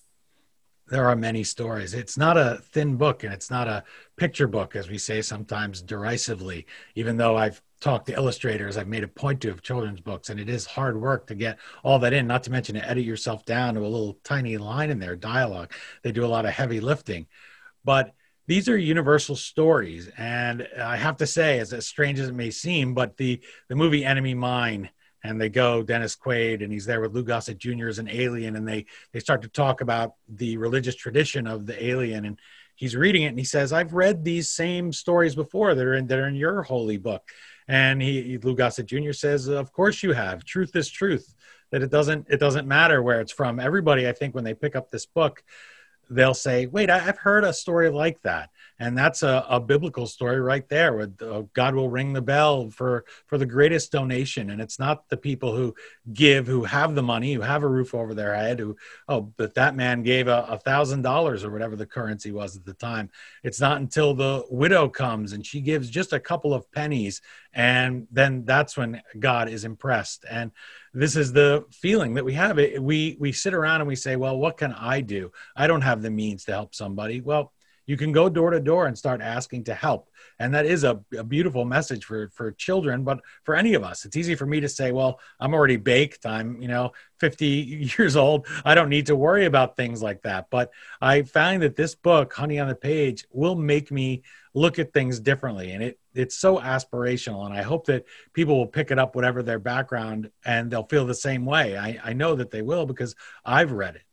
there 0.91 1.07
are 1.07 1.17
many 1.17 1.45
stories. 1.45 1.95
It's 1.95 2.19
not 2.19 2.37
a 2.37 2.61
thin 2.73 2.97
book 2.97 3.23
and 3.23 3.33
it's 3.33 3.51
not 3.51 3.69
a 3.69 3.85
picture 4.17 4.49
book, 4.49 4.75
as 4.75 4.91
we 4.91 4.99
say 4.99 5.23
sometimes 5.23 5.81
derisively, 5.81 6.67
even 6.96 7.17
though 7.17 7.37
I've 7.37 7.63
talked 7.81 8.06
to 8.06 8.14
illustrators, 8.14 8.76
I've 8.76 8.88
made 8.88 9.04
a 9.04 9.08
point 9.08 9.40
to 9.42 9.50
of 9.50 9.62
children's 9.62 10.00
books, 10.00 10.28
and 10.28 10.38
it 10.38 10.48
is 10.48 10.66
hard 10.66 11.00
work 11.00 11.26
to 11.28 11.35
get 11.35 11.58
all 11.83 11.98
that 12.00 12.12
in, 12.12 12.26
not 12.26 12.42
to 12.44 12.50
mention 12.50 12.74
to 12.74 12.88
edit 12.88 13.04
yourself 13.04 13.44
down 13.44 13.74
to 13.74 13.81
a 13.81 13.83
little 13.83 14.18
tiny 14.22 14.58
line 14.58 14.90
in 14.90 14.98
there, 14.98 15.16
dialogue. 15.16 15.72
They 16.02 16.12
do 16.12 16.24
a 16.24 16.28
lot 16.28 16.44
of 16.44 16.52
heavy 16.52 16.81
lifting. 16.81 17.26
But 17.85 18.12
these 18.46 18.68
are 18.68 18.76
universal 18.76 19.37
stories. 19.37 20.10
And 20.18 20.68
I 20.78 20.96
have 20.96 21.16
to 21.18 21.26
say, 21.26 21.58
as 21.60 21.87
strange 21.87 22.18
as 22.18 22.28
it 22.28 22.35
may 22.35 22.50
seem, 22.50 22.94
but 22.94 23.16
the, 23.16 23.40
the 23.68 23.76
movie 23.76 24.04
Enemy 24.04 24.35
Mine, 24.35 24.90
and 25.22 25.40
they 25.40 25.48
go 25.48 25.83
Dennis 25.83 26.16
Quaid 26.16 26.62
and 26.62 26.72
he's 26.72 26.87
there 26.87 27.00
with 27.00 27.14
Lou 27.14 27.22
Gossett 27.22 27.58
Jr. 27.58 27.88
as 27.88 27.98
an 27.98 28.08
alien 28.08 28.56
and 28.56 28.66
they 28.66 28.87
they 29.12 29.20
start 29.20 29.42
to 29.42 29.48
talk 29.48 29.81
about 29.81 30.14
the 30.28 30.56
religious 30.56 30.96
tradition 30.96 31.46
of 31.46 31.66
the 31.66 31.85
alien 31.85 32.24
and 32.24 32.38
he's 32.74 32.96
reading 32.96 33.24
it 33.24 33.26
and 33.26 33.38
he 33.38 33.44
says 33.44 33.72
I've 33.72 33.92
read 33.92 34.24
these 34.24 34.50
same 34.50 34.92
stories 34.92 35.35
before 35.35 35.74
that 35.74 35.85
are 35.85 35.94
in 35.94 36.06
that 36.06 36.18
are 36.18 36.28
in 36.28 36.37
your 36.37 36.62
holy 36.62 36.96
book 36.96 37.31
and 37.71 38.02
he 38.02 38.37
Lou 38.38 38.56
Gossett 38.56 38.87
Jr. 38.87 39.12
says 39.12 39.46
of 39.46 39.73
course 39.73 40.02
you 40.02 40.12
have. 40.12 40.44
Truth 40.44 40.75
is 40.75 40.90
truth. 40.90 41.35
That 41.71 41.83
it 41.83 41.90
doesn't 41.90 42.27
it 42.29 42.40
doesn't 42.40 42.66
matter 42.66 43.00
where 43.00 43.21
it's 43.21 43.31
from. 43.31 43.60
Everybody 43.60 44.08
I 44.08 44.12
think 44.12 44.35
when 44.35 44.42
they 44.42 44.54
pick 44.54 44.75
up 44.75 44.90
this 44.90 45.06
book 45.06 45.44
they'll 46.10 46.35
say 46.35 46.66
wait 46.66 46.90
I've 46.90 47.18
heard 47.18 47.44
a 47.44 47.52
story 47.52 47.88
like 47.88 48.21
that 48.23 48.50
and 48.81 48.96
that's 48.96 49.22
a, 49.22 49.44
a 49.48 49.60
biblical 49.60 50.06
story 50.06 50.40
right 50.40 50.66
there 50.68 50.94
where 50.94 51.10
uh, 51.20 51.42
god 51.52 51.74
will 51.74 51.90
ring 51.90 52.14
the 52.14 52.22
bell 52.22 52.70
for 52.70 53.04
for 53.26 53.37
the 53.38 53.46
greatest 53.46 53.92
donation. 53.92 54.50
And 54.50 54.60
it's 54.60 54.78
not 54.78 55.08
the 55.08 55.16
people 55.18 55.54
who 55.54 55.74
give 56.12 56.46
who 56.46 56.64
have 56.64 56.94
the 56.94 57.02
money 57.02 57.35
who 57.35 57.42
have 57.42 57.62
a 57.62 57.68
roof 57.68 57.94
over 57.94 58.14
their 58.14 58.35
head 58.35 58.58
who 58.58 58.76
oh 59.06 59.20
but 59.37 59.54
that 59.54 59.76
man 59.76 60.02
gave 60.02 60.26
a 60.28 60.58
thousand 60.64 61.02
dollars 61.02 61.44
or 61.44 61.50
whatever 61.50 61.76
the 61.76 61.87
currency 61.87 62.33
was 62.33 62.56
at 62.56 62.64
the 62.64 62.72
time. 62.72 63.10
It's 63.44 63.60
not 63.60 63.81
until 63.81 64.14
the 64.14 64.44
widow 64.50 64.88
comes 64.88 65.33
and 65.33 65.44
she 65.44 65.60
gives 65.60 65.90
just 65.90 66.14
a 66.14 66.20
couple 66.20 66.54
of 66.54 66.70
pennies 66.72 67.20
and 67.52 68.06
then 68.10 68.44
that's 68.46 68.76
when 68.76 69.02
god 69.18 69.48
is 69.50 69.64
impressed. 69.64 70.24
And 70.28 70.52
this 70.94 71.16
is 71.16 71.33
the 71.33 71.66
feeling 71.70 72.14
that 72.14 72.24
we 72.24 72.33
have. 72.33 72.58
It 72.58 72.83
we 72.83 73.16
we 73.20 73.33
sit 73.33 73.52
around 73.52 73.83
and 73.83 73.88
we 73.88 73.96
say 73.96 74.16
well 74.16 74.38
what 74.38 74.56
can 74.56 74.72
i 74.72 75.02
do? 75.02 75.33
I 75.54 75.66
don't 75.66 75.83
have 75.83 76.00
the 76.00 76.10
means 76.10 76.44
to 76.44 76.52
help 76.52 76.74
somebody. 76.74 77.20
Well 77.20 77.52
you 77.91 77.97
can 77.97 78.13
go 78.13 78.29
door 78.29 78.51
to 78.51 78.61
door 78.61 78.87
and 78.87 78.97
start 78.97 79.21
asking 79.21 79.65
to 79.65 79.75
help. 79.75 80.11
And 80.38 80.55
that 80.55 80.65
is 80.65 80.85
a, 80.85 81.01
a, 81.19 81.25
beautiful 81.25 81.65
message 81.65 82.05
for 82.05 82.31
for 82.33 82.53
children 82.53 83.03
but 83.03 83.19
for 83.43 83.57
any 83.57 83.75
of 83.75 83.83
us 83.83 84.05
it's 84.05 84.17
easy 84.17 84.37
for 84.37 84.47
me 84.47 84.61
to 84.61 84.69
say 84.69 84.93
well 84.93 85.19
i'm 85.41 85.55
already 85.55 85.77
baked. 85.77 86.25
I'm 86.25 86.63
you 86.63 86.69
know 86.69 86.93
50 87.19 87.47
years 87.99 88.15
old. 88.15 88.47
I 88.65 88.77
don't 88.77 88.91
need 88.91 89.07
to 89.07 89.17
worry 89.17 89.47
about 89.47 89.77
things 89.77 90.05
like 90.05 90.23
that. 90.23 90.47
But 90.51 90.71
i 91.01 91.23
find 91.23 91.63
that 91.63 91.75
this 91.75 91.97
book 91.97 92.33
honey 92.33 92.61
on 92.61 92.69
the 92.69 92.77
page 92.77 93.27
will 93.33 93.57
make 93.57 93.91
me 93.91 94.23
look 94.55 94.79
at 94.79 94.93
things 94.93 95.19
differently. 95.19 95.73
And 95.73 95.83
it 95.83 95.99
it's 96.15 96.38
so 96.38 96.59
aspirational. 96.59 97.45
And 97.45 97.55
i 97.55 97.63
hope 97.63 97.87
that 97.87 98.05
people 98.33 98.57
will 98.57 98.75
pick 98.79 98.93
it 98.93 99.01
up 99.01 99.17
whatever 99.17 99.43
their 99.43 99.59
background 99.59 100.31
and 100.45 100.71
they'll 100.71 100.93
feel 100.95 101.07
the 101.07 101.25
same 101.29 101.45
way. 101.45 101.77
I, 101.77 101.99
I 102.05 102.13
know 102.13 102.37
that 102.37 102.53
they 102.53 102.63
will 102.63 102.87
because 102.87 103.17
i've 103.45 103.73
read 103.73 103.97
it. 103.97 104.07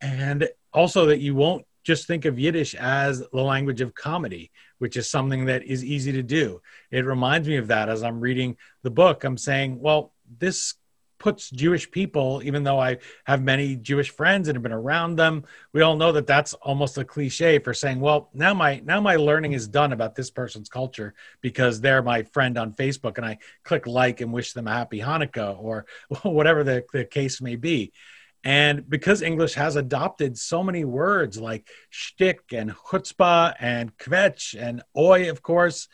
And 0.00 0.48
also 0.72 1.06
that 1.06 1.20
you 1.20 1.36
won't 1.36 1.64
just 1.82 2.06
think 2.06 2.24
of 2.24 2.38
Yiddish 2.38 2.74
as 2.74 3.20
the 3.20 3.40
language 3.40 3.80
of 3.80 3.94
comedy, 3.94 4.50
which 4.78 4.96
is 4.96 5.10
something 5.10 5.46
that 5.46 5.64
is 5.64 5.84
easy 5.84 6.12
to 6.12 6.22
do. 6.22 6.60
It 6.90 7.04
reminds 7.04 7.48
me 7.48 7.56
of 7.56 7.68
that 7.68 7.88
as 7.88 8.02
I'm 8.02 8.20
reading 8.20 8.56
the 8.82 8.90
book. 8.90 9.24
I'm 9.24 9.38
saying, 9.38 9.80
well, 9.80 10.12
this 10.38 10.74
puts 11.22 11.50
Jewish 11.50 11.88
people, 11.88 12.42
even 12.44 12.64
though 12.64 12.80
I 12.80 12.98
have 13.26 13.40
many 13.40 13.76
Jewish 13.76 14.10
friends 14.10 14.48
and 14.48 14.56
have 14.56 14.62
been 14.62 14.72
around 14.72 15.14
them, 15.14 15.44
we 15.72 15.80
all 15.80 15.94
know 15.94 16.10
that 16.10 16.26
that's 16.26 16.52
almost 16.54 16.98
a 16.98 17.04
cliche 17.04 17.60
for 17.60 17.72
saying, 17.72 18.00
well, 18.00 18.28
now 18.34 18.52
my 18.52 18.82
now 18.84 19.00
my 19.00 19.14
learning 19.14 19.52
is 19.52 19.68
done 19.68 19.92
about 19.92 20.16
this 20.16 20.30
person's 20.30 20.68
culture 20.68 21.14
because 21.40 21.80
they're 21.80 22.02
my 22.02 22.24
friend 22.24 22.58
on 22.58 22.72
Facebook 22.72 23.18
and 23.18 23.24
I 23.24 23.38
click 23.62 23.86
like 23.86 24.20
and 24.20 24.32
wish 24.32 24.52
them 24.52 24.66
a 24.66 24.72
happy 24.72 24.98
Hanukkah 24.98 25.56
or 25.62 25.86
whatever 26.24 26.64
the, 26.64 26.84
the 26.92 27.04
case 27.04 27.40
may 27.40 27.54
be. 27.54 27.92
And 28.44 28.88
because 28.88 29.22
English 29.22 29.54
has 29.54 29.76
adopted 29.76 30.36
so 30.36 30.62
many 30.62 30.84
words 30.84 31.40
like 31.40 31.68
shtick 31.90 32.52
and 32.52 32.72
chutzpah 32.72 33.54
and 33.60 33.96
kvetch 33.98 34.60
and 34.60 34.82
oi, 34.96 35.30
of 35.30 35.42
course, 35.42 35.88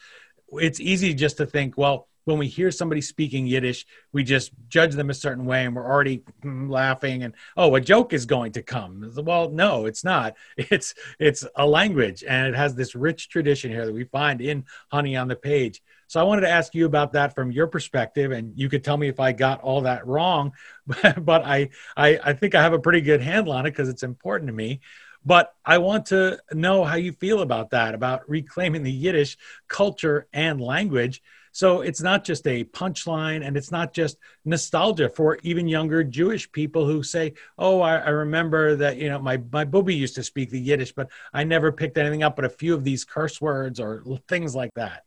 it's 0.53 0.81
easy 0.81 1.13
just 1.13 1.37
to 1.39 1.47
think, 1.47 1.77
well, 1.77 2.09
when 2.25 2.39
we 2.39 2.47
hear 2.47 2.71
somebody 2.71 3.01
speaking 3.01 3.47
Yiddish, 3.47 3.87
we 4.13 4.23
just 4.23 4.53
judge 4.69 4.95
them 4.95 5.09
a 5.09 5.15
certain 5.15 5.47
way 5.47 5.65
and 5.65 5.75
we're 5.75 5.87
already 5.87 6.23
laughing 6.45 7.23
and 7.23 7.35
oh, 7.57 7.75
a 7.75 7.81
joke 7.81 8.13
is 8.13 8.27
going 8.27 8.53
to 8.53 8.63
come. 8.63 9.11
Well, 9.17 9.51
no, 9.51 9.87
it's 9.87 10.05
not. 10.05 10.37
It's 10.57 10.95
it's 11.19 11.47
a 11.57 11.67
language 11.67 12.23
and 12.27 12.49
it 12.49 12.55
has 12.55 12.75
this 12.75 12.95
rich 12.95 13.31
tradition 13.31 13.71
here 13.71 13.87
that 13.87 13.95
we 13.95 14.05
find 14.05 14.41
in 14.41 14.65
Honey 14.91 15.17
on 15.17 15.29
the 15.29 15.37
Page. 15.37 15.83
So 16.09 16.19
I 16.19 16.25
wanted 16.25 16.41
to 16.41 16.49
ask 16.49 16.75
you 16.75 16.87
about 16.87 17.13
that 17.13 17.35
from 17.35 17.53
your 17.53 17.67
perspective, 17.67 18.33
and 18.33 18.59
you 18.59 18.71
could 18.71 18.83
tell 18.83 18.97
me 18.97 19.09
if 19.09 19.21
I 19.21 19.33
got 19.33 19.61
all 19.61 19.83
that 19.83 20.07
wrong, 20.07 20.53
but 20.87 21.45
I, 21.45 21.69
I, 21.97 22.19
I 22.25 22.33
think 22.33 22.55
I 22.55 22.63
have 22.63 22.73
a 22.73 22.79
pretty 22.79 23.03
good 23.03 23.21
handle 23.21 23.53
on 23.53 23.67
it 23.67 23.71
because 23.71 23.91
it's 23.91 24.03
important 24.03 24.49
to 24.49 24.55
me. 24.55 24.81
But 25.27 25.53
I 25.67 25.79
want 25.79 26.07
to 26.07 26.39
know 26.53 26.85
how 26.85 26.97
you 26.97 27.13
feel 27.13 27.43
about 27.43 27.71
that, 27.71 27.95
about 27.95 28.29
reclaiming 28.29 28.83
the 28.83 28.93
Yiddish 28.93 29.37
culture 29.69 30.27
and 30.33 30.61
language. 30.61 31.23
So 31.53 31.83
it's 31.83 32.01
not 32.01 32.25
just 32.25 32.47
a 32.47 32.65
punchline 32.65 33.47
and 33.47 33.57
it's 33.57 33.71
not 33.71 33.93
just 33.93 34.17
nostalgia 34.47 35.11
for 35.11 35.39
even 35.43 35.69
younger 35.69 36.05
Jewish 36.05 36.51
people 36.53 36.87
who 36.87 37.03
say, 37.03 37.35
Oh, 37.59 37.81
I, 37.81 37.97
I, 37.97 38.09
remember 38.11 38.77
that, 38.77 38.97
you 38.97 39.09
know, 39.09 39.19
my, 39.19 39.43
my 39.53 39.65
booby 39.65 39.95
used 39.95 40.15
to 40.15 40.23
speak 40.23 40.51
the 40.51 40.61
Yiddish, 40.61 40.93
but 40.93 41.11
I 41.35 41.45
never 41.45 41.73
picked 41.73 41.99
anything 41.99 42.23
up 42.23 42.37
but 42.37 42.45
a 42.45 42.51
few 42.51 42.73
of 42.75 42.85
these 42.85 43.05
curse 43.05 43.41
words 43.41 43.81
or 43.81 44.05
things 44.29 44.55
like 44.55 44.73
that. 44.77 45.05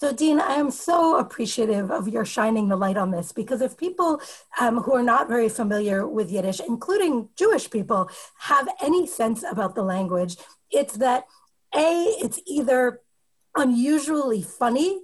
So, 0.00 0.14
Dean, 0.14 0.40
I 0.40 0.54
am 0.54 0.70
so 0.70 1.18
appreciative 1.18 1.90
of 1.90 2.08
your 2.08 2.24
shining 2.24 2.68
the 2.68 2.76
light 2.76 2.96
on 2.96 3.10
this 3.10 3.32
because 3.32 3.60
if 3.60 3.76
people 3.76 4.18
um, 4.58 4.78
who 4.78 4.94
are 4.94 5.02
not 5.02 5.28
very 5.28 5.50
familiar 5.50 6.06
with 6.06 6.32
Yiddish, 6.32 6.58
including 6.66 7.28
Jewish 7.36 7.68
people, 7.68 8.10
have 8.38 8.66
any 8.80 9.06
sense 9.06 9.44
about 9.44 9.74
the 9.74 9.82
language, 9.82 10.38
it's 10.70 10.96
that 10.96 11.24
A, 11.74 12.16
it's 12.18 12.40
either 12.46 13.02
unusually 13.54 14.40
funny 14.40 15.02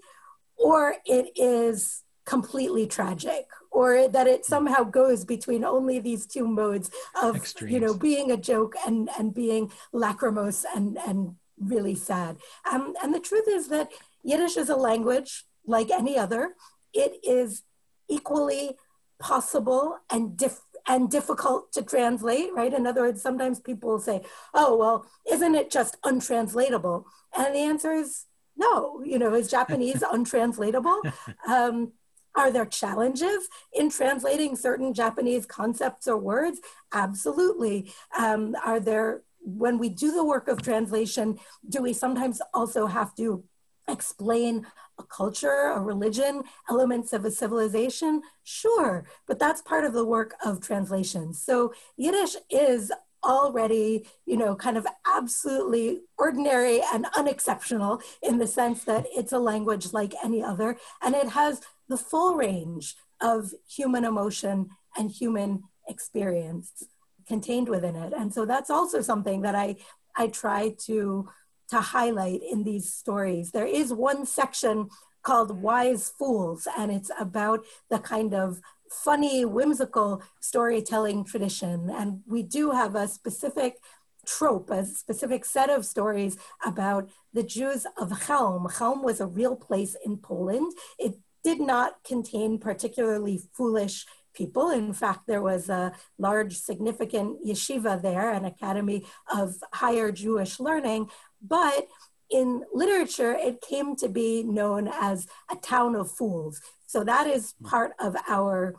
or 0.57 0.97
it 1.05 1.27
is 1.37 2.03
completely 2.25 2.87
tragic 2.87 3.49
or 3.71 4.09
that 4.09 4.27
it 4.27 4.47
somehow 4.47 4.83
goes 4.83 5.27
between 5.27 5.63
only 5.63 5.99
these 5.99 6.25
two 6.25 6.49
modes 6.49 6.91
of 7.23 7.37
Extremes. 7.37 7.75
you 7.75 7.81
know 7.81 7.93
being 7.93 8.31
a 8.31 8.37
joke 8.37 8.75
and 8.87 9.11
and 9.19 9.35
being 9.35 9.71
lachrymose 9.93 10.65
and 10.75 10.99
and 11.07 11.37
really 11.61 11.95
sad 11.95 12.37
um, 12.71 12.95
and 13.03 13.15
the 13.15 13.21
truth 13.21 13.47
is 13.49 13.69
that 13.69 13.91
Yiddish 14.27 14.57
is 14.57 14.68
a 14.68 14.77
language 14.77 15.45
like 15.66 15.91
any 15.91 16.18
other. 16.18 16.55
It 16.93 17.20
is 17.22 17.62
equally 18.09 18.77
possible 19.20 19.99
and 20.11 20.37
diff- 20.37 20.62
and 20.89 21.11
difficult 21.11 21.72
to 21.72 21.83
translate, 21.83 22.53
right? 22.53 22.72
In 22.72 22.87
other 22.87 23.03
words, 23.03 23.22
sometimes 23.22 23.61
people 23.61 23.91
will 23.91 24.01
say, 24.01 24.22
"Oh, 24.53 24.77
well, 24.77 25.07
isn't 25.31 25.55
it 25.55 25.70
just 25.70 25.97
untranslatable?" 26.05 27.07
And 27.37 27.55
the 27.55 27.61
answer 27.61 27.93
is 27.93 28.27
no. 28.57 29.03
You 29.05 29.18
know, 29.18 29.33
is 29.35 29.49
Japanese 29.49 30.03
untranslatable? 30.16 31.01
Um, 31.47 31.93
are 32.35 32.51
there 32.51 32.66
challenges 32.66 33.49
in 33.72 33.91
translating 33.91 34.57
certain 34.57 34.93
Japanese 34.93 35.47
concepts 35.47 36.07
or 36.07 36.18
words? 36.18 36.61
Absolutely. 36.93 37.93
Um, 38.18 38.55
are 38.64 38.79
there, 38.79 39.22
when 39.41 39.79
we 39.79 39.89
do 39.89 40.12
the 40.12 40.24
work 40.24 40.47
of 40.49 40.61
translation, 40.62 41.39
do 41.68 41.81
we 41.81 41.93
sometimes 41.95 42.43
also 42.53 42.87
have 42.87 43.14
to 43.16 43.43
explain 43.89 44.66
a 44.99 45.03
culture, 45.03 45.72
a 45.74 45.80
religion, 45.80 46.43
elements 46.68 47.12
of 47.12 47.24
a 47.24 47.30
civilization? 47.30 48.22
Sure, 48.45 49.05
but 49.26 49.39
that's 49.39 49.62
part 49.62 49.84
of 49.84 49.93
the 49.93 50.05
work 50.05 50.34
of 50.45 50.61
translation. 50.61 51.34
So 51.34 51.72
Yiddish 51.97 52.37
is 52.51 52.93
already, 53.24 54.07
you 54.24 54.37
know, 54.37 54.55
kind 54.55 54.76
of 54.76 54.87
absolutely 55.07 56.03
ordinary 56.16 56.80
and 56.93 57.07
unexceptional 57.16 58.01
in 58.22 58.39
the 58.39 58.47
sense 58.47 58.84
that 58.84 59.07
it's 59.14 59.32
a 59.32 59.39
language 59.39 59.93
like 59.93 60.14
any 60.22 60.43
other, 60.43 60.76
and 61.03 61.14
it 61.14 61.28
has 61.30 61.61
the 61.89 61.97
full 61.97 62.37
range 62.37 62.95
of 63.20 63.53
human 63.68 64.05
emotion 64.05 64.68
and 64.97 65.11
human 65.11 65.62
experience 65.89 66.84
contained 67.26 67.68
within 67.68 67.97
it. 67.97 68.12
And 68.16 68.32
so 68.32 68.45
that's 68.45 68.70
also 68.70 69.01
something 69.01 69.43
that 69.43 69.55
I 69.55 69.76
I 70.16 70.28
try 70.28 70.74
to 70.87 71.28
to 71.71 71.81
highlight 71.81 72.43
in 72.43 72.64
these 72.64 72.93
stories. 72.93 73.51
There 73.51 73.67
is 73.67 73.93
one 73.93 74.27
section 74.27 74.89
called 75.23 75.61
Wise 75.61 76.12
Fools, 76.17 76.69
and 76.79 76.93
it's 76.93 77.11
about 77.19 77.64
the 77.91 77.99
kind 77.99 78.33
of 78.35 78.61
funny, 78.91 79.45
whimsical 79.45 80.23
storytelling 80.41 81.25
tradition. 81.25 81.91
And 81.91 82.21
we 82.27 82.43
do 82.43 82.71
have 82.71 82.95
a 82.95 83.09
specific 83.09 83.79
trope, 84.25 84.71
a 84.71 84.85
specific 84.85 85.45
set 85.45 85.71
of 85.71 85.85
stories 85.85 86.37
about 86.64 87.09
the 87.33 87.43
Jews 87.43 87.87
of 87.97 88.12
Chelm. 88.27 88.69
Chelm 88.79 89.03
was 89.03 89.21
a 89.21 89.27
real 89.27 89.57
place 89.57 89.97
in 90.05 90.19
Poland. 90.19 90.73
It 90.99 91.19
did 91.43 91.61
not 91.61 92.03
contain 92.05 92.59
particularly 92.59 93.41
foolish 93.53 94.07
people. 94.37 94.70
In 94.70 94.93
fact, 94.93 95.26
there 95.26 95.43
was 95.43 95.68
a 95.68 95.93
large, 96.18 96.57
significant 96.57 97.45
yeshiva 97.45 98.01
there, 98.01 98.30
an 98.30 98.45
academy 98.45 99.05
of 99.32 99.57
higher 99.72 100.12
Jewish 100.12 100.61
learning, 100.61 101.11
but 101.41 101.89
in 102.30 102.64
literature, 102.72 103.32
it 103.32 103.61
came 103.61 103.97
to 103.97 104.09
be 104.09 104.43
known 104.43 104.89
as 104.89 105.26
a 105.51 105.57
town 105.57 105.95
of 105.97 106.11
fools. 106.11 106.61
So 106.87 107.05
that 107.05 107.26
is 107.26 107.55
part 107.64 107.93
of 107.99 108.16
our 108.28 108.76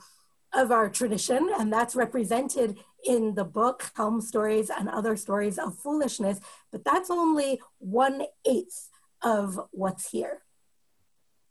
of 0.54 0.72
our 0.72 0.90
tradition, 0.90 1.50
and 1.60 1.72
that's 1.72 1.96
represented 1.96 2.80
in 3.06 3.36
the 3.36 3.44
book, 3.44 3.92
Chelm 3.96 4.22
Stories 4.22 4.70
and 4.70 4.88
Other 4.90 5.18
Stories 5.18 5.58
of 5.60 5.78
Foolishness, 5.78 6.40
but 6.72 6.86
that's 6.86 7.10
only 7.10 7.60
one 7.80 8.24
eighth 8.46 8.90
of 9.22 9.60
what's 9.72 10.10
here. 10.10 10.44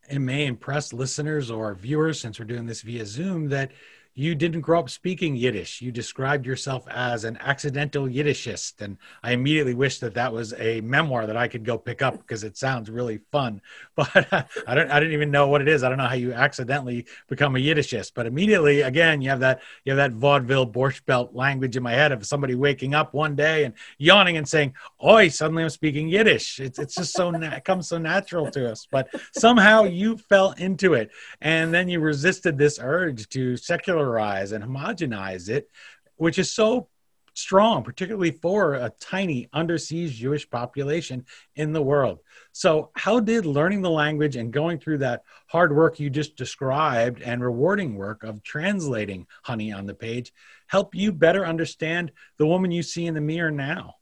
It 0.08 0.20
may 0.20 0.46
impress 0.46 0.92
listeners 0.92 1.50
or 1.50 1.74
viewers, 1.74 2.20
since 2.20 2.38
we're 2.38 2.46
doing 2.46 2.66
this 2.66 2.82
via 2.82 3.04
Zoom, 3.04 3.48
that 3.50 3.72
you 4.18 4.34
didn't 4.34 4.62
grow 4.62 4.80
up 4.80 4.88
speaking 4.88 5.36
Yiddish. 5.36 5.82
You 5.82 5.92
described 5.92 6.46
yourself 6.46 6.88
as 6.88 7.24
an 7.24 7.36
accidental 7.36 8.06
Yiddishist. 8.06 8.80
And 8.80 8.96
I 9.22 9.32
immediately 9.32 9.74
wish 9.74 9.98
that 9.98 10.14
that 10.14 10.32
was 10.32 10.54
a 10.54 10.80
memoir 10.80 11.26
that 11.26 11.36
I 11.36 11.48
could 11.48 11.66
go 11.66 11.76
pick 11.76 12.00
up 12.00 12.16
because 12.16 12.42
it 12.42 12.56
sounds 12.56 12.90
really 12.90 13.20
fun. 13.30 13.60
But 13.96 14.30
I 14.66 14.74
don't, 14.74 14.90
I 14.90 15.00
didn't 15.00 15.14
even 15.14 15.30
know 15.30 15.48
what 15.48 15.62
it 15.62 15.68
is. 15.68 15.82
I 15.82 15.88
don't 15.88 15.96
know 15.96 16.06
how 16.06 16.14
you 16.14 16.34
accidentally 16.34 17.06
become 17.28 17.56
a 17.56 17.58
Yiddishist. 17.58 18.12
But 18.14 18.26
immediately, 18.26 18.82
again, 18.82 19.22
you 19.22 19.30
have 19.30 19.40
that, 19.40 19.62
you 19.84 19.92
have 19.92 19.96
that 19.96 20.12
vaudeville 20.12 20.66
borscht 20.66 21.06
belt 21.06 21.34
language 21.34 21.78
in 21.78 21.82
my 21.82 21.92
head 21.92 22.12
of 22.12 22.26
somebody 22.26 22.54
waking 22.54 22.94
up 22.94 23.14
one 23.14 23.34
day 23.34 23.64
and 23.64 23.72
yawning 23.96 24.36
and 24.36 24.46
saying, 24.46 24.74
Oi, 25.02 25.28
suddenly 25.28 25.62
I'm 25.62 25.70
speaking 25.70 26.08
Yiddish. 26.08 26.60
It's, 26.60 26.78
it's 26.78 26.94
just 26.94 27.14
so, 27.14 27.30
it 27.30 27.64
comes 27.64 27.88
so 27.88 27.96
natural 27.96 28.50
to 28.50 28.70
us. 28.70 28.86
But 28.90 29.08
somehow 29.32 29.84
you 29.84 30.18
fell 30.18 30.52
into 30.52 30.92
it. 30.92 31.10
And 31.40 31.72
then 31.72 31.88
you 31.88 32.00
resisted 32.00 32.58
this 32.58 32.78
urge 32.80 33.30
to 33.30 33.56
secular 33.56 34.05
secularize 34.06 34.52
and 34.52 34.64
homogenize 34.64 35.48
it, 35.48 35.68
which 36.16 36.38
is 36.38 36.52
so 36.52 36.88
strong, 37.34 37.82
particularly 37.82 38.30
for 38.30 38.74
a 38.74 38.92
tiny 38.98 39.48
undersea 39.52 40.08
Jewish 40.08 40.48
population 40.48 41.26
in 41.54 41.72
the 41.72 41.82
world. 41.82 42.20
So, 42.52 42.90
how 42.94 43.20
did 43.20 43.44
learning 43.44 43.82
the 43.82 43.90
language 43.90 44.36
and 44.36 44.52
going 44.52 44.78
through 44.78 44.98
that 44.98 45.22
hard 45.48 45.74
work 45.74 46.00
you 46.00 46.08
just 46.08 46.36
described 46.36 47.20
and 47.20 47.42
rewarding 47.42 47.96
work 47.96 48.22
of 48.22 48.42
translating 48.42 49.26
honey 49.42 49.72
on 49.72 49.86
the 49.86 49.94
page 49.94 50.32
help 50.68 50.94
you 50.94 51.12
better 51.12 51.46
understand 51.46 52.10
the 52.38 52.46
woman 52.46 52.70
you 52.72 52.82
see 52.82 53.06
in 53.06 53.14
the 53.14 53.20
mirror 53.20 53.50
now? 53.50 53.94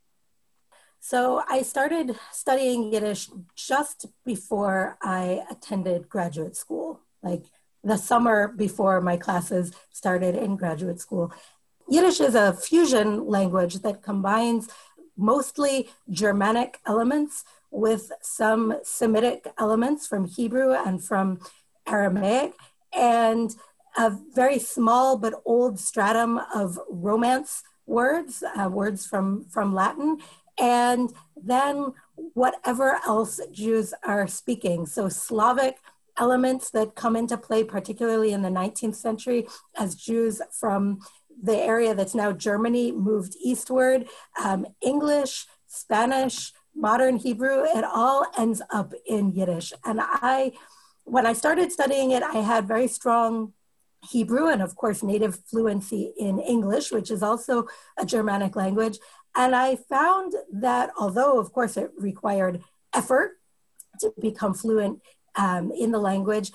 So, 1.00 1.42
I 1.48 1.62
started 1.62 2.16
studying 2.30 2.92
Yiddish 2.92 3.30
just 3.56 4.06
before 4.24 4.96
I 5.02 5.42
attended 5.50 6.08
graduate 6.08 6.56
school. 6.56 7.00
Like 7.22 7.46
the 7.84 7.96
summer 7.96 8.48
before 8.48 9.00
my 9.00 9.16
classes 9.16 9.72
started 9.92 10.34
in 10.34 10.56
graduate 10.56 11.00
school. 11.00 11.32
Yiddish 11.88 12.20
is 12.20 12.34
a 12.34 12.54
fusion 12.54 13.26
language 13.26 13.74
that 13.80 14.02
combines 14.02 14.68
mostly 15.16 15.90
Germanic 16.10 16.80
elements 16.86 17.44
with 17.70 18.10
some 18.22 18.78
Semitic 18.82 19.46
elements 19.58 20.06
from 20.06 20.24
Hebrew 20.24 20.72
and 20.72 21.04
from 21.04 21.40
Aramaic, 21.86 22.54
and 22.92 23.54
a 23.96 24.16
very 24.34 24.58
small 24.58 25.18
but 25.18 25.34
old 25.44 25.78
stratum 25.78 26.40
of 26.54 26.78
Romance 26.88 27.62
words, 27.86 28.42
uh, 28.58 28.68
words 28.68 29.06
from, 29.06 29.44
from 29.50 29.74
Latin, 29.74 30.18
and 30.58 31.12
then 31.36 31.92
whatever 32.14 33.00
else 33.06 33.40
Jews 33.52 33.92
are 34.04 34.26
speaking. 34.26 34.86
So 34.86 35.08
Slavic, 35.08 35.76
elements 36.18 36.70
that 36.70 36.94
come 36.94 37.16
into 37.16 37.36
play, 37.36 37.64
particularly 37.64 38.32
in 38.32 38.42
the 38.42 38.48
19th 38.48 38.96
century, 38.96 39.46
as 39.76 39.94
Jews 39.94 40.40
from 40.52 41.00
the 41.42 41.56
area 41.56 41.94
that's 41.94 42.14
now 42.14 42.32
Germany 42.32 42.92
moved 42.92 43.36
eastward. 43.42 44.06
Um, 44.42 44.66
English, 44.80 45.46
Spanish, 45.66 46.52
modern 46.74 47.16
Hebrew, 47.16 47.64
it 47.64 47.84
all 47.84 48.26
ends 48.38 48.62
up 48.70 48.92
in 49.06 49.32
Yiddish. 49.32 49.72
And 49.84 50.00
I, 50.02 50.52
when 51.04 51.26
I 51.26 51.32
started 51.32 51.72
studying 51.72 52.10
it, 52.12 52.22
I 52.22 52.38
had 52.38 52.66
very 52.66 52.88
strong 52.88 53.52
Hebrew 54.10 54.48
and, 54.48 54.62
of 54.62 54.76
course, 54.76 55.02
native 55.02 55.38
fluency 55.46 56.12
in 56.18 56.38
English, 56.38 56.92
which 56.92 57.10
is 57.10 57.22
also 57.22 57.66
a 57.98 58.04
Germanic 58.04 58.54
language. 58.54 58.98
And 59.34 59.54
I 59.54 59.76
found 59.76 60.34
that 60.52 60.90
although, 60.98 61.38
of 61.38 61.52
course, 61.52 61.76
it 61.76 61.90
required 61.98 62.62
effort 62.92 63.38
to 64.00 64.12
become 64.20 64.54
fluent 64.54 65.00
um, 65.36 65.72
in 65.72 65.92
the 65.92 65.98
language, 65.98 66.52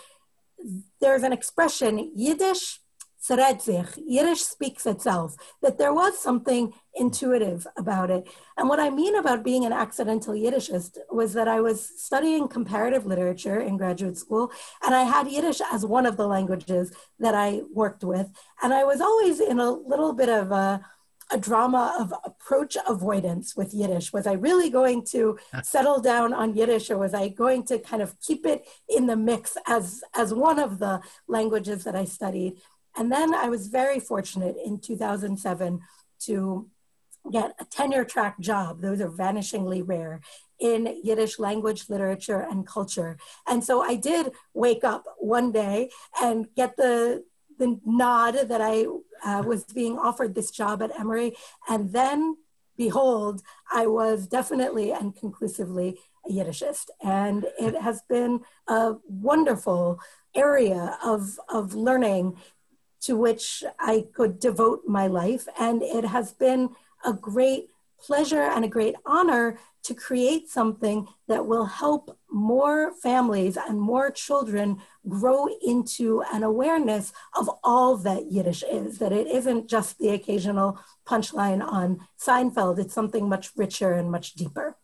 there's 1.00 1.24
an 1.24 1.34
expression, 1.34 2.12
Yiddish 2.16 2.80
Seretzich, 3.22 4.00
Yiddish 4.06 4.42
speaks 4.42 4.86
itself, 4.86 5.36
that 5.62 5.78
there 5.78 5.94
was 5.94 6.18
something 6.18 6.74
intuitive 6.96 7.68
about 7.78 8.10
it. 8.10 8.28
And 8.58 8.70
what 8.70 8.80
I 8.80 8.90
mean 8.90 9.16
about 9.16 9.44
being 9.44 9.66
an 9.66 9.74
accidental 9.74 10.34
Yiddishist 10.34 10.98
was 11.12 11.34
that 11.34 11.48
I 11.48 11.60
was 11.60 11.92
studying 12.02 12.48
comparative 12.48 13.06
literature 13.06 13.60
in 13.60 13.78
graduate 13.78 14.18
school, 14.18 14.52
and 14.86 14.96
I 14.96 15.04
had 15.04 15.28
Yiddish 15.28 15.62
as 15.72 15.86
one 15.86 16.06
of 16.06 16.16
the 16.16 16.28
languages 16.28 16.94
that 17.20 17.36
I 17.36 17.62
worked 17.74 18.04
with. 18.04 18.30
And 18.64 18.74
I 18.74 18.86
was 18.86 19.02
always 19.02 19.42
in 19.42 19.60
a 19.60 19.72
little 19.72 20.14
bit 20.14 20.30
of 20.30 20.52
a 20.52 20.82
a 21.32 21.38
drama 21.38 21.96
of 22.00 22.14
approach 22.24 22.76
avoidance 22.88 23.56
with 23.56 23.74
Yiddish. 23.74 24.12
Was 24.12 24.26
I 24.28 24.34
really 24.34 24.70
going 24.70 25.06
to 25.12 25.38
settle 25.64 26.00
down 26.00 26.34
on 26.34 26.56
Yiddish 26.56 26.90
or 26.90 26.98
was 26.98 27.14
I 27.14 27.30
going 27.30 27.64
to 27.66 27.80
kind 27.80 28.02
of 28.02 28.20
keep 28.20 28.46
it 28.46 28.68
in 28.88 29.06
the 29.06 29.16
mix 29.16 29.58
as, 29.68 30.04
as 30.16 30.34
one 30.34 30.60
of 30.60 30.80
the 30.80 31.02
languages 31.28 31.84
that 31.84 31.96
I 31.96 32.06
studied? 32.06 32.58
And 32.96 33.12
then 33.12 33.34
I 33.34 33.50
was 33.50 33.68
very 33.68 34.00
fortunate 34.00 34.56
in 34.64 34.80
2007 34.80 35.82
to 36.22 36.70
get 37.32 37.54
a 37.60 37.66
tenure 37.66 38.06
track 38.06 38.40
job. 38.40 38.82
Those 38.82 39.02
are 39.02 39.10
vanishingly 39.10 39.84
rare 39.86 40.22
in 40.60 41.00
Yiddish 41.04 41.40
language, 41.40 41.90
literature, 41.90 42.42
and 42.42 42.68
culture. 42.68 43.18
And 43.48 43.64
so 43.64 43.82
I 43.82 43.96
did 43.96 44.32
wake 44.54 44.84
up 44.84 45.06
one 45.18 45.52
day 45.52 45.90
and 46.22 46.48
get 46.56 46.76
the 46.76 47.24
the 47.60 47.80
nod 47.86 48.36
that 48.48 48.62
I 48.62 48.86
uh, 49.24 49.44
was 49.46 49.66
being 49.66 50.00
offered 50.00 50.34
this 50.34 50.50
job 50.50 50.82
at 50.82 50.98
Emory. 51.00 51.36
And 51.68 51.94
then, 51.94 52.38
behold, 52.78 53.42
I 53.72 53.86
was 53.86 54.26
definitely 54.26 54.92
and 54.92 55.16
conclusively 55.16 56.00
a 56.28 56.32
Yiddishist. 56.32 56.88
And 57.04 57.46
it 57.60 57.76
has 57.76 58.02
been 58.10 58.42
a 58.68 58.96
wonderful 59.08 60.00
area 60.34 60.98
of, 61.04 61.40
of 61.50 61.76
learning 61.76 62.38
to 63.02 63.16
which 63.16 63.64
I 63.80 64.06
could 64.14 64.40
devote 64.40 64.84
my 64.88 65.08
life. 65.08 65.48
And 65.60 65.84
it 65.84 66.06
has 66.06 66.32
been 66.34 66.70
a 67.06 67.14
great 67.14 67.70
pleasure 68.02 68.42
and 68.42 68.66
a 68.66 68.68
great 68.68 68.96
honor 69.06 69.60
to 69.84 69.94
create 69.94 70.50
something 70.50 71.08
that 71.28 71.46
will 71.46 71.66
help 71.66 72.18
more 72.32 72.94
families 73.02 73.58
and 73.58 73.80
more 73.80 74.12
children 74.12 74.82
grow 75.08 75.48
into 75.66 76.22
an 76.34 76.44
awareness 76.44 77.14
of 77.36 77.50
all 77.64 77.98
that 77.98 78.32
Yiddish 78.32 78.64
is, 78.64 78.98
that 79.00 79.12
it 79.12 79.28
isn't 79.28 79.70
just 79.70 79.98
the 79.98 80.10
occasional 80.10 80.80
punchline 81.08 81.66
on 81.66 82.00
Seinfeld, 82.20 82.80
it's 82.80 82.94
something 82.94 83.28
much 83.28 83.52
richer 83.56 83.94
and 83.94 84.12
much 84.12 84.34
deeper. 84.34 84.78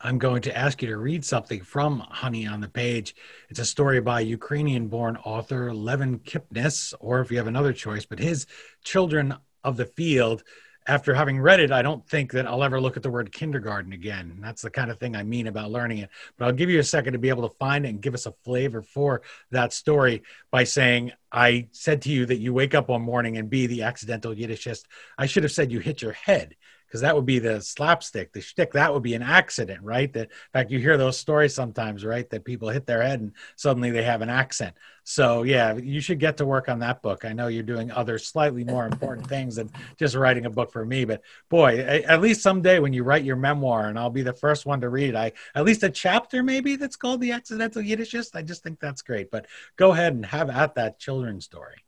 I'm 0.00 0.18
going 0.18 0.42
to 0.42 0.56
ask 0.56 0.82
you 0.82 0.88
to 0.88 0.98
read 0.98 1.24
something 1.24 1.62
from 1.62 2.00
Honey 2.00 2.46
on 2.46 2.60
the 2.60 2.68
Page. 2.68 3.16
It's 3.48 3.58
a 3.58 3.64
story 3.64 4.02
by 4.02 4.20
Ukrainian 4.20 4.88
born 4.88 5.16
author 5.24 5.72
Levin 5.72 6.18
Kipnis, 6.18 6.92
or 7.00 7.20
if 7.20 7.30
you 7.30 7.38
have 7.38 7.46
another 7.46 7.72
choice, 7.72 8.04
but 8.04 8.18
his 8.18 8.46
Children 8.84 9.34
of 9.62 9.78
the 9.78 9.86
Field 9.86 10.42
after 10.86 11.14
having 11.14 11.40
read 11.40 11.60
it, 11.60 11.72
I 11.72 11.82
don't 11.82 12.06
think 12.06 12.32
that 12.32 12.46
I'll 12.46 12.62
ever 12.62 12.80
look 12.80 12.96
at 12.96 13.02
the 13.02 13.10
word 13.10 13.32
kindergarten 13.32 13.92
again. 13.92 14.38
That's 14.40 14.62
the 14.62 14.70
kind 14.70 14.90
of 14.90 14.98
thing 14.98 15.16
I 15.16 15.22
mean 15.22 15.46
about 15.46 15.70
learning 15.70 15.98
it. 15.98 16.10
But 16.36 16.46
I'll 16.46 16.52
give 16.52 16.68
you 16.68 16.78
a 16.78 16.84
second 16.84 17.14
to 17.14 17.18
be 17.18 17.30
able 17.30 17.48
to 17.48 17.56
find 17.56 17.86
it 17.86 17.88
and 17.88 18.02
give 18.02 18.14
us 18.14 18.26
a 18.26 18.34
flavor 18.44 18.82
for 18.82 19.22
that 19.50 19.72
story 19.72 20.22
by 20.50 20.64
saying, 20.64 21.12
I 21.32 21.68
said 21.72 22.02
to 22.02 22.10
you 22.10 22.26
that 22.26 22.38
you 22.38 22.52
wake 22.52 22.74
up 22.74 22.88
one 22.88 23.02
morning 23.02 23.38
and 23.38 23.48
be 23.48 23.66
the 23.66 23.82
accidental 23.82 24.34
Yiddishist. 24.34 24.84
I 25.16 25.26
should 25.26 25.42
have 25.42 25.52
said 25.52 25.72
you 25.72 25.80
hit 25.80 26.02
your 26.02 26.12
head 26.12 26.54
because 26.94 27.02
that 27.02 27.16
would 27.16 27.26
be 27.26 27.40
the 27.40 27.60
slapstick, 27.60 28.32
the 28.32 28.40
shtick. 28.40 28.74
That 28.74 28.94
would 28.94 29.02
be 29.02 29.14
an 29.14 29.22
accident, 29.22 29.82
right? 29.82 30.12
That, 30.12 30.28
in 30.28 30.52
fact, 30.52 30.70
you 30.70 30.78
hear 30.78 30.96
those 30.96 31.18
stories 31.18 31.52
sometimes, 31.52 32.04
right? 32.04 32.30
That 32.30 32.44
people 32.44 32.68
hit 32.68 32.86
their 32.86 33.02
head 33.02 33.18
and 33.18 33.32
suddenly 33.56 33.90
they 33.90 34.04
have 34.04 34.22
an 34.22 34.30
accent. 34.30 34.76
So, 35.02 35.42
yeah, 35.42 35.74
you 35.74 36.00
should 36.00 36.20
get 36.20 36.36
to 36.36 36.46
work 36.46 36.68
on 36.68 36.78
that 36.78 37.02
book. 37.02 37.24
I 37.24 37.32
know 37.32 37.48
you're 37.48 37.64
doing 37.64 37.90
other 37.90 38.16
slightly 38.16 38.62
more 38.62 38.86
important 38.86 39.26
things 39.26 39.56
than 39.56 39.72
just 39.98 40.14
writing 40.14 40.46
a 40.46 40.50
book 40.50 40.70
for 40.70 40.84
me, 40.84 41.04
but 41.04 41.22
boy, 41.48 41.80
at 41.80 42.20
least 42.20 42.42
someday 42.42 42.78
when 42.78 42.92
you 42.92 43.02
write 43.02 43.24
your 43.24 43.34
memoir, 43.34 43.88
and 43.88 43.98
I'll 43.98 44.08
be 44.08 44.22
the 44.22 44.32
first 44.32 44.64
one 44.64 44.80
to 44.82 44.88
read, 44.88 45.16
I 45.16 45.32
at 45.56 45.64
least 45.64 45.82
a 45.82 45.90
chapter 45.90 46.44
maybe 46.44 46.76
that's 46.76 46.94
called 46.94 47.20
the 47.20 47.32
accidental 47.32 47.82
Yiddishist. 47.82 48.36
I 48.36 48.42
just 48.42 48.62
think 48.62 48.78
that's 48.78 49.02
great. 49.02 49.32
But 49.32 49.46
go 49.74 49.90
ahead 49.90 50.14
and 50.14 50.24
have 50.26 50.48
at 50.48 50.76
that 50.76 51.00
children's 51.00 51.44
story. 51.44 51.84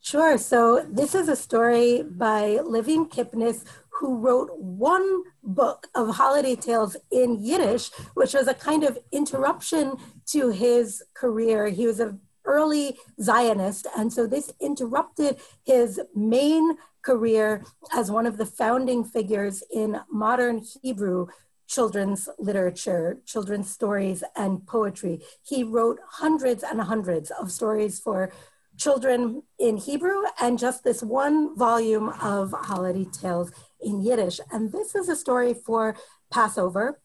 Sure. 0.00 0.38
So 0.38 0.86
this 0.88 1.14
is 1.14 1.28
a 1.28 1.36
story 1.36 2.02
by 2.02 2.60
Levin 2.64 3.06
Kipnis, 3.08 3.64
who 3.98 4.18
wrote 4.18 4.50
one 4.56 5.22
book 5.42 5.88
of 5.94 6.16
holiday 6.16 6.54
tales 6.54 6.96
in 7.10 7.42
Yiddish, 7.42 7.90
which 8.14 8.34
was 8.34 8.46
a 8.46 8.54
kind 8.54 8.84
of 8.84 8.98
interruption 9.12 9.96
to 10.26 10.50
his 10.50 11.02
career. 11.14 11.68
He 11.68 11.86
was 11.86 12.00
an 12.00 12.20
early 12.44 12.96
Zionist, 13.20 13.86
and 13.96 14.12
so 14.12 14.26
this 14.26 14.52
interrupted 14.60 15.36
his 15.64 16.00
main 16.14 16.76
career 17.02 17.64
as 17.92 18.10
one 18.10 18.26
of 18.26 18.38
the 18.38 18.46
founding 18.46 19.04
figures 19.04 19.62
in 19.72 20.00
modern 20.10 20.62
Hebrew 20.82 21.26
children's 21.66 22.28
literature, 22.38 23.18
children's 23.26 23.70
stories, 23.70 24.24
and 24.34 24.66
poetry. 24.66 25.20
He 25.42 25.62
wrote 25.62 25.98
hundreds 26.08 26.62
and 26.62 26.80
hundreds 26.80 27.30
of 27.30 27.52
stories 27.52 28.00
for 28.00 28.32
children 28.78 29.42
in 29.58 29.76
Hebrew 29.76 30.22
and 30.40 30.58
just 30.58 30.84
this 30.84 31.02
one 31.02 31.56
volume 31.56 32.08
of 32.22 32.52
holiday 32.52 33.06
tales 33.12 33.50
in 33.80 34.00
Yiddish. 34.02 34.40
And 34.50 34.72
this 34.72 34.94
is 34.94 35.08
a 35.08 35.16
story 35.16 35.54
for 35.54 35.96
Passover, 36.30 37.00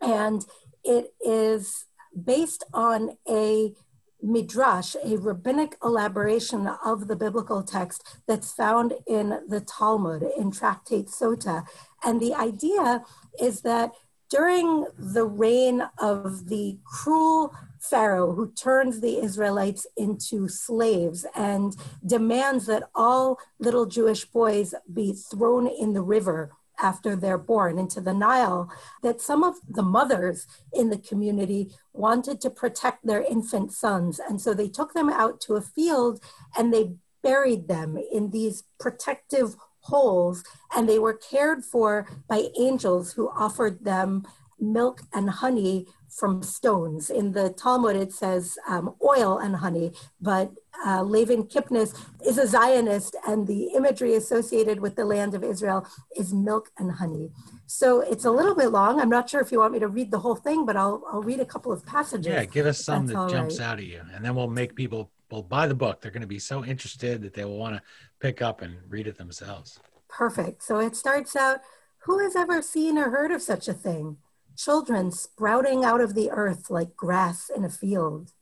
and 0.00 0.44
it 0.84 1.14
is 1.20 1.86
based 2.24 2.64
on 2.72 3.16
a 3.28 3.72
midrash, 4.20 4.96
a 5.04 5.16
rabbinic 5.16 5.76
elaboration 5.82 6.66
of 6.84 7.06
the 7.06 7.16
biblical 7.16 7.62
text 7.62 8.20
that's 8.26 8.52
found 8.52 8.94
in 9.06 9.40
the 9.48 9.60
Talmud, 9.60 10.24
in 10.36 10.50
Tractate 10.50 11.06
Sota. 11.06 11.64
And 12.04 12.20
the 12.20 12.34
idea 12.34 13.04
is 13.40 13.60
that 13.62 13.92
during 14.30 14.86
the 14.98 15.24
reign 15.24 15.82
of 15.98 16.48
the 16.48 16.78
cruel 16.84 17.54
Pharaoh 17.80 18.32
who 18.34 18.50
turns 18.52 19.00
the 19.00 19.18
Israelites 19.18 19.86
into 19.96 20.48
slaves 20.48 21.24
and 21.34 21.76
demands 22.04 22.66
that 22.66 22.90
all 22.94 23.38
little 23.58 23.86
Jewish 23.86 24.24
boys 24.24 24.74
be 24.92 25.12
thrown 25.12 25.66
in 25.66 25.92
the 25.92 26.02
river 26.02 26.52
after 26.80 27.16
they're 27.16 27.38
born 27.38 27.78
into 27.78 28.00
the 28.00 28.14
Nile, 28.14 28.70
that 29.02 29.20
some 29.20 29.42
of 29.42 29.56
the 29.68 29.82
mothers 29.82 30.46
in 30.72 30.90
the 30.90 30.98
community 30.98 31.72
wanted 31.92 32.40
to 32.40 32.50
protect 32.50 33.04
their 33.04 33.22
infant 33.22 33.72
sons. 33.72 34.20
And 34.20 34.40
so 34.40 34.54
they 34.54 34.68
took 34.68 34.94
them 34.94 35.10
out 35.10 35.40
to 35.42 35.54
a 35.54 35.60
field 35.60 36.22
and 36.56 36.72
they 36.72 36.92
buried 37.22 37.66
them 37.68 37.98
in 38.12 38.30
these 38.30 38.62
protective 38.78 39.56
holes, 39.88 40.44
and 40.74 40.88
they 40.88 40.98
were 40.98 41.14
cared 41.14 41.64
for 41.64 42.06
by 42.28 42.48
angels 42.58 43.12
who 43.14 43.30
offered 43.46 43.84
them 43.84 44.24
milk 44.60 45.02
and 45.12 45.30
honey 45.30 45.86
from 46.08 46.42
stones. 46.42 47.10
In 47.10 47.32
the 47.32 47.50
Talmud, 47.50 47.96
it 47.96 48.12
says 48.12 48.56
um, 48.68 48.94
oil 49.02 49.38
and 49.38 49.56
honey, 49.56 49.92
but 50.20 50.52
uh, 50.86 51.02
Levin 51.02 51.44
Kipnis 51.44 51.90
is 52.24 52.38
a 52.38 52.46
Zionist, 52.46 53.16
and 53.26 53.46
the 53.46 53.64
imagery 53.74 54.14
associated 54.14 54.80
with 54.80 54.96
the 54.96 55.04
land 55.04 55.34
of 55.34 55.44
Israel 55.44 55.86
is 56.16 56.32
milk 56.32 56.70
and 56.78 56.92
honey. 56.92 57.30
So 57.66 58.00
it's 58.00 58.24
a 58.24 58.30
little 58.30 58.54
bit 58.54 58.68
long. 58.68 59.00
I'm 59.00 59.10
not 59.10 59.28
sure 59.28 59.40
if 59.40 59.52
you 59.52 59.58
want 59.58 59.72
me 59.74 59.80
to 59.80 59.88
read 59.88 60.10
the 60.10 60.20
whole 60.20 60.36
thing, 60.36 60.64
but 60.64 60.76
I'll, 60.76 61.02
I'll 61.12 61.22
read 61.22 61.40
a 61.40 61.44
couple 61.44 61.72
of 61.72 61.84
passages. 61.84 62.32
Yeah, 62.32 62.44
give 62.44 62.66
us 62.66 62.84
some 62.84 63.06
that 63.06 63.30
jumps 63.30 63.58
right. 63.58 63.66
out 63.66 63.78
at 63.78 63.84
you, 63.84 64.02
and 64.14 64.24
then 64.24 64.34
we'll 64.34 64.48
make 64.48 64.74
people 64.74 65.10
will 65.30 65.42
buy 65.42 65.66
the 65.66 65.74
book. 65.74 66.00
They're 66.00 66.10
going 66.10 66.22
to 66.22 66.26
be 66.26 66.38
so 66.38 66.64
interested 66.64 67.22
that 67.22 67.34
they 67.34 67.44
will 67.44 67.58
want 67.58 67.76
to 67.76 67.82
pick 68.20 68.42
up 68.42 68.62
and 68.62 68.76
read 68.88 69.06
it 69.06 69.18
themselves. 69.18 69.78
Perfect. 70.08 70.62
So 70.62 70.78
it 70.78 70.96
starts 70.96 71.36
out 71.36 71.60
Who 72.00 72.18
has 72.20 72.34
ever 72.34 72.62
seen 72.62 72.96
or 72.96 73.10
heard 73.10 73.30
of 73.30 73.42
such 73.42 73.68
a 73.68 73.74
thing? 73.74 74.16
Children 74.56 75.12
sprouting 75.12 75.84
out 75.84 76.00
of 76.00 76.14
the 76.14 76.30
earth 76.30 76.70
like 76.70 76.96
grass 76.96 77.50
in 77.54 77.64
a 77.64 77.70
field. 77.70 78.32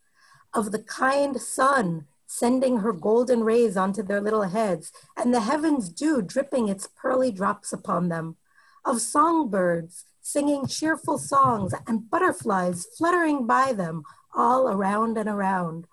Of 0.55 0.73
the 0.73 0.79
kind 0.79 1.41
sun 1.41 2.07
sending 2.27 2.79
her 2.79 2.93
golden 2.93 3.45
rays 3.45 3.77
onto 3.77 4.03
their 4.03 4.21
little 4.21 4.43
heads, 4.43 4.93
and 5.17 5.33
the 5.33 5.41
heavens 5.41 5.89
dew 5.89 6.21
dripping 6.21 6.69
its 6.69 6.89
pearly 6.89 7.31
drops 7.31 7.73
upon 7.73 8.09
them. 8.09 8.37
Of 8.85 9.01
songbirds 9.01 10.05
singing 10.21 10.67
cheerful 10.67 11.19
songs, 11.19 11.73
and 11.87 12.11
butterflies 12.11 12.87
fluttering 12.99 13.47
by 13.47 13.73
them 13.73 14.03
all 14.35 14.69
around 14.69 15.17
and 15.17 15.29
around. 15.29 15.87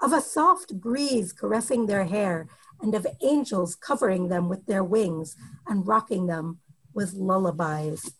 Of 0.00 0.12
a 0.12 0.20
soft 0.20 0.80
breeze 0.80 1.32
caressing 1.32 1.86
their 1.86 2.04
hair, 2.04 2.48
and 2.80 2.94
of 2.94 3.06
angels 3.22 3.74
covering 3.74 4.28
them 4.28 4.48
with 4.48 4.66
their 4.66 4.84
wings 4.84 5.36
and 5.66 5.86
rocking 5.86 6.26
them 6.26 6.58
with 6.92 7.14
lullabies. 7.14 8.10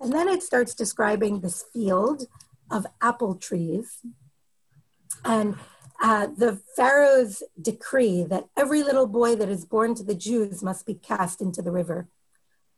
And 0.00 0.12
then 0.12 0.28
it 0.28 0.42
starts 0.42 0.74
describing 0.74 1.40
this 1.40 1.64
field 1.72 2.24
of 2.70 2.86
apple 3.00 3.34
trees 3.36 4.00
and 5.24 5.56
uh, 6.02 6.28
the 6.36 6.60
Pharaoh's 6.76 7.42
decree 7.60 8.24
that 8.24 8.48
every 8.56 8.82
little 8.82 9.06
boy 9.06 9.36
that 9.36 9.48
is 9.48 9.64
born 9.64 9.94
to 9.94 10.02
the 10.02 10.14
Jews 10.14 10.62
must 10.62 10.86
be 10.86 10.94
cast 10.94 11.40
into 11.40 11.62
the 11.62 11.70
river. 11.70 12.08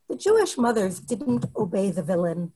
The 0.07 0.15
Jewish 0.15 0.57
mothers 0.57 0.99
didn't 0.99 1.45
obey 1.55 1.91
the 1.91 2.03
villain. 2.03 2.53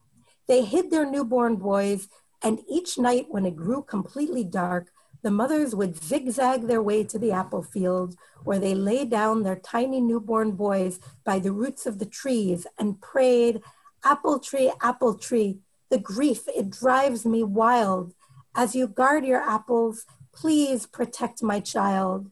They 0.47 0.63
hid 0.63 0.91
their 0.91 1.09
newborn 1.09 1.57
boys, 1.57 2.07
and 2.41 2.61
each 2.69 2.97
night 2.97 3.25
when 3.29 3.45
it 3.45 3.55
grew 3.55 3.81
completely 3.81 4.43
dark, 4.43 4.91
the 5.23 5.31
mothers 5.31 5.75
would 5.75 6.01
zigzag 6.01 6.63
their 6.63 6.81
way 6.81 7.03
to 7.03 7.19
the 7.19 7.31
apple 7.31 7.61
field, 7.61 8.15
where 8.43 8.59
they 8.59 8.73
lay 8.73 9.05
down 9.05 9.43
their 9.43 9.55
tiny 9.55 10.01
newborn 10.01 10.51
boys 10.51 10.99
by 11.23 11.39
the 11.39 11.51
roots 11.51 11.85
of 11.85 11.99
the 11.99 12.05
trees 12.05 12.65
and 12.77 13.01
prayed, 13.01 13.61
Apple 14.03 14.39
tree, 14.39 14.71
apple 14.81 15.15
tree, 15.15 15.59
the 15.91 15.99
grief, 15.99 16.47
it 16.47 16.71
drives 16.71 17.25
me 17.25 17.43
wild. 17.43 18.13
As 18.55 18.75
you 18.75 18.87
guard 18.87 19.25
your 19.25 19.41
apples, 19.41 20.05
please 20.33 20.87
protect 20.87 21.43
my 21.43 21.59
child. 21.59 22.31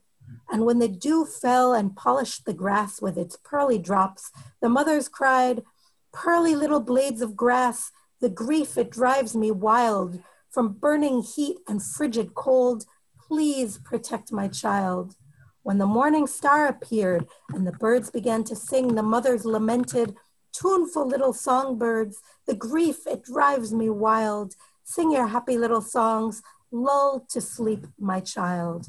And 0.52 0.66
when 0.66 0.80
the 0.80 0.88
dew 0.88 1.26
fell 1.26 1.74
and 1.74 1.96
polished 1.96 2.46
the 2.46 2.54
grass 2.54 3.02
with 3.02 3.18
its 3.18 3.38
pearly 3.38 3.78
drops, 3.78 4.32
the 4.62 4.70
mothers 4.70 5.08
cried, 5.08 5.64
Pearly 6.12 6.56
little 6.56 6.80
blades 6.80 7.22
of 7.22 7.36
grass, 7.36 7.92
the 8.20 8.30
grief, 8.30 8.78
it 8.78 8.90
drives 8.90 9.36
me 9.36 9.52
wild. 9.52 10.20
From 10.52 10.74
burning 10.74 11.22
heat 11.22 11.58
and 11.68 11.82
frigid 11.82 12.34
cold, 12.34 12.86
please 13.20 13.78
protect 13.78 14.32
my 14.32 14.48
child. 14.48 15.16
When 15.62 15.78
the 15.78 15.86
morning 15.86 16.26
star 16.26 16.68
appeared 16.68 17.28
and 17.50 17.68
the 17.68 17.72
birds 17.72 18.10
began 18.10 18.44
to 18.46 18.56
sing, 18.56 18.96
the 18.96 19.04
mothers 19.04 19.46
lamented, 19.46 20.16
Tuneful 20.52 21.08
little 21.08 21.34
songbirds, 21.34 22.22
the 22.48 22.56
grief, 22.56 23.06
it 23.06 23.24
drives 23.24 23.74
me 23.74 23.90
wild. 23.90 24.56
Sing 24.84 25.12
your 25.12 25.28
happy 25.28 25.58
little 25.58 25.82
songs, 25.82 26.42
lull 26.72 27.26
to 27.30 27.40
sleep 27.40 27.86
my 28.00 28.20
child. 28.20 28.88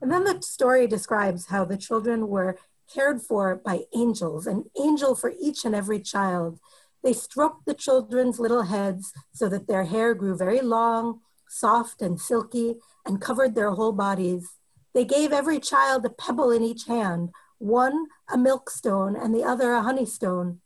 And 0.00 0.10
then 0.10 0.24
the 0.24 0.40
story 0.40 0.86
describes 0.86 1.46
how 1.46 1.64
the 1.64 1.76
children 1.76 2.28
were 2.28 2.56
cared 2.92 3.20
for 3.22 3.56
by 3.56 3.84
angels, 3.94 4.46
an 4.46 4.64
angel 4.80 5.14
for 5.14 5.32
each 5.40 5.64
and 5.64 5.74
every 5.74 6.00
child. 6.00 6.60
They 7.04 7.12
stroked 7.12 7.66
the 7.66 7.74
children's 7.74 8.40
little 8.40 8.62
heads 8.62 9.12
so 9.32 9.50
that 9.50 9.68
their 9.68 9.84
hair 9.84 10.14
grew 10.14 10.34
very 10.34 10.62
long, 10.62 11.20
soft, 11.46 12.00
and 12.00 12.18
silky, 12.18 12.76
and 13.04 13.20
covered 13.20 13.54
their 13.54 13.72
whole 13.72 13.92
bodies. 13.92 14.54
They 14.94 15.04
gave 15.04 15.30
every 15.30 15.60
child 15.60 16.06
a 16.06 16.10
pebble 16.10 16.50
in 16.50 16.62
each 16.62 16.86
hand, 16.86 17.28
one 17.58 18.06
a 18.32 18.38
milkstone 18.38 19.22
and 19.22 19.34
the 19.34 19.44
other 19.44 19.74
a 19.74 19.82
honeystone. 19.82 20.60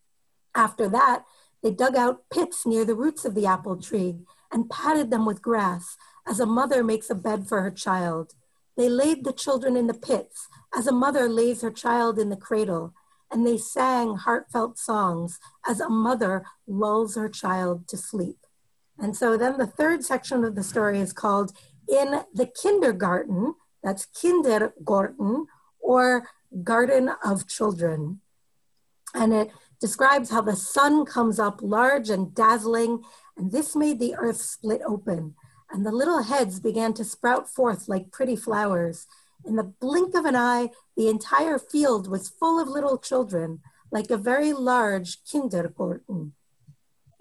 After 0.55 0.89
that, 0.89 1.25
they 1.61 1.73
dug 1.73 1.97
out 1.97 2.23
pits 2.31 2.65
near 2.65 2.85
the 2.85 2.95
roots 2.95 3.25
of 3.25 3.35
the 3.35 3.47
apple 3.47 3.77
tree 3.77 4.21
and 4.53 4.71
padded 4.71 5.11
them 5.11 5.27
with 5.27 5.43
grass 5.43 5.97
as 6.25 6.39
a 6.39 6.47
mother 6.47 6.85
makes 6.85 7.11
a 7.11 7.17
bed 7.17 7.49
for 7.49 7.63
her 7.63 7.71
child. 7.71 8.35
They 8.77 8.89
laid 8.89 9.25
the 9.25 9.33
children 9.33 9.77
in 9.77 9.89
the 9.89 9.95
pits 9.95 10.47
as 10.73 10.87
a 10.87 10.93
mother 10.93 11.29
lays 11.29 11.63
her 11.63 11.73
child 11.73 12.17
in 12.17 12.29
the 12.29 12.37
cradle 12.37 12.95
and 13.31 13.47
they 13.47 13.59
sang 13.59 14.17
heartfelt 14.17 14.79
songs 14.79 15.39
as 15.67 15.81
a 15.81 15.89
mother 15.89 16.45
lulls 16.67 17.15
her 17.17 17.29
child 17.29 17.87
to 17.89 17.97
sleep. 17.97 18.39
And 18.99 19.17
so 19.17 19.37
then 19.37 19.59
the 19.59 19.67
third 19.67 20.05
section 20.05 20.45
of 20.45 20.55
the 20.55 20.63
story 20.63 20.99
is 21.01 21.13
called 21.13 21.53
In 21.89 22.23
the 22.35 22.47
Kindergarten, 22.47 23.55
that's 23.83 24.07
Kindergarten, 24.07 25.47
or 25.79 26.29
Garden 26.65 27.11
of 27.25 27.47
Children. 27.47 28.21
And 29.15 29.33
it 29.33 29.51
describes 29.81 30.31
how 30.31 30.43
the 30.43 30.57
sun 30.57 31.05
comes 31.05 31.39
up 31.39 31.61
large 31.63 32.11
and 32.11 32.35
dazzling, 32.35 33.05
and 33.37 33.53
this 33.53 33.77
made 33.77 34.01
the 34.01 34.15
earth 34.17 34.41
split 34.41 34.83
open, 34.87 35.35
and 35.71 35.87
the 35.87 35.93
little 35.93 36.23
heads 36.23 36.61
began 36.61 36.93
to 36.95 37.05
sprout 37.05 37.49
forth 37.49 37.89
like 37.89 38.11
pretty 38.11 38.37
flowers 38.37 39.07
in 39.45 39.57
the 39.57 39.73
blink 39.81 40.15
of 40.15 40.25
an 40.25 40.37
eye, 40.37 40.71
the 40.97 41.09
entire 41.09 41.59
field 41.59 42.09
was 42.09 42.29
full 42.29 42.61
of 42.61 42.69
little 42.69 42.99
children, 42.99 43.61
like 43.91 44.11
a 44.11 44.17
very 44.17 44.53
large 44.53 45.19
kindergarten. 45.25 46.33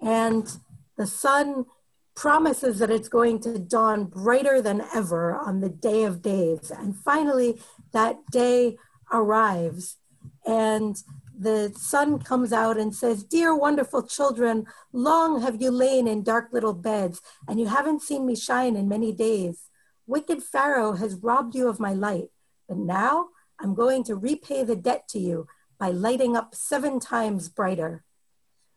And 0.00 0.50
the 0.96 1.06
sun 1.06 1.66
promises 2.14 2.80
that 2.80 2.90
it's 2.90 3.08
going 3.08 3.40
to 3.40 3.58
dawn 3.58 4.04
brighter 4.04 4.60
than 4.60 4.82
ever 4.92 5.36
on 5.36 5.60
the 5.60 5.68
day 5.68 6.02
of 6.04 6.20
days. 6.20 6.70
And 6.70 6.96
finally, 6.96 7.60
that 7.92 8.18
day 8.32 8.76
arrives. 9.12 9.96
And 10.44 10.96
the 11.38 11.72
sun 11.76 12.18
comes 12.18 12.52
out 12.52 12.76
and 12.76 12.94
says, 12.94 13.22
Dear 13.22 13.56
wonderful 13.56 14.02
children, 14.02 14.66
long 14.92 15.40
have 15.42 15.62
you 15.62 15.70
lain 15.70 16.08
in 16.08 16.24
dark 16.24 16.48
little 16.52 16.74
beds, 16.74 17.22
and 17.46 17.60
you 17.60 17.66
haven't 17.66 18.02
seen 18.02 18.26
me 18.26 18.34
shine 18.34 18.74
in 18.74 18.88
many 18.88 19.12
days. 19.12 19.67
Wicked 20.08 20.42
Pharaoh 20.42 20.94
has 20.94 21.16
robbed 21.16 21.54
you 21.54 21.68
of 21.68 21.78
my 21.78 21.92
light, 21.92 22.30
but 22.66 22.78
now 22.78 23.28
I'm 23.60 23.74
going 23.74 24.04
to 24.04 24.16
repay 24.16 24.64
the 24.64 24.74
debt 24.74 25.06
to 25.08 25.18
you 25.18 25.46
by 25.78 25.90
lighting 25.90 26.34
up 26.34 26.54
seven 26.54 26.98
times 26.98 27.50
brighter. 27.50 28.04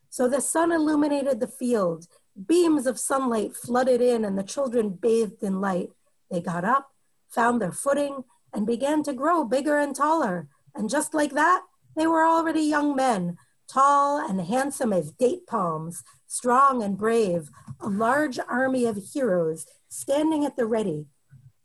So 0.09 0.27
the 0.27 0.41
sun 0.41 0.73
illuminated 0.73 1.39
the 1.39 1.47
field. 1.47 2.07
Beams 2.45 2.85
of 2.85 2.99
sunlight 2.99 3.55
flooded 3.55 4.01
in, 4.01 4.25
and 4.25 4.37
the 4.37 4.43
children 4.43 4.89
bathed 4.89 5.41
in 5.41 5.61
light. 5.61 5.91
They 6.29 6.41
got 6.41 6.65
up, 6.65 6.89
found 7.29 7.61
their 7.61 7.71
footing, 7.71 8.25
and 8.53 8.67
began 8.67 9.01
to 9.03 9.13
grow 9.13 9.45
bigger 9.45 9.79
and 9.79 9.95
taller. 9.95 10.49
And 10.75 10.89
just 10.89 11.13
like 11.13 11.31
that, 11.31 11.61
they 11.95 12.07
were 12.07 12.25
already 12.25 12.61
young 12.61 12.93
men, 12.93 13.37
tall 13.69 14.19
and 14.19 14.41
handsome 14.41 14.91
as 14.91 15.13
date 15.13 15.47
palms, 15.47 16.03
strong 16.27 16.83
and 16.83 16.97
brave, 16.97 17.49
a 17.79 17.87
large 17.87 18.37
army 18.49 18.85
of 18.85 19.01
heroes 19.13 19.65
standing 19.87 20.43
at 20.43 20.57
the 20.57 20.65
ready, 20.65 21.05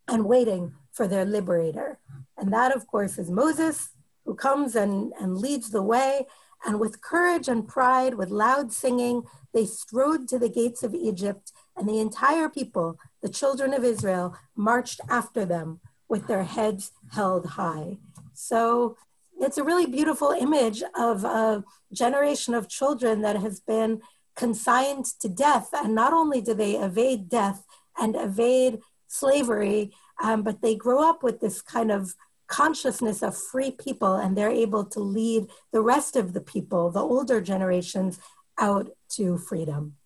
and 0.09 0.24
waiting 0.24 0.72
for 0.92 1.07
their 1.07 1.24
liberator. 1.24 1.98
And 2.38 2.52
that, 2.52 2.74
of 2.74 2.86
course, 2.86 3.18
is 3.18 3.30
Moses, 3.30 3.90
who 4.24 4.34
comes 4.34 4.76
and, 4.76 5.12
and 5.20 5.36
leads 5.36 5.70
the 5.70 5.82
way. 5.82 6.26
And 6.64 6.80
with 6.80 7.00
courage 7.00 7.48
and 7.48 7.66
pride, 7.66 8.14
with 8.14 8.30
loud 8.30 8.72
singing, 8.72 9.22
they 9.52 9.66
strode 9.66 10.28
to 10.28 10.38
the 10.38 10.48
gates 10.48 10.82
of 10.82 10.94
Egypt, 10.94 11.52
and 11.76 11.88
the 11.88 12.00
entire 12.00 12.48
people, 12.48 12.98
the 13.22 13.28
children 13.28 13.72
of 13.72 13.84
Israel, 13.84 14.36
marched 14.54 15.00
after 15.09 15.44
them 15.44 15.80
with 16.09 16.26
their 16.26 16.44
heads 16.44 16.92
held 17.12 17.46
high. 17.46 17.98
So 18.32 18.96
it's 19.38 19.59
a 19.59 19.64
really 19.64 19.86
beautiful 19.86 20.30
image 20.30 20.82
of 20.98 21.24
a 21.24 21.64
generation 21.92 22.54
of 22.54 22.68
children 22.68 23.22
that 23.22 23.36
has 23.36 23.61
been 23.61 24.00
consigned 24.34 25.07
to 25.20 25.28
death. 25.28 25.68
And 25.72 25.94
not 25.94 26.12
only 26.12 26.40
do 26.40 26.54
they 26.54 26.72
evade 26.72 27.28
death 27.28 27.64
and 27.98 28.16
evade 28.16 28.80
slavery, 29.18 29.92
um, 30.22 30.42
but 30.42 30.62
they 30.62 30.74
grow 30.74 31.08
up 31.08 31.22
with 31.22 31.40
this 31.40 31.62
kind 31.62 31.90
of 31.90 32.14
consciousness 32.46 33.22
of 33.22 33.36
free 33.36 33.72
people 33.72 34.14
and 34.14 34.36
they're 34.36 34.50
able 34.50 34.84
to 34.84 35.00
lead 35.00 35.46
the 35.72 35.80
rest 35.80 36.14
of 36.16 36.32
the 36.32 36.40
people, 36.40 36.90
the 36.90 37.00
older 37.00 37.40
generations, 37.40 38.18
out 38.58 38.90
to 39.10 39.36
freedom. 39.36 39.96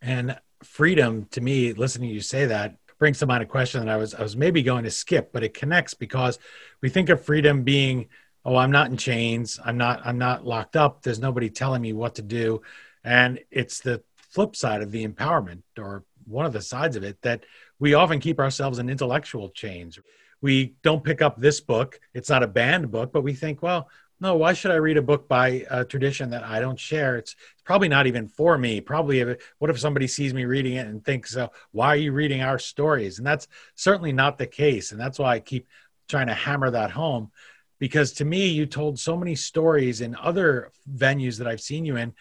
And 0.00 0.38
freedom, 0.62 1.26
to 1.32 1.40
me, 1.40 1.72
listening 1.72 2.08
to 2.08 2.14
you 2.14 2.20
say 2.20 2.46
that, 2.46 2.76
brings 2.98 3.18
to 3.18 3.26
mind 3.26 3.42
a 3.42 3.46
question 3.46 3.80
that 3.80 3.92
I 3.92 3.96
was 3.96 4.14
I 4.14 4.22
was 4.22 4.36
maybe 4.36 4.62
going 4.62 4.84
to 4.84 4.90
skip, 4.90 5.32
but 5.32 5.44
it 5.44 5.52
connects 5.52 5.94
because 5.94 6.38
we 6.80 6.88
think 6.88 7.08
of 7.08 7.22
freedom 7.22 7.62
being, 7.62 8.08
oh, 8.44 8.56
I'm 8.56 8.70
not 8.70 8.90
in 8.90 8.96
chains, 8.96 9.58
I'm 9.62 9.76
not 9.76 10.00
I'm 10.06 10.18
not 10.18 10.46
locked 10.46 10.76
up, 10.76 11.02
there's 11.02 11.18
nobody 11.18 11.50
telling 11.50 11.82
me 11.82 11.92
what 11.92 12.14
to 12.14 12.22
do. 12.22 12.62
And 13.02 13.40
it's 13.50 13.80
the 13.80 14.02
flip 14.16 14.56
side 14.56 14.80
of 14.82 14.90
the 14.90 15.06
empowerment 15.06 15.62
or 15.78 16.04
one 16.26 16.46
of 16.46 16.52
the 16.52 16.62
sides 16.62 16.96
of 16.96 17.04
it 17.04 17.20
that 17.22 17.44
we 17.78 17.94
often 17.94 18.20
keep 18.20 18.38
ourselves 18.38 18.78
in 18.78 18.88
intellectual 18.88 19.50
chains 19.50 19.98
we 20.44 20.74
don't 20.82 21.02
pick 21.02 21.22
up 21.22 21.40
this 21.40 21.58
book. 21.60 21.98
It's 22.12 22.28
not 22.28 22.42
a 22.42 22.46
banned 22.46 22.90
book, 22.90 23.14
but 23.14 23.22
we 23.22 23.32
think, 23.32 23.62
well, 23.62 23.88
no, 24.20 24.36
why 24.36 24.52
should 24.52 24.72
I 24.72 24.74
read 24.74 24.98
a 24.98 25.02
book 25.02 25.26
by 25.26 25.64
a 25.70 25.86
tradition 25.86 26.28
that 26.30 26.44
I 26.44 26.60
don't 26.60 26.78
share? 26.78 27.16
It's, 27.16 27.34
it's 27.54 27.62
probably 27.62 27.88
not 27.88 28.06
even 28.06 28.28
for 28.28 28.58
me. 28.58 28.82
Probably, 28.82 29.20
if, 29.20 29.54
what 29.58 29.70
if 29.70 29.80
somebody 29.80 30.06
sees 30.06 30.34
me 30.34 30.44
reading 30.44 30.74
it 30.74 30.86
and 30.86 31.02
thinks, 31.02 31.34
uh, 31.34 31.48
why 31.72 31.88
are 31.88 31.96
you 31.96 32.12
reading 32.12 32.42
our 32.42 32.58
stories? 32.58 33.16
And 33.16 33.26
that's 33.26 33.48
certainly 33.74 34.12
not 34.12 34.36
the 34.36 34.46
case. 34.46 34.92
And 34.92 35.00
that's 35.00 35.18
why 35.18 35.34
I 35.34 35.40
keep 35.40 35.66
trying 36.10 36.26
to 36.26 36.34
hammer 36.34 36.70
that 36.70 36.90
home 36.90 37.30
because 37.78 38.12
to 38.12 38.24
me, 38.24 38.46
you 38.46 38.66
told 38.66 38.98
so 38.98 39.16
many 39.16 39.34
stories 39.34 40.00
in 40.00 40.16
other 40.16 40.72
venues 40.92 41.38
that 41.38 41.46
I've 41.46 41.60
seen 41.60 41.84
you 41.84 41.96
in. 41.96 42.12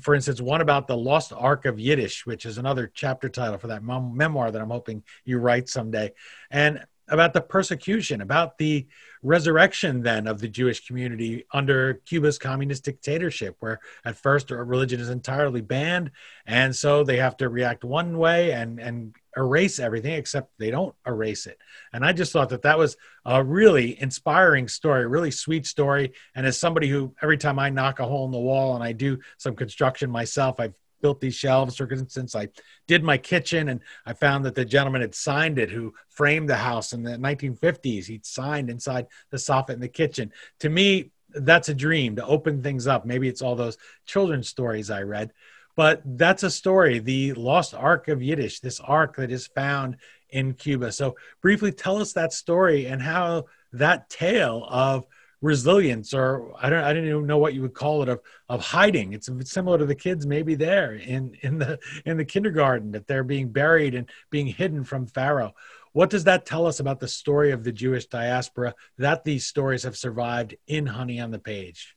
For 0.00 0.14
instance, 0.14 0.40
one 0.40 0.60
about 0.60 0.86
the 0.86 0.96
lost 0.96 1.32
ark 1.32 1.64
of 1.64 1.80
Yiddish, 1.80 2.26
which 2.26 2.44
is 2.44 2.58
another 2.58 2.90
chapter 2.92 3.28
title 3.28 3.58
for 3.58 3.68
that 3.68 3.82
memoir 3.82 4.50
that 4.50 4.60
I'm 4.60 4.70
hoping 4.70 5.02
you 5.24 5.38
write 5.38 5.68
someday. 5.68 6.12
And 6.50 6.84
about 7.08 7.32
the 7.32 7.40
persecution, 7.40 8.20
about 8.20 8.58
the 8.58 8.86
resurrection 9.22 10.02
then 10.02 10.26
of 10.26 10.40
the 10.40 10.48
Jewish 10.48 10.86
community 10.86 11.44
under 11.52 11.94
Cuba's 12.06 12.38
communist 12.38 12.84
dictatorship, 12.84 13.56
where 13.60 13.80
at 14.04 14.16
first 14.16 14.52
uh, 14.52 14.56
religion 14.56 15.00
is 15.00 15.08
entirely 15.08 15.60
banned, 15.60 16.10
and 16.46 16.74
so 16.74 17.02
they 17.02 17.16
have 17.16 17.36
to 17.38 17.48
react 17.48 17.84
one 17.84 18.18
way 18.18 18.52
and 18.52 18.78
and 18.78 19.14
erase 19.38 19.78
everything, 19.78 20.14
except 20.14 20.50
they 20.58 20.70
don't 20.70 20.94
erase 21.06 21.46
it. 21.46 21.58
And 21.92 22.04
I 22.04 22.12
just 22.12 22.32
thought 22.32 22.48
that 22.50 22.62
that 22.62 22.76
was 22.76 22.96
a 23.24 23.42
really 23.42 24.00
inspiring 24.00 24.68
story, 24.68 25.06
really 25.06 25.30
sweet 25.30 25.66
story. 25.66 26.12
And 26.34 26.44
as 26.44 26.58
somebody 26.58 26.88
who 26.88 27.14
every 27.22 27.38
time 27.38 27.58
I 27.58 27.70
knock 27.70 28.00
a 28.00 28.04
hole 28.04 28.26
in 28.26 28.32
the 28.32 28.38
wall 28.38 28.74
and 28.74 28.82
I 28.82 28.92
do 28.92 29.18
some 29.38 29.54
construction 29.54 30.10
myself, 30.10 30.58
I've 30.58 30.74
built 31.00 31.20
these 31.20 31.36
shelves. 31.36 31.76
For 31.76 31.90
instance, 31.90 32.34
I 32.34 32.48
did 32.88 33.04
my 33.04 33.16
kitchen 33.16 33.68
and 33.68 33.80
I 34.04 34.12
found 34.12 34.44
that 34.44 34.56
the 34.56 34.64
gentleman 34.64 35.00
had 35.00 35.14
signed 35.14 35.58
it 35.58 35.70
who 35.70 35.94
framed 36.08 36.48
the 36.48 36.56
house 36.56 36.92
in 36.92 37.04
the 37.04 37.12
1950s. 37.12 38.06
He'd 38.06 38.26
signed 38.26 38.68
inside 38.68 39.06
the 39.30 39.36
soffit 39.36 39.74
in 39.74 39.80
the 39.80 39.88
kitchen. 39.88 40.32
To 40.60 40.68
me, 40.68 41.12
that's 41.30 41.68
a 41.68 41.74
dream 41.74 42.16
to 42.16 42.26
open 42.26 42.62
things 42.62 42.86
up. 42.86 43.06
Maybe 43.06 43.28
it's 43.28 43.42
all 43.42 43.54
those 43.54 43.78
children's 44.06 44.48
stories 44.48 44.90
I 44.90 45.02
read, 45.02 45.32
but 45.78 46.02
that's 46.04 46.42
a 46.42 46.50
story. 46.50 46.98
The 46.98 47.34
lost 47.34 47.72
ark 47.72 48.08
of 48.08 48.20
Yiddish, 48.20 48.58
this 48.58 48.80
ark 48.80 49.14
that 49.14 49.30
is 49.30 49.46
found 49.46 49.98
in 50.28 50.54
Cuba. 50.54 50.90
So, 50.90 51.14
briefly 51.40 51.70
tell 51.70 51.98
us 51.98 52.12
that 52.14 52.32
story 52.32 52.86
and 52.86 53.00
how 53.00 53.44
that 53.74 54.10
tale 54.10 54.66
of 54.68 55.06
resilience 55.40 56.12
or 56.12 56.52
I 56.60 56.68
don't 56.68 56.82
I 56.82 56.92
didn't 56.92 57.10
even 57.10 57.26
know 57.28 57.38
what 57.38 57.54
you 57.54 57.62
would 57.62 57.74
call 57.74 58.02
it 58.02 58.08
of 58.08 58.20
of 58.48 58.60
hiding. 58.60 59.12
It's 59.12 59.30
similar 59.44 59.78
to 59.78 59.86
the 59.86 59.94
kids 59.94 60.26
maybe 60.26 60.56
there 60.56 60.94
in 60.94 61.36
in 61.42 61.58
the 61.58 61.78
in 62.04 62.16
the 62.16 62.24
kindergarten 62.24 62.90
that 62.90 63.06
they're 63.06 63.22
being 63.22 63.50
buried 63.50 63.94
and 63.94 64.10
being 64.30 64.48
hidden 64.48 64.82
from 64.82 65.06
Pharaoh. 65.06 65.54
What 65.92 66.10
does 66.10 66.24
that 66.24 66.44
tell 66.44 66.66
us 66.66 66.80
about 66.80 66.98
the 66.98 67.06
story 67.06 67.52
of 67.52 67.62
the 67.62 67.70
Jewish 67.70 68.06
diaspora 68.06 68.74
that 68.98 69.22
these 69.22 69.46
stories 69.46 69.84
have 69.84 69.96
survived 69.96 70.56
in 70.66 70.86
Honey 70.86 71.20
on 71.20 71.30
the 71.30 71.38
Page? 71.38 71.94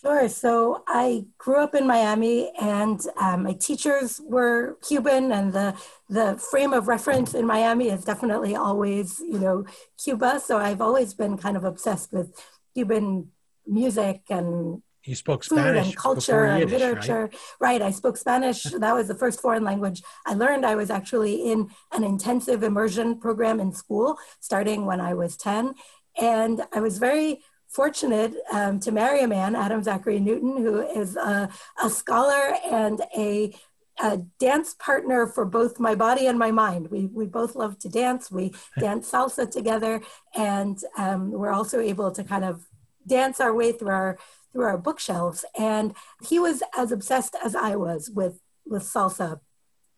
Sure. 0.00 0.28
So 0.28 0.84
I 0.86 1.24
grew 1.38 1.60
up 1.60 1.74
in 1.74 1.86
Miami, 1.86 2.52
and 2.60 3.00
um, 3.20 3.42
my 3.42 3.54
teachers 3.54 4.20
were 4.24 4.78
Cuban, 4.86 5.32
and 5.32 5.52
the 5.52 5.74
the 6.08 6.38
frame 6.50 6.72
of 6.72 6.86
reference 6.86 7.34
in 7.34 7.46
Miami 7.46 7.88
is 7.88 8.04
definitely 8.04 8.54
always, 8.54 9.18
you 9.20 9.38
know, 9.38 9.64
Cuba. 10.02 10.40
So 10.40 10.58
I've 10.58 10.80
always 10.80 11.14
been 11.14 11.36
kind 11.36 11.56
of 11.56 11.64
obsessed 11.64 12.12
with 12.12 12.32
Cuban 12.74 13.32
music 13.66 14.22
and 14.30 14.82
you 15.04 15.14
spoke 15.14 15.42
Spanish 15.42 15.86
and 15.86 15.96
culture 15.96 16.46
Yiddish, 16.46 16.62
and 16.62 16.80
literature. 16.80 17.22
Right? 17.22 17.80
right? 17.80 17.82
I 17.82 17.90
spoke 17.90 18.16
Spanish. 18.16 18.62
that 18.64 18.94
was 18.94 19.08
the 19.08 19.14
first 19.14 19.40
foreign 19.40 19.64
language 19.64 20.02
I 20.26 20.34
learned. 20.34 20.66
I 20.66 20.74
was 20.74 20.90
actually 20.90 21.50
in 21.50 21.70
an 21.92 22.04
intensive 22.04 22.62
immersion 22.62 23.18
program 23.18 23.58
in 23.58 23.72
school 23.72 24.18
starting 24.40 24.84
when 24.86 25.00
I 25.00 25.14
was 25.14 25.36
10. 25.36 25.74
And 26.20 26.62
I 26.74 26.80
was 26.80 26.98
very 26.98 27.40
fortunate 27.68 28.34
um, 28.52 28.80
to 28.80 28.90
marry 28.90 29.22
a 29.22 29.28
man, 29.28 29.54
Adam 29.54 29.82
Zachary 29.82 30.20
Newton, 30.20 30.56
who 30.56 30.80
is 30.80 31.16
a, 31.16 31.48
a 31.82 31.90
scholar 31.90 32.54
and 32.70 33.00
a, 33.16 33.54
a, 34.02 34.18
dance 34.38 34.74
partner 34.78 35.26
for 35.26 35.44
both 35.44 35.78
my 35.78 35.94
body 35.94 36.26
and 36.26 36.38
my 36.38 36.50
mind. 36.50 36.90
We, 36.90 37.06
we 37.06 37.26
both 37.26 37.54
love 37.54 37.78
to 37.80 37.88
dance. 37.88 38.30
We 38.30 38.54
dance 38.78 39.10
salsa 39.10 39.50
together, 39.50 40.00
and 40.34 40.78
um, 40.96 41.30
we're 41.30 41.52
also 41.52 41.80
able 41.80 42.10
to 42.12 42.24
kind 42.24 42.44
of 42.44 42.66
dance 43.06 43.40
our 43.40 43.54
way 43.54 43.72
through 43.72 43.88
our 43.88 44.18
through 44.52 44.64
our 44.64 44.78
bookshelves. 44.78 45.44
And 45.58 45.94
he 46.26 46.38
was 46.38 46.62
as 46.76 46.90
obsessed 46.90 47.36
as 47.44 47.54
I 47.54 47.76
was 47.76 48.10
with 48.10 48.40
with 48.66 48.82
salsa 48.82 49.40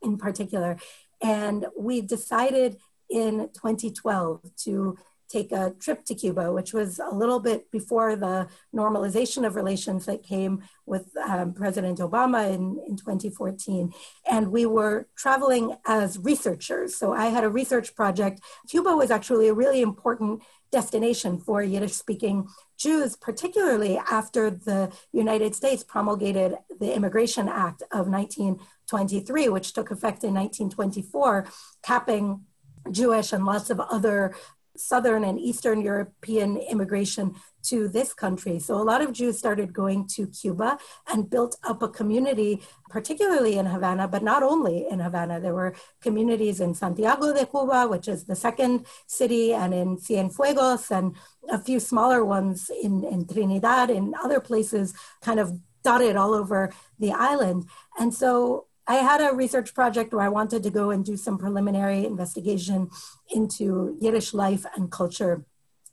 in 0.03 0.17
particular. 0.17 0.77
And 1.23 1.67
we 1.79 2.01
decided 2.01 2.79
in 3.11 3.51
2012 3.55 4.41
to 4.65 4.97
take 5.31 5.53
a 5.53 5.73
trip 5.79 6.05
to 6.05 6.15
Cuba, 6.15 6.53
which 6.53 6.73
was 6.73 6.99
a 6.99 7.15
little 7.15 7.39
bit 7.39 7.71
before 7.71 8.17
the 8.17 8.49
normalization 8.75 9.47
of 9.47 9.55
relations 9.55 10.07
that 10.07 10.23
came 10.23 10.63
with 10.87 11.17
um, 11.17 11.55
President 11.55 11.99
Obama 11.99 12.53
in, 12.53 12.81
in 12.87 12.97
2014. 12.97 13.93
And 14.31 14.51
we 14.51 14.67
were 14.67 15.07
traveling 15.17 15.77
as 15.87 16.19
researchers. 16.19 16.97
So 16.97 17.13
I 17.13 17.27
had 17.27 17.45
a 17.45 17.49
research 17.49 17.95
project. 17.95 18.41
Cuba 18.69 18.97
was 18.97 19.11
actually 19.11 19.49
a 19.49 19.55
really 19.55 19.83
important 19.83 20.43
destination 20.73 21.39
for 21.39 21.63
Yiddish 21.63 21.95
speaking 21.95 22.49
Jews, 22.77 23.17
particularly 23.17 23.99
after 23.99 24.51
the 24.51 24.93
United 25.13 25.55
States 25.55 25.85
promulgated 25.85 26.57
the 26.79 26.95
Immigration 26.95 27.49
Act 27.49 27.83
of 27.93 28.09
1923, 28.09 29.49
which 29.49 29.73
took 29.73 29.91
effect 29.91 30.25
in 30.25 30.35
1924, 30.35 31.47
capping 31.83 32.45
Jewish 32.91 33.33
and 33.33 33.45
lots 33.45 33.71
of 33.71 33.81
other 33.81 34.35
Southern 34.81 35.25
and 35.25 35.39
Eastern 35.39 35.81
European 35.81 36.57
immigration 36.57 37.35
to 37.63 37.89
this 37.89 38.13
country. 38.13 38.59
So 38.59 38.75
a 38.77 38.83
lot 38.83 39.03
of 39.03 39.13
Jews 39.13 39.39
started 39.39 39.73
going 39.73 40.07
to 40.15 40.27
Cuba 40.27 40.79
and 41.13 41.29
built 41.29 41.57
up 41.63 41.83
a 41.83 41.89
community, 41.89 42.63
particularly 42.89 43.59
in 43.59 43.67
Havana, 43.67 44.09
but 44.09 44.23
not 44.23 44.43
only 44.43 44.87
in 44.89 45.01
Havana. 45.01 45.41
There 45.41 45.55
were 45.55 45.75
communities 46.01 46.61
in 46.61 46.75
Santiago 46.75 47.35
de 47.35 47.47
Cuba, 47.47 47.87
which 47.87 48.09
is 48.09 48.25
the 48.25 48.37
second 48.37 48.87
city, 49.07 49.53
and 49.53 49.75
in 49.75 49.99
Cienfuegos, 49.99 50.91
and 50.91 51.15
a 51.51 51.59
few 51.59 51.81
smaller 51.81 52.25
ones 52.25 52.71
in, 52.83 53.05
in 53.05 53.27
Trinidad 53.27 53.91
and 53.91 54.15
other 54.25 54.41
places, 54.41 54.95
kind 55.21 55.39
of 55.39 55.61
dotted 55.83 56.17
all 56.17 56.35
over 56.35 56.73
the 56.99 57.13
island. 57.13 57.67
And 57.99 58.13
so 58.13 58.67
I 58.91 58.95
had 58.95 59.21
a 59.21 59.33
research 59.33 59.73
project 59.73 60.13
where 60.13 60.25
I 60.25 60.29
wanted 60.29 60.65
to 60.65 60.71
go 60.71 60.91
and 60.91 61.05
do 61.05 61.17
some 61.17 61.39
preliminary 61.39 62.05
investigation 62.05 62.91
into 63.33 63.97
Yiddish 64.01 64.35
life 64.35 64.67
and 64.75 64.91
culture 64.91 65.45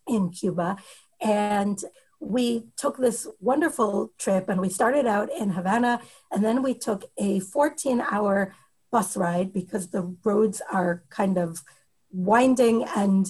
in 0.08 0.32
Cuba. 0.32 0.78
And 1.22 1.78
we 2.20 2.64
took 2.76 2.98
this 2.98 3.28
wonderful 3.40 4.14
trip 4.18 4.50
and 4.50 4.60
we 4.60 4.70
started 4.70 5.06
out 5.06 5.30
in 5.32 5.52
Havana 5.52 6.02
and 6.32 6.44
then 6.44 6.64
we 6.64 6.74
took 6.74 7.06
a 7.20 7.40
14 7.40 8.02
hour 8.02 8.56
bus 8.92 9.16
ride 9.16 9.54
because 9.54 9.90
the 9.90 10.16
roads 10.24 10.60
are 10.74 11.04
kind 11.12 11.38
of 11.38 11.62
winding 12.12 12.84
and 12.96 13.30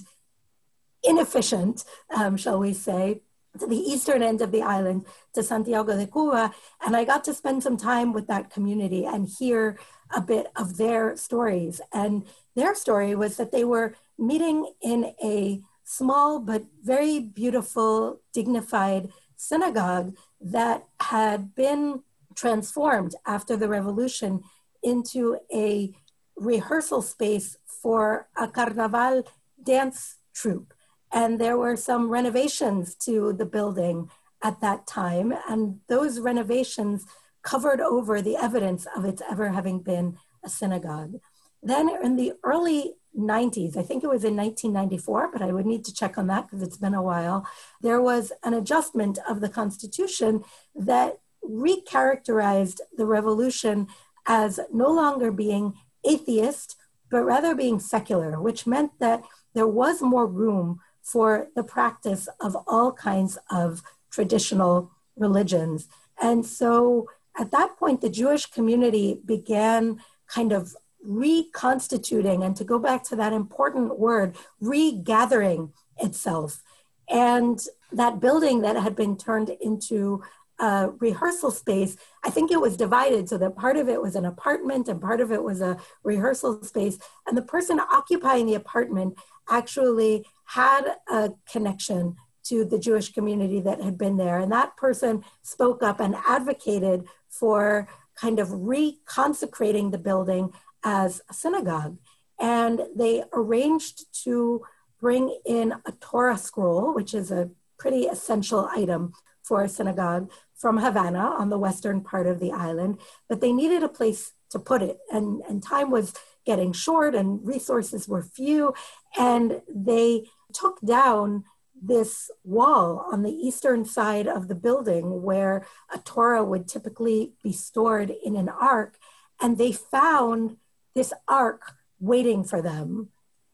inefficient, 1.03 1.84
um, 2.15 2.38
shall 2.38 2.57
we 2.57 2.72
say 2.72 3.22
to 3.60 3.68
the 3.68 3.78
eastern 3.78 4.22
end 4.22 4.41
of 4.41 4.51
the 4.51 4.62
island 4.62 5.05
to 5.34 5.43
Santiago 5.43 5.97
de 5.97 6.08
Cuba. 6.08 6.53
And 6.86 6.95
I 6.95 7.03
got 7.03 7.24
to 7.26 7.34
spend 7.34 7.64
some 7.64 7.78
time 7.78 8.14
with 8.14 8.28
that 8.28 8.49
community 8.49 9.05
and 9.05 9.28
hear 9.28 9.78
a 10.16 10.22
bit 10.22 10.47
of 10.55 10.78
their 10.78 11.16
stories. 11.18 11.82
And 11.93 12.26
their 12.55 12.76
story 12.76 13.16
was 13.16 13.38
that 13.38 13.51
they 13.51 13.64
were 13.64 13.95
meeting 14.18 14.72
in 14.82 15.14
a 15.24 15.62
small 15.84 16.39
but 16.39 16.66
very 16.84 17.20
beautiful, 17.20 18.22
dignified 18.34 19.10
synagogue 19.36 20.16
that 20.41 20.86
had 20.99 21.55
been 21.55 22.03
transformed 22.36 23.16
after 23.26 23.55
the 23.55 23.70
revolution 23.70 24.43
into 24.84 25.38
a 25.53 25.95
rehearsal 26.36 27.01
space 27.01 27.58
for 27.66 28.28
a 28.36 28.47
carnaval 28.47 29.24
dance 29.64 30.18
troupe. 30.34 30.74
And 31.12 31.39
there 31.39 31.58
were 31.58 31.76
some 31.76 32.10
renovations 32.10 32.95
to 32.95 33.34
the 33.34 33.45
building 33.45 34.10
at 34.43 34.62
that 34.62 34.86
time. 34.88 35.34
And 35.49 35.80
those 35.88 36.20
renovations 36.20 37.05
covered 37.41 37.80
over 37.80 38.22
the 38.22 38.36
evidence 38.36 38.86
of 38.95 39.05
its 39.05 39.22
ever 39.30 39.49
having 39.49 39.80
been 39.80 40.18
a 40.43 40.49
synagogue. 40.49 41.20
Then 41.64 41.89
in 42.03 42.16
the 42.16 42.34
early 42.43 42.93
90s, 43.18 43.76
I 43.76 43.84
think 43.84 44.03
it 44.03 44.10
was 44.10 44.24
in 44.24 44.36
1994, 44.36 45.32
but 45.32 45.41
I 45.41 45.51
would 45.51 45.66
need 45.66 45.84
to 45.86 45.93
check 45.93 46.18
on 46.18 46.28
that 46.28 46.47
because 46.47 46.62
it's 46.62 46.78
been 46.78 46.93
a 46.93 47.01
while, 47.01 47.47
there 47.82 48.01
was 48.01 48.32
an 48.43 48.53
adjustment 48.53 49.18
of 49.28 49.41
the 49.41 49.49
Constitution 49.49 50.43
that 50.76 51.20
recharacterized 51.43 52.80
the 52.95 53.05
revolution 53.05 53.88
as 54.28 54.60
no 54.72 54.91
longer 54.91 55.32
being 55.32 55.74
atheist, 56.05 56.76
but 57.10 57.24
rather 57.24 57.55
being 57.55 57.80
secular, 57.80 58.41
which 58.41 58.68
meant 58.68 58.91
that 58.99 59.24
there 59.53 59.68
was 59.68 60.01
more 60.01 60.28
room 60.28 60.80
for 61.12 61.47
the 61.55 61.64
practice 61.64 62.28
of 62.41 62.58
all 62.68 62.91
kinds 62.91 63.38
of 63.49 63.82
traditional 64.12 64.91
religions. 65.16 65.88
And 66.22 66.45
so 66.45 67.08
at 67.39 67.51
that 67.51 67.78
point, 67.78 68.01
the 68.01 68.10
Jewish 68.10 68.45
community 68.47 69.22
began 69.26 70.01
kind 70.28 70.51
of 70.51 70.76
reconstituting, 71.01 72.43
and 72.43 72.55
to 72.58 72.66
go 72.66 72.78
back 72.78 73.03
to 73.05 73.16
that 73.16 73.32
important 73.32 73.97
word, 73.97 74.36
regathering 74.60 75.72
itself. 75.97 76.62
And 77.08 77.58
that 77.93 78.20
building 78.20 78.62
that 78.62 78.76
had 78.76 78.95
been 78.95 79.16
turned 79.16 79.49
into 79.62 80.24
a 80.60 80.89
rehearsal 80.99 81.51
space, 81.51 81.95
I 82.26 82.30
think 82.32 82.51
it 82.51 82.60
was 82.60 82.76
divided 82.76 83.30
so 83.30 83.38
that 83.38 83.55
part 83.55 83.78
of 83.78 83.88
it 83.88 84.01
was 84.01 84.16
an 84.16 84.26
apartment 84.26 84.89
and 84.89 84.99
part 84.99 85.22
of 85.22 85.32
it 85.32 85.43
was 85.43 85.62
a 85.62 85.78
rehearsal 86.03 86.62
space. 86.64 86.97
And 87.26 87.38
the 87.38 87.43
person 87.43 87.80
occupying 87.80 88.47
the 88.47 88.55
apartment 88.55 89.18
actually 89.49 90.26
had 90.47 90.95
a 91.09 91.31
connection 91.51 92.15
to 92.45 92.63
the 92.63 92.79
Jewish 92.79 93.11
community 93.11 93.59
that 93.61 93.81
had 93.81 93.97
been 93.97 94.17
there. 94.17 94.39
And 94.39 94.51
that 94.51 94.77
person 94.77 95.23
spoke 95.43 95.83
up 95.83 95.99
and 95.99 96.15
advocated 96.25 97.05
for 97.29 97.87
kind 98.15 98.39
of 98.39 98.49
reconsecrating 98.49 99.91
the 99.91 99.97
building 99.97 100.53
as 100.83 101.21
a 101.29 101.33
synagogue. 101.33 101.97
And 102.39 102.81
they 102.95 103.23
arranged 103.33 104.05
to 104.23 104.63
bring 104.99 105.37
in 105.45 105.73
a 105.85 105.91
Torah 105.99 106.37
scroll, 106.37 106.93
which 106.93 107.13
is 107.13 107.31
a 107.31 107.49
pretty 107.77 108.05
essential 108.05 108.69
item 108.71 109.13
for 109.43 109.63
a 109.63 109.69
synagogue 109.69 110.31
from 110.55 110.77
Havana 110.77 111.35
on 111.37 111.49
the 111.49 111.59
western 111.59 112.01
part 112.01 112.27
of 112.27 112.39
the 112.39 112.51
island, 112.51 112.99
but 113.29 113.41
they 113.41 113.53
needed 113.53 113.83
a 113.83 113.89
place 113.89 114.33
to 114.49 114.59
put 114.59 114.81
it. 114.81 114.97
And, 115.11 115.41
and 115.47 115.61
time 115.61 115.91
was 115.91 116.13
getting 116.45 116.73
short 116.73 117.13
and 117.13 117.45
resources 117.45 118.07
were 118.07 118.23
few. 118.23 118.73
And 119.17 119.61
they 119.73 120.25
took 120.60 120.80
down 120.82 121.43
this 121.80 122.32
wall 122.43 123.05
on 123.12 123.22
the 123.22 123.32
eastern 123.32 123.86
side 123.86 124.28
of 124.28 124.47
the 124.47 124.55
building 124.55 125.22
where 125.22 125.66
a 125.93 125.99
Torah 125.99 126.43
would 126.43 126.68
typically 126.68 127.34
be 127.43 127.51
stored 127.51 128.10
in 128.10 128.36
an 128.36 128.49
ark. 128.49 128.97
And 129.39 129.58
they 129.58 129.72
found 129.72 130.58
this 130.95 131.14
ark 131.28 131.74
waiting 131.99 132.43
for 132.43 132.62
them, 132.62 133.10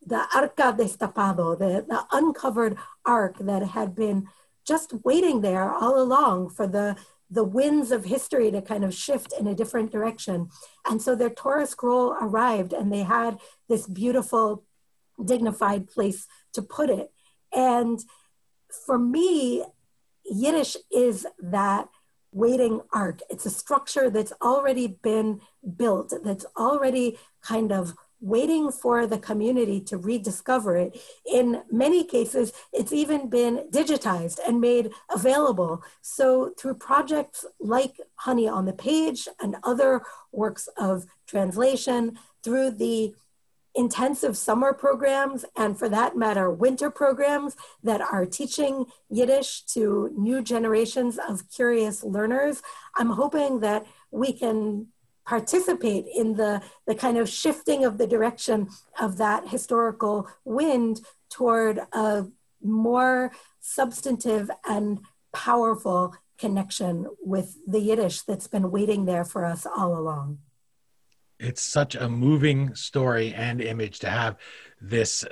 the 0.05 0.25
Arca 0.33 0.75
Destapado, 0.77 1.57
the, 1.57 1.85
the 1.87 2.05
uncovered 2.11 2.77
ark 3.05 3.37
that 3.39 3.63
had 3.63 3.95
been 3.95 4.27
just 4.65 4.93
waiting 5.03 5.41
there 5.41 5.69
all 5.69 6.01
along 6.01 6.49
for 6.49 6.67
the 6.67 6.95
the 7.33 7.43
winds 7.43 7.91
of 7.91 8.05
history 8.05 8.51
to 8.51 8.61
kind 8.61 8.85
of 8.85 8.93
shift 8.93 9.33
in 9.39 9.47
a 9.47 9.55
different 9.55 9.91
direction. 9.91 10.49
And 10.87 11.01
so 11.01 11.15
their 11.15 11.31
Torah 11.31 11.65
scroll 11.65 12.15
arrived 12.21 12.73
and 12.73 12.93
they 12.93 13.01
had 13.01 13.39
this 13.67 13.87
beautiful, 13.87 14.63
dignified 15.23 15.89
place 15.89 16.27
to 16.53 16.61
put 16.61 16.89
it. 16.89 17.11
And 17.53 17.99
for 18.85 18.97
me, 18.97 19.63
Yiddish 20.25 20.77
is 20.91 21.27
that 21.39 21.89
waiting 22.31 22.81
ark. 22.91 23.19
It's 23.29 23.45
a 23.45 23.49
structure 23.49 24.09
that's 24.09 24.33
already 24.41 24.87
been 24.87 25.41
built, 25.77 26.13
that's 26.23 26.45
already 26.57 27.17
kind 27.41 27.71
of 27.71 27.93
waiting 28.23 28.71
for 28.71 29.05
the 29.05 29.17
community 29.17 29.81
to 29.81 29.97
rediscover 29.97 30.77
it. 30.77 30.97
In 31.29 31.61
many 31.69 32.05
cases, 32.05 32.53
it's 32.71 32.93
even 32.93 33.29
been 33.29 33.67
digitized 33.69 34.39
and 34.47 34.61
made 34.61 34.91
available. 35.13 35.83
So, 36.01 36.53
through 36.57 36.75
projects 36.75 37.45
like 37.59 37.97
Honey 38.15 38.47
on 38.47 38.65
the 38.65 38.73
Page 38.73 39.27
and 39.41 39.57
other 39.63 40.03
works 40.31 40.69
of 40.77 41.05
translation, 41.27 42.17
through 42.43 42.71
the 42.71 43.13
intensive 43.75 44.37
summer 44.37 44.73
programs, 44.73 45.45
and 45.55 45.77
for 45.77 45.89
that 45.89 46.15
matter, 46.15 46.49
winter 46.49 46.89
programs 46.89 47.55
that 47.83 48.01
are 48.01 48.25
teaching 48.25 48.85
Yiddish 49.09 49.63
to 49.63 50.11
new 50.17 50.41
generations 50.41 51.17
of 51.17 51.49
curious 51.49 52.03
learners, 52.03 52.61
I'm 52.95 53.09
hoping 53.09 53.61
that 53.61 53.85
we 54.11 54.33
can 54.33 54.87
participate 55.25 56.05
in 56.13 56.35
the, 56.35 56.61
the 56.85 56.95
kind 56.95 57.17
of 57.17 57.29
shifting 57.29 57.85
of 57.85 57.97
the 57.97 58.07
direction 58.07 58.69
of 58.99 59.17
that 59.17 59.47
historical 59.47 60.27
wind 60.43 61.01
toward 61.29 61.79
a 61.93 62.25
more 62.61 63.31
substantive 63.59 64.51
and 64.65 64.99
powerful 65.33 66.13
connection 66.37 67.07
with 67.21 67.57
the 67.65 67.79
Yiddish 67.79 68.21
that's 68.21 68.47
been 68.47 68.69
waiting 68.69 69.05
there 69.05 69.23
for 69.23 69.45
us 69.45 69.65
all 69.65 69.97
along. 69.97 70.39
It's 71.43 71.61
such 71.61 71.95
a 71.95 72.07
moving 72.07 72.73
story 72.73 73.33
and 73.33 73.59
image 73.59 73.99
to 73.99 74.09
have 74.09 74.37
this 74.81 75.25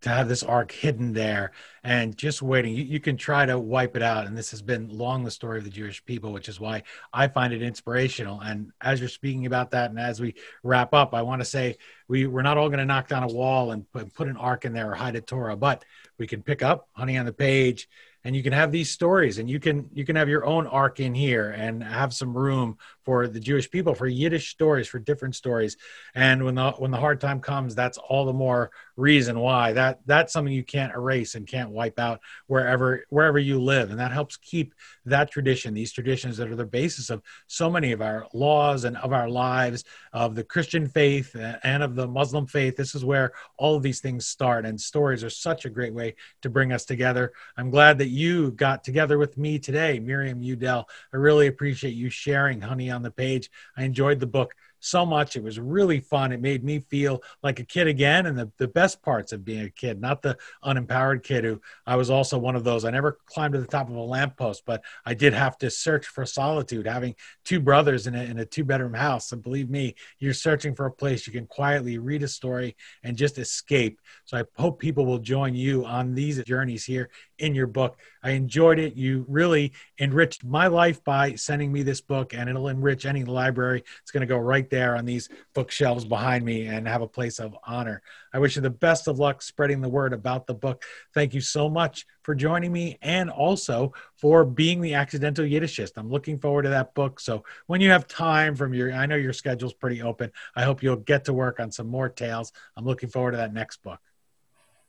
to 0.00 0.08
have 0.08 0.28
this 0.28 0.42
ark 0.42 0.72
hidden 0.72 1.12
there 1.12 1.52
and 1.84 2.16
just 2.16 2.42
waiting. 2.42 2.74
You, 2.74 2.84
you, 2.84 3.00
can 3.00 3.16
try 3.16 3.46
to 3.46 3.58
wipe 3.58 3.96
it 3.96 4.02
out. 4.02 4.26
And 4.26 4.36
this 4.36 4.50
has 4.50 4.60
been 4.60 4.88
long 4.88 5.22
the 5.22 5.30
story 5.30 5.58
of 5.58 5.64
the 5.64 5.70
Jewish 5.70 6.04
people, 6.04 6.32
which 6.32 6.48
is 6.48 6.58
why 6.58 6.82
I 7.12 7.28
find 7.28 7.52
it 7.52 7.62
inspirational. 7.62 8.40
And 8.40 8.72
as 8.80 8.98
you're 8.98 9.08
speaking 9.08 9.46
about 9.46 9.70
that, 9.70 9.90
and 9.90 9.98
as 10.00 10.20
we 10.20 10.34
wrap 10.64 10.92
up, 10.92 11.14
I 11.14 11.22
want 11.22 11.40
to 11.40 11.44
say 11.44 11.76
we, 12.08 12.26
we're 12.26 12.42
not 12.42 12.58
all 12.58 12.68
going 12.68 12.80
to 12.80 12.84
knock 12.84 13.08
down 13.08 13.22
a 13.22 13.32
wall 13.32 13.70
and 13.70 13.90
put, 13.92 14.12
put 14.12 14.28
an 14.28 14.36
ark 14.36 14.64
in 14.64 14.72
there 14.72 14.90
or 14.90 14.94
hide 14.94 15.14
a 15.14 15.20
Torah, 15.20 15.56
but 15.56 15.84
we 16.18 16.26
can 16.26 16.42
pick 16.42 16.62
up 16.62 16.88
Honey 16.92 17.16
on 17.16 17.26
the 17.26 17.32
Page 17.32 17.88
and 18.26 18.34
you 18.34 18.42
can 18.42 18.52
have 18.52 18.72
these 18.72 18.90
stories 18.90 19.38
and 19.38 19.48
you 19.48 19.60
can 19.60 19.88
you 19.92 20.04
can 20.04 20.16
have 20.16 20.28
your 20.28 20.44
own 20.44 20.66
ark 20.66 20.98
in 20.98 21.14
here 21.14 21.50
and 21.52 21.80
have 21.80 22.12
some 22.12 22.36
room 22.36 22.76
for 23.06 23.28
the 23.28 23.40
jewish 23.40 23.70
people 23.70 23.94
for 23.94 24.08
yiddish 24.08 24.50
stories 24.50 24.88
for 24.88 24.98
different 24.98 25.36
stories. 25.36 25.76
And 26.14 26.44
when 26.44 26.56
the 26.56 26.72
when 26.72 26.90
the 26.90 26.98
hard 26.98 27.20
time 27.20 27.40
comes 27.40 27.74
that's 27.74 27.98
all 27.98 28.26
the 28.26 28.32
more 28.32 28.72
reason 28.96 29.38
why. 29.38 29.72
That 29.72 30.00
that's 30.06 30.32
something 30.32 30.52
you 30.52 30.64
can't 30.64 30.94
erase 30.94 31.34
and 31.34 31.46
can't 31.46 31.70
wipe 31.70 31.98
out 31.98 32.20
wherever 32.48 33.04
wherever 33.10 33.38
you 33.38 33.60
live. 33.62 33.90
And 33.90 34.00
that 34.00 34.12
helps 34.12 34.36
keep 34.36 34.74
that 35.04 35.30
tradition 35.30 35.72
these 35.72 35.92
traditions 35.92 36.36
that 36.36 36.50
are 36.50 36.56
the 36.56 36.66
basis 36.66 37.10
of 37.10 37.22
so 37.46 37.70
many 37.70 37.92
of 37.92 38.02
our 38.02 38.26
laws 38.34 38.84
and 38.84 38.96
of 38.96 39.12
our 39.12 39.28
lives 39.28 39.84
of 40.12 40.34
the 40.34 40.42
christian 40.42 40.88
faith 40.88 41.36
and 41.62 41.82
of 41.82 41.94
the 41.94 42.08
muslim 42.08 42.46
faith. 42.46 42.76
This 42.76 42.94
is 42.94 43.04
where 43.04 43.32
all 43.56 43.76
of 43.76 43.82
these 43.82 44.00
things 44.00 44.26
start. 44.26 44.66
And 44.66 44.80
stories 44.80 45.22
are 45.22 45.30
such 45.30 45.64
a 45.64 45.70
great 45.70 45.94
way 45.94 46.16
to 46.42 46.50
bring 46.50 46.72
us 46.72 46.84
together. 46.84 47.32
I'm 47.56 47.70
glad 47.70 47.98
that 47.98 48.08
you 48.08 48.50
got 48.52 48.82
together 48.82 49.18
with 49.18 49.38
me 49.38 49.58
today, 49.58 50.00
Miriam 50.00 50.42
Udell. 50.42 50.88
I 51.12 51.16
really 51.16 51.46
appreciate 51.46 51.94
you 51.94 52.10
sharing 52.10 52.60
Honey 52.60 52.90
on 52.96 53.02
the 53.02 53.10
Page. 53.10 53.50
I 53.76 53.84
enjoyed 53.84 54.18
the 54.18 54.26
book 54.26 54.54
so 54.80 55.06
much. 55.06 55.36
It 55.36 55.42
was 55.42 55.58
really 55.58 56.00
fun. 56.00 56.32
It 56.32 56.40
made 56.40 56.62
me 56.62 56.80
feel 56.80 57.22
like 57.42 57.58
a 57.58 57.64
kid 57.64 57.86
again, 57.86 58.26
and 58.26 58.38
the, 58.38 58.50
the 58.58 58.68
best 58.68 59.02
parts 59.02 59.32
of 59.32 59.44
being 59.44 59.64
a 59.64 59.70
kid, 59.70 60.00
not 60.00 60.22
the 60.22 60.36
unempowered 60.64 61.22
kid 61.22 61.44
who 61.44 61.60
I 61.86 61.96
was 61.96 62.10
also 62.10 62.38
one 62.38 62.56
of 62.56 62.64
those. 62.64 62.84
I 62.84 62.90
never 62.90 63.18
climbed 63.26 63.54
to 63.54 63.60
the 63.60 63.66
top 63.66 63.88
of 63.88 63.96
a 63.96 64.00
lamppost, 64.00 64.64
but 64.64 64.82
I 65.04 65.14
did 65.14 65.32
have 65.32 65.58
to 65.58 65.70
search 65.70 66.06
for 66.06 66.24
solitude, 66.24 66.86
having 66.86 67.14
two 67.44 67.60
brothers 67.60 68.06
in 68.06 68.14
a, 68.14 68.22
in 68.22 68.38
a 68.38 68.44
two 68.44 68.64
bedroom 68.64 68.94
house. 68.94 69.32
And 69.32 69.42
believe 69.42 69.70
me, 69.70 69.94
you're 70.18 70.34
searching 70.34 70.74
for 70.74 70.86
a 70.86 70.92
place 70.92 71.26
you 71.26 71.32
can 71.32 71.46
quietly 71.46 71.98
read 71.98 72.22
a 72.22 72.28
story 72.28 72.76
and 73.02 73.16
just 73.16 73.38
escape. 73.38 74.00
So 74.24 74.36
I 74.38 74.44
hope 74.56 74.78
people 74.78 75.06
will 75.06 75.18
join 75.18 75.54
you 75.54 75.84
on 75.84 76.14
these 76.14 76.42
journeys 76.44 76.84
here 76.84 77.10
in 77.38 77.54
your 77.54 77.66
book. 77.66 77.98
I 78.26 78.30
enjoyed 78.30 78.80
it. 78.80 78.96
You 78.96 79.24
really 79.28 79.72
enriched 80.00 80.44
my 80.44 80.66
life 80.66 81.04
by 81.04 81.36
sending 81.36 81.70
me 81.70 81.84
this 81.84 82.00
book, 82.00 82.34
and 82.34 82.50
it'll 82.50 82.66
enrich 82.66 83.06
any 83.06 83.22
library. 83.22 83.84
It's 84.02 84.10
going 84.10 84.22
to 84.22 84.26
go 84.26 84.36
right 84.36 84.68
there 84.68 84.96
on 84.96 85.04
these 85.04 85.28
bookshelves 85.54 86.04
behind 86.04 86.44
me 86.44 86.66
and 86.66 86.88
have 86.88 87.02
a 87.02 87.06
place 87.06 87.38
of 87.38 87.56
honor. 87.62 88.02
I 88.32 88.40
wish 88.40 88.56
you 88.56 88.62
the 88.62 88.68
best 88.68 89.06
of 89.06 89.20
luck 89.20 89.42
spreading 89.42 89.80
the 89.80 89.88
word 89.88 90.12
about 90.12 90.48
the 90.48 90.54
book. 90.54 90.82
Thank 91.14 91.34
you 91.34 91.40
so 91.40 91.68
much 91.70 92.04
for 92.24 92.34
joining 92.34 92.72
me 92.72 92.98
and 93.00 93.30
also 93.30 93.92
for 94.16 94.44
being 94.44 94.80
the 94.80 94.94
accidental 94.94 95.44
Yiddishist. 95.44 95.92
I'm 95.94 96.10
looking 96.10 96.40
forward 96.40 96.62
to 96.62 96.70
that 96.70 96.94
book. 96.94 97.20
So 97.20 97.44
when 97.68 97.80
you 97.80 97.90
have 97.90 98.08
time 98.08 98.56
from 98.56 98.74
your, 98.74 98.92
I 98.92 99.06
know 99.06 99.14
your 99.14 99.34
schedule's 99.34 99.72
pretty 99.72 100.02
open. 100.02 100.32
I 100.56 100.64
hope 100.64 100.82
you'll 100.82 100.96
get 100.96 101.26
to 101.26 101.32
work 101.32 101.60
on 101.60 101.70
some 101.70 101.86
more 101.86 102.08
tales. 102.08 102.50
I'm 102.76 102.84
looking 102.84 103.08
forward 103.08 103.30
to 103.32 103.36
that 103.36 103.54
next 103.54 103.84
book. 103.84 104.00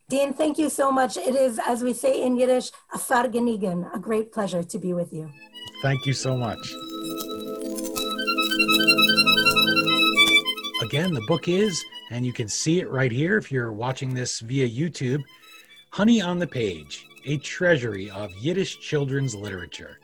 Dean, 0.09 0.33
thank 0.33 0.57
you 0.57 0.69
so 0.69 0.89
much. 0.89 1.17
It 1.17 1.35
is, 1.35 1.59
as 1.67 1.83
we 1.83 1.91
say 1.91 2.23
in 2.23 2.37
Yiddish, 2.37 2.71
a 2.93 2.97
fargenigen, 2.97 3.93
a 3.93 3.99
great 3.99 4.31
pleasure 4.31 4.63
to 4.63 4.79
be 4.79 4.93
with 4.93 5.11
you. 5.11 5.29
Thank 5.81 6.05
you 6.05 6.13
so 6.13 6.37
much. 6.37 6.57
Again, 10.81 11.13
the 11.13 11.25
book 11.27 11.49
is, 11.49 11.83
and 12.09 12.25
you 12.25 12.31
can 12.31 12.47
see 12.47 12.79
it 12.79 12.89
right 12.89 13.11
here 13.11 13.37
if 13.37 13.51
you're 13.51 13.73
watching 13.73 14.13
this 14.13 14.39
via 14.39 14.69
YouTube 14.69 15.21
Honey 15.91 16.21
on 16.21 16.39
the 16.39 16.47
Page, 16.47 17.05
a 17.25 17.35
treasury 17.39 18.09
of 18.09 18.31
Yiddish 18.39 18.79
children's 18.79 19.35
literature. 19.35 19.96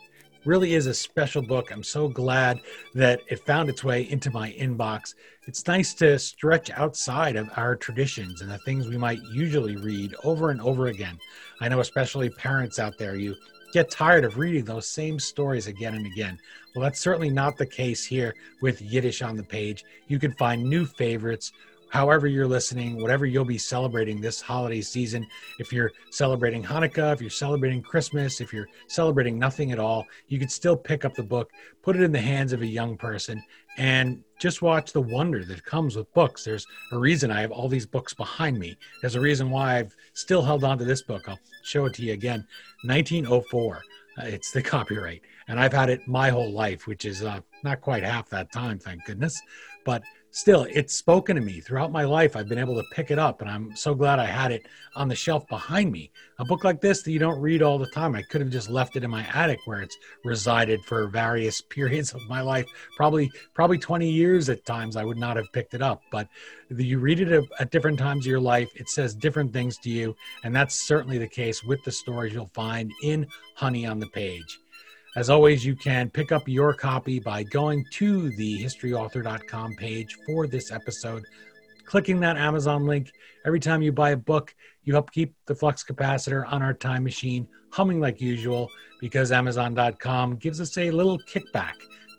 Really 0.45 0.73
is 0.73 0.87
a 0.87 0.93
special 0.93 1.41
book. 1.41 1.71
I'm 1.71 1.83
so 1.83 2.09
glad 2.09 2.59
that 2.95 3.21
it 3.29 3.45
found 3.45 3.69
its 3.69 3.81
way 3.81 4.09
into 4.09 4.29
my 4.29 4.51
inbox. 4.53 5.15
It's 5.47 5.65
nice 5.67 5.93
to 5.95 6.19
stretch 6.19 6.69
outside 6.71 7.37
of 7.37 7.49
our 7.55 7.77
traditions 7.77 8.41
and 8.41 8.51
the 8.51 8.57
things 8.59 8.89
we 8.89 8.97
might 8.97 9.21
usually 9.33 9.77
read 9.77 10.13
over 10.25 10.49
and 10.49 10.59
over 10.59 10.87
again. 10.87 11.17
I 11.61 11.69
know, 11.69 11.79
especially 11.79 12.29
parents 12.29 12.77
out 12.77 12.97
there, 12.97 13.15
you 13.15 13.35
get 13.71 13.89
tired 13.89 14.25
of 14.25 14.37
reading 14.37 14.65
those 14.65 14.87
same 14.87 15.17
stories 15.17 15.67
again 15.67 15.95
and 15.95 16.05
again. 16.05 16.37
Well, 16.75 16.83
that's 16.83 16.99
certainly 16.99 17.29
not 17.29 17.57
the 17.57 17.65
case 17.65 18.03
here 18.03 18.35
with 18.61 18.81
Yiddish 18.81 19.21
on 19.21 19.37
the 19.37 19.43
page. 19.43 19.85
You 20.07 20.19
can 20.19 20.33
find 20.33 20.61
new 20.61 20.85
favorites 20.85 21.53
however 21.93 22.25
you're 22.25 22.47
listening, 22.47 22.99
whatever 22.99 23.23
you'll 23.23 23.45
be 23.45 23.59
celebrating 23.59 24.19
this 24.19 24.41
holiday 24.41 24.81
season. 24.81 25.27
If 25.59 25.71
you're 25.71 25.91
celebrating 26.09 26.63
Hanukkah, 26.63 27.13
if 27.13 27.21
you're 27.21 27.29
celebrating 27.29 27.83
Christmas, 27.83 28.41
if 28.41 28.51
you're 28.51 28.67
celebrating 28.87 29.37
nothing 29.37 29.71
at 29.71 29.77
all, 29.77 30.03
you 30.27 30.39
could 30.39 30.49
still 30.49 30.75
pick 30.75 31.05
up 31.05 31.13
the 31.13 31.21
book, 31.21 31.51
put 31.83 31.95
it 31.95 32.01
in 32.01 32.11
the 32.11 32.19
hands 32.19 32.51
of 32.51 32.63
a 32.63 32.65
young 32.65 32.97
person, 32.97 33.43
and 33.77 34.23
just 34.39 34.63
watch 34.63 34.91
the 34.91 35.01
wonder 35.01 35.45
that 35.45 35.63
comes 35.65 35.95
with 35.95 36.11
books. 36.15 36.43
There's 36.43 36.65
a 36.91 36.97
reason 36.97 37.29
I 37.29 37.41
have 37.41 37.51
all 37.51 37.69
these 37.69 37.85
books 37.85 38.15
behind 38.15 38.57
me. 38.57 38.75
There's 39.01 39.13
a 39.13 39.21
reason 39.21 39.51
why 39.51 39.77
I've 39.77 39.95
still 40.13 40.41
held 40.41 40.63
on 40.63 40.79
to 40.79 40.85
this 40.85 41.03
book. 41.03 41.29
I'll 41.29 41.39
show 41.61 41.85
it 41.85 41.93
to 41.93 42.01
you 42.01 42.13
again. 42.13 42.47
1904. 42.85 43.83
Uh, 44.17 44.25
it's 44.25 44.51
the 44.51 44.61
copyright. 44.73 45.21
And 45.47 45.59
I've 45.59 45.73
had 45.73 45.91
it 45.91 46.07
my 46.07 46.31
whole 46.31 46.51
life, 46.51 46.87
which 46.87 47.05
is 47.05 47.21
uh, 47.21 47.41
not 47.63 47.81
quite 47.81 48.01
half 48.01 48.29
that 48.29 48.51
time, 48.51 48.79
thank 48.79 49.05
goodness. 49.05 49.39
But 49.85 50.01
still, 50.33 50.65
it's 50.69 50.95
spoken 50.95 51.35
to 51.35 51.41
me 51.41 51.61
throughout 51.61 51.91
my 51.91 52.03
life. 52.03 52.35
I've 52.35 52.49
been 52.49 52.57
able 52.57 52.75
to 52.75 52.83
pick 52.91 53.11
it 53.11 53.19
up, 53.19 53.41
and 53.41 53.49
I'm 53.49 53.75
so 53.75 53.93
glad 53.93 54.19
I 54.19 54.25
had 54.25 54.51
it 54.51 54.63
on 54.95 55.07
the 55.07 55.15
shelf 55.15 55.47
behind 55.47 55.91
me. 55.91 56.11
A 56.39 56.45
book 56.45 56.63
like 56.63 56.81
this 56.81 57.03
that 57.03 57.11
you 57.11 57.19
don't 57.19 57.39
read 57.39 57.61
all 57.61 57.77
the 57.77 57.87
time, 57.87 58.15
I 58.15 58.23
could 58.23 58.41
have 58.41 58.49
just 58.49 58.69
left 58.69 58.95
it 58.95 59.03
in 59.03 59.11
my 59.11 59.25
attic 59.33 59.59
where 59.65 59.81
it's 59.81 59.95
resided 60.25 60.83
for 60.85 61.07
various 61.07 61.61
periods 61.69 62.13
of 62.13 62.21
my 62.27 62.41
life. 62.41 62.65
Probably, 62.97 63.31
probably 63.53 63.77
20 63.77 64.09
years 64.09 64.49
at 64.49 64.65
times, 64.65 64.97
I 64.97 65.03
would 65.03 65.17
not 65.17 65.37
have 65.37 65.51
picked 65.53 65.75
it 65.75 65.83
up. 65.83 66.01
But 66.11 66.27
you 66.69 66.97
read 66.97 67.19
it 67.19 67.45
at 67.59 67.71
different 67.71 67.99
times 67.99 68.25
of 68.25 68.31
your 68.31 68.41
life, 68.41 68.69
it 68.75 68.89
says 68.89 69.13
different 69.13 69.53
things 69.53 69.77
to 69.77 69.89
you, 69.89 70.15
and 70.43 70.55
that's 70.55 70.75
certainly 70.75 71.19
the 71.19 71.27
case 71.27 71.63
with 71.63 71.83
the 71.83 71.91
stories 71.91 72.33
you'll 72.33 72.49
find 72.53 72.91
in 73.03 73.27
Honey 73.55 73.85
on 73.85 73.99
the 73.99 74.07
Page. 74.07 74.62
As 75.15 75.29
always, 75.29 75.63
you 75.63 75.75
can 75.75 76.09
pick 76.09 76.31
up 76.31 76.47
your 76.47 76.73
copy 76.73 77.19
by 77.19 77.43
going 77.43 77.85
to 77.91 78.29
the 78.31 78.63
historyauthor.com 78.63 79.75
page 79.75 80.17
for 80.25 80.47
this 80.47 80.71
episode, 80.71 81.23
clicking 81.85 82.19
that 82.21 82.35
Amazon 82.35 82.87
link. 82.87 83.11
Every 83.45 83.59
time 83.59 83.83
you 83.83 83.91
buy 83.91 84.11
a 84.11 84.17
book, 84.17 84.55
you 84.83 84.93
help 84.93 85.11
keep 85.11 85.35
the 85.45 85.53
flux 85.53 85.83
capacitor 85.83 86.51
on 86.51 86.63
our 86.63 86.73
time 86.73 87.03
machine 87.03 87.47
humming 87.69 87.99
like 87.99 88.21
usual 88.21 88.69
because 88.99 89.31
Amazon.com 89.31 90.37
gives 90.37 90.59
us 90.59 90.77
a 90.79 90.89
little 90.89 91.19
kickback. 91.19 91.73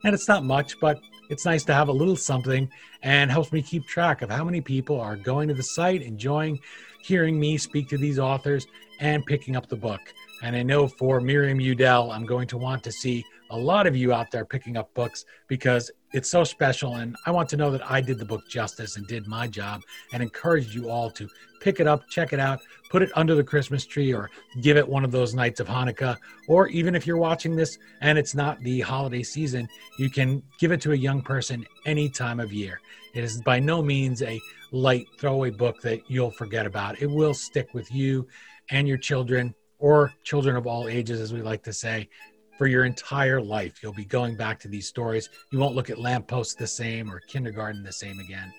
And 0.05 0.15
it's 0.15 0.29
not 0.29 0.45
much, 0.45 0.79
but 0.81 1.01
it's 1.31 1.45
nice 1.45 1.65
to 1.65 1.75
have 1.75 1.89
a 1.89 1.93
little 1.93 2.17
something 2.17 2.71
and 3.03 3.29
helps 3.29 3.51
me 3.51 3.61
keep 3.61 3.87
track 3.87 4.23
of 4.23 4.31
how 4.31 4.45
many 4.45 4.61
people 4.61 5.01
are 5.01 5.17
going 5.17 5.49
to 5.49 5.55
the 5.55 5.63
site, 5.63 6.03
enjoying 6.03 6.61
hearing 7.03 7.41
me 7.41 7.59
speak 7.59 7.89
to 7.89 7.99
these 7.99 8.21
authors, 8.21 8.67
and 9.01 9.27
picking 9.27 9.57
up 9.57 9.69
the 9.69 9.77
book. 9.77 10.01
And 10.45 10.55
I 10.55 10.63
know 10.63 10.87
for 10.87 11.23
Miriam 11.23 11.59
Udel, 11.59 12.15
I'm 12.15 12.27
going 12.27 12.47
to 12.49 12.59
want 12.59 12.85
to 12.85 12.93
see 12.93 13.25
a 13.49 13.57
lot 13.57 13.87
of 13.87 13.97
you 13.97 14.13
out 14.13 14.31
there 14.31 14.45
picking 14.45 14.77
up 14.77 14.93
books 14.93 15.25
because 15.49 15.91
it's 16.13 16.29
so 16.29 16.45
special. 16.45 16.97
And 16.97 17.17
I 17.25 17.31
want 17.31 17.49
to 17.49 17.57
know 17.57 17.71
that 17.71 17.91
I 17.91 18.03
did 18.03 18.19
the 18.19 18.27
book 18.27 18.47
justice 18.47 18.99
and 18.99 19.07
did 19.07 19.27
my 19.27 19.49
job 19.49 19.81
and 20.13 20.23
encouraged 20.23 20.75
you 20.75 20.91
all 20.91 21.11
to 21.13 21.31
pick 21.63 21.81
it 21.81 21.87
up, 21.87 22.07
check 22.11 22.35
it 22.35 22.41
out, 22.41 22.61
put 22.91 23.01
it 23.01 23.11
under 23.15 23.35
the 23.35 23.43
Christmas 23.43 23.87
tree, 23.87 24.13
or 24.13 24.31
give 24.61 24.77
it 24.77 24.87
one 24.87 25.03
of 25.03 25.11
those 25.11 25.33
nights 25.33 25.61
of 25.61 25.67
Hanukkah. 25.67 26.19
Or 26.47 26.69
even 26.69 26.95
if 26.95 27.07
you're 27.07 27.17
watching 27.17 27.57
this 27.57 27.79
and 28.03 28.19
it's 28.19 28.35
not 28.35 28.61
the 28.61 28.83
holiday 28.83 29.23
season, 29.23 29.67
you 29.99 30.11
can 30.11 30.43
give 30.61 30.73
it 30.73 30.81
to 30.83 30.93
a 30.93 30.97
young 30.97 31.23
person 31.23 31.65
any 31.87 32.11
time 32.11 32.39
of 32.39 32.53
year. 32.53 32.83
It 33.15 33.25
is 33.25 33.41
by 33.41 33.61
no 33.61 33.81
means 33.81 34.21
a 34.21 34.39
light 34.73 35.07
throwaway 35.19 35.53
book 35.53 35.81
that 35.81 36.03
you'll 36.11 36.33
forget 36.33 36.67
about. 36.67 37.01
It 37.01 37.07
will 37.07 37.33
stick 37.33 37.73
with 37.73 37.91
you 37.91 38.29
and 38.69 38.87
your 38.87 38.99
children 38.99 39.55
or 39.85 40.15
children 40.23 40.57
of 40.57 40.67
all 40.67 40.89
ages, 40.89 41.21
as 41.21 41.35
we 41.35 41.43
like 41.43 41.63
to 41.63 41.71
say, 41.71 42.09
for 42.57 42.67
your 42.67 42.87
entire 42.87 43.39
life. 43.39 43.83
You'll 43.83 43.93
be 43.93 44.07
going 44.07 44.35
back 44.35 44.59
to 44.61 44.69
these 44.69 44.89
stories. 44.89 45.29
You 45.53 45.59
won't 45.59 45.75
look 45.75 45.91
at 45.91 45.99
lampposts 45.99 46.55
the 46.55 46.67
same 46.67 47.13
or 47.13 47.21
kindergarten 47.29 47.83
the 47.83 47.93
same 47.93 48.19
again. 48.19 48.51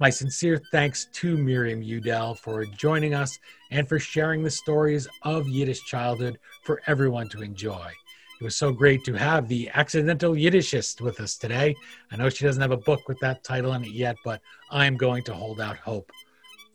My 0.00 0.10
sincere 0.10 0.60
thanks 0.72 1.06
to 1.12 1.36
Miriam 1.36 1.80
Udel 1.80 2.36
for 2.36 2.64
joining 2.64 3.14
us 3.14 3.38
and 3.70 3.88
for 3.88 4.00
sharing 4.00 4.42
the 4.42 4.50
stories 4.50 5.06
of 5.22 5.46
Yiddish 5.46 5.84
childhood 5.84 6.40
for 6.64 6.82
everyone 6.88 7.28
to 7.28 7.42
enjoy. 7.42 7.92
It 8.40 8.44
was 8.44 8.56
so 8.56 8.72
great 8.72 9.04
to 9.04 9.14
have 9.14 9.46
the 9.46 9.70
accidental 9.74 10.32
Yiddishist 10.32 11.00
with 11.00 11.20
us 11.20 11.36
today. 11.36 11.76
I 12.10 12.16
know 12.16 12.30
she 12.30 12.44
doesn't 12.44 12.62
have 12.62 12.72
a 12.72 12.76
book 12.78 13.06
with 13.06 13.20
that 13.20 13.44
title 13.44 13.74
in 13.74 13.84
it 13.84 13.92
yet, 13.92 14.16
but 14.24 14.40
I'm 14.72 14.96
going 14.96 15.22
to 15.24 15.34
hold 15.34 15.60
out 15.60 15.76
hope. 15.76 16.10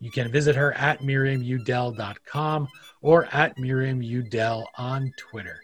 You 0.04 0.12
can 0.12 0.30
visit 0.30 0.54
her 0.58 0.74
at 0.74 1.00
miriamudel.com 1.00 2.68
or 3.02 3.26
at 3.32 3.56
miriamudel 3.56 4.66
on 4.78 5.14
Twitter. 5.16 5.62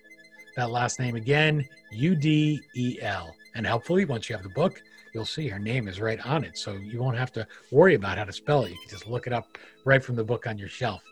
That 0.56 0.72
last 0.72 0.98
name 0.98 1.18
again, 1.18 1.68
U 1.92 2.16
D 2.16 2.62
E 2.74 3.00
L. 3.02 3.36
And 3.54 3.68
helpfully, 3.68 4.06
once 4.06 4.30
you 4.30 4.38
have 4.38 4.44
the 4.44 4.50
book, 4.50 4.82
you'll 5.14 5.26
see 5.26 5.50
her 5.50 5.60
name 5.60 5.90
is 5.90 6.00
right 6.00 6.26
on 6.26 6.46
it. 6.46 6.58
So 6.58 6.72
you 6.72 7.02
won't 7.02 7.18
have 7.18 7.34
to 7.34 7.46
worry 7.70 7.96
about 7.96 8.18
how 8.18 8.24
to 8.24 8.32
spell 8.32 8.64
it. 8.64 8.72
You 8.72 8.78
can 8.78 8.90
just 8.90 9.08
look 9.08 9.28
it 9.28 9.34
up 9.34 9.58
right 9.84 10.02
from 10.02 10.16
the 10.16 10.24
book 10.24 10.48
on 10.48 10.58
your 10.58 10.70
shelf. 10.70 11.04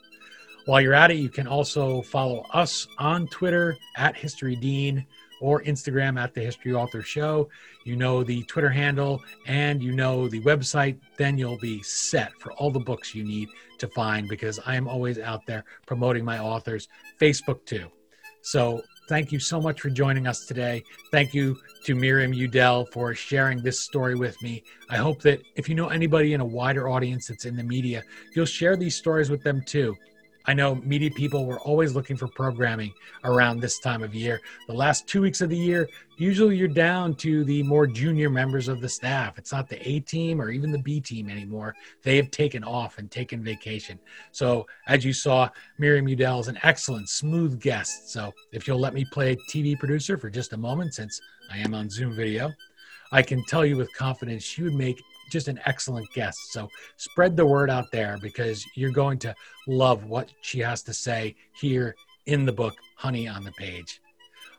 While 0.66 0.80
you're 0.80 0.94
at 0.94 1.12
it, 1.12 1.18
you 1.18 1.28
can 1.28 1.48
also 1.48 2.04
follow 2.04 2.46
us 2.54 2.88
on 2.98 3.28
Twitter 3.28 3.78
at 3.98 4.16
History 4.16 4.56
Dean 4.56 5.06
or 5.42 5.64
Instagram 5.64 6.20
at 6.20 6.34
the 6.34 6.42
History 6.42 6.74
Author 6.74 7.02
Show. 7.02 7.50
You 7.86 7.96
know 7.96 8.24
the 8.24 8.44
Twitter 8.44 8.70
handle 8.70 9.22
and 9.46 9.82
you 9.82 9.92
know 9.92 10.28
the 10.28 10.42
website, 10.42 11.00
then 11.18 11.38
you'll 11.38 11.60
be 11.60 11.82
set 11.84 12.32
for 12.40 12.52
all 12.54 12.72
the 12.72 12.80
books 12.80 13.14
you 13.16 13.24
need 13.24 13.50
to 13.80 13.88
find 13.90 14.28
because 14.28 14.60
I 14.66 14.76
am 14.76 14.88
always 14.88 15.20
out 15.20 15.46
there 15.46 15.64
promoting 15.86 16.26
my 16.26 16.40
authors. 16.40 16.88
Facebook 17.20 17.66
too. 17.66 17.88
So 18.42 18.82
thank 19.10 19.32
you 19.32 19.40
so 19.40 19.60
much 19.60 19.82
for 19.82 19.90
joining 19.90 20.28
us 20.28 20.46
today. 20.46 20.84
Thank 21.12 21.34
you 21.34 21.58
to 21.86 21.96
Miriam 21.96 22.34
Udel 22.34 22.92
for 22.92 23.14
sharing 23.14 23.62
this 23.62 23.80
story 23.80 24.16
with 24.16 24.42
me. 24.42 24.64
I 24.90 24.98
hope 24.98 25.22
that 25.22 25.42
if 25.56 25.68
you 25.70 25.76
know 25.76 25.88
anybody 25.88 26.34
in 26.34 26.42
a 26.42 26.46
wider 26.46 26.90
audience 26.90 27.28
that's 27.28 27.46
in 27.46 27.56
the 27.56 27.64
media, 27.64 28.04
you'll 28.36 28.46
share 28.46 28.76
these 28.76 28.96
stories 28.96 29.30
with 29.30 29.44
them 29.44 29.62
too. 29.66 29.96
I 30.50 30.54
know 30.54 30.76
media 30.76 31.12
people 31.12 31.46
were 31.46 31.60
always 31.60 31.94
looking 31.94 32.16
for 32.16 32.30
programming 32.30 32.94
around 33.26 33.60
this 33.60 33.80
time 33.80 34.02
of 34.02 34.16
year. 34.16 34.40
The 34.68 34.74
last 34.74 35.06
two 35.06 35.22
weeks 35.22 35.42
of 35.42 35.50
the 35.50 35.58
year, 35.58 35.90
usually 36.18 36.56
you're 36.56 36.70
down 36.70 37.16
to 37.16 37.44
the 37.44 37.64
more 37.64 37.86
junior 37.86 38.30
members 38.30 38.70
of 38.70 38.80
the 38.80 38.88
staff. 38.88 39.38
It's 39.38 39.52
not 39.52 39.68
the 39.68 39.86
A 39.88 40.00
team 40.00 40.40
or 40.40 40.50
even 40.50 40.72
the 40.72 40.80
B 40.80 41.02
team 41.02 41.30
anymore. 41.30 41.76
They 42.02 42.16
have 42.16 42.32
taken 42.32 42.64
off 42.64 42.98
and 42.98 43.12
taken 43.12 43.44
vacation. 43.44 44.00
So, 44.32 44.66
as 44.88 45.04
you 45.04 45.12
saw, 45.12 45.50
Miriam 45.80 46.08
Udel 46.08 46.40
is 46.40 46.48
an 46.48 46.60
excellent, 46.64 47.10
smooth 47.10 47.60
guest. 47.60 48.10
So, 48.10 48.34
if 48.54 48.68
you'll 48.68 48.80
let 48.80 48.94
me 48.94 49.06
play 49.12 49.36
TV 49.52 49.78
producer 49.78 50.18
for 50.18 50.30
just 50.30 50.54
a 50.54 50.58
moment, 50.58 50.94
since 50.94 51.20
I 51.52 51.58
am 51.58 51.74
on 51.74 51.90
Zoom 51.90 52.16
video, 52.16 52.54
I 53.12 53.22
can 53.22 53.44
tell 53.46 53.66
you 53.66 53.76
with 53.76 53.94
confidence 53.94 54.44
she 54.44 54.64
would 54.64 54.74
make 54.74 55.02
just 55.30 55.48
an 55.48 55.60
excellent 55.66 56.12
guest. 56.14 56.52
So 56.52 56.70
spread 56.98 57.36
the 57.36 57.46
word 57.46 57.70
out 57.70 57.92
there 57.92 58.18
because 58.22 58.66
you're 58.76 58.92
going 58.92 59.20
to 59.20 59.36
love 59.68 60.06
what 60.06 60.32
she 60.42 60.60
has 60.60 60.82
to 60.84 60.94
say 60.94 61.36
here 61.54 61.96
in 62.26 62.46
the 62.46 62.52
book, 62.52 62.76
Honey 62.96 63.28
on 63.28 63.44
the 63.44 63.52
Page. 63.54 64.02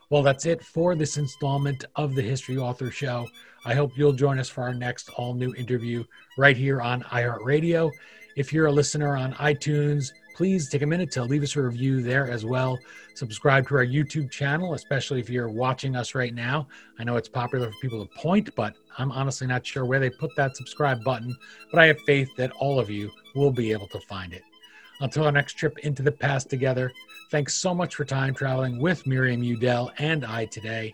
Well, 0.09 0.23
that's 0.23 0.47
it 0.47 0.63
for 0.63 0.95
this 0.95 1.17
installment 1.17 1.85
of 1.95 2.15
the 2.15 2.21
History 2.21 2.57
Author 2.57 2.89
Show. 2.89 3.27
I 3.63 3.75
hope 3.75 3.91
you'll 3.95 4.13
join 4.13 4.39
us 4.39 4.49
for 4.49 4.63
our 4.63 4.73
next 4.73 5.09
all 5.09 5.35
new 5.35 5.53
interview 5.53 6.03
right 6.37 6.57
here 6.57 6.81
on 6.81 7.03
iHeartRadio. 7.03 7.91
If 8.35 8.51
you're 8.51 8.67
a 8.67 8.71
listener 8.71 9.15
on 9.15 9.33
iTunes, 9.33 10.11
please 10.39 10.69
take 10.69 10.83
a 10.83 10.87
minute 10.87 11.11
to 11.11 11.21
leave 11.21 11.43
us 11.43 11.57
a 11.57 11.61
review 11.61 12.01
there 12.01 12.31
as 12.31 12.45
well. 12.45 12.79
Subscribe 13.13 13.67
to 13.67 13.75
our 13.75 13.85
YouTube 13.85 14.31
channel, 14.31 14.73
especially 14.73 15.19
if 15.19 15.29
you're 15.29 15.49
watching 15.49 15.97
us 15.97 16.15
right 16.15 16.33
now. 16.33 16.65
I 16.97 17.03
know 17.03 17.17
it's 17.17 17.27
popular 17.27 17.69
for 17.69 17.77
people 17.81 18.05
to 18.05 18.13
point, 18.17 18.55
but 18.55 18.73
I'm 18.97 19.11
honestly 19.11 19.47
not 19.47 19.67
sure 19.67 19.83
where 19.83 19.99
they 19.99 20.09
put 20.09 20.33
that 20.37 20.55
subscribe 20.55 21.03
button, 21.03 21.35
but 21.69 21.81
I 21.81 21.87
have 21.87 21.99
faith 22.05 22.29
that 22.37 22.51
all 22.51 22.79
of 22.79 22.89
you 22.89 23.11
will 23.35 23.51
be 23.51 23.73
able 23.73 23.89
to 23.89 23.99
find 23.99 24.31
it. 24.31 24.43
Until 25.01 25.25
our 25.25 25.31
next 25.33 25.55
trip 25.55 25.77
into 25.79 26.03
the 26.03 26.11
past 26.13 26.49
together, 26.49 26.89
thanks 27.31 27.55
so 27.55 27.75
much 27.75 27.95
for 27.95 28.05
time 28.05 28.33
traveling 28.33 28.79
with 28.79 29.05
Miriam 29.05 29.41
Udel 29.41 29.91
and 29.97 30.23
I 30.23 30.45
today, 30.45 30.93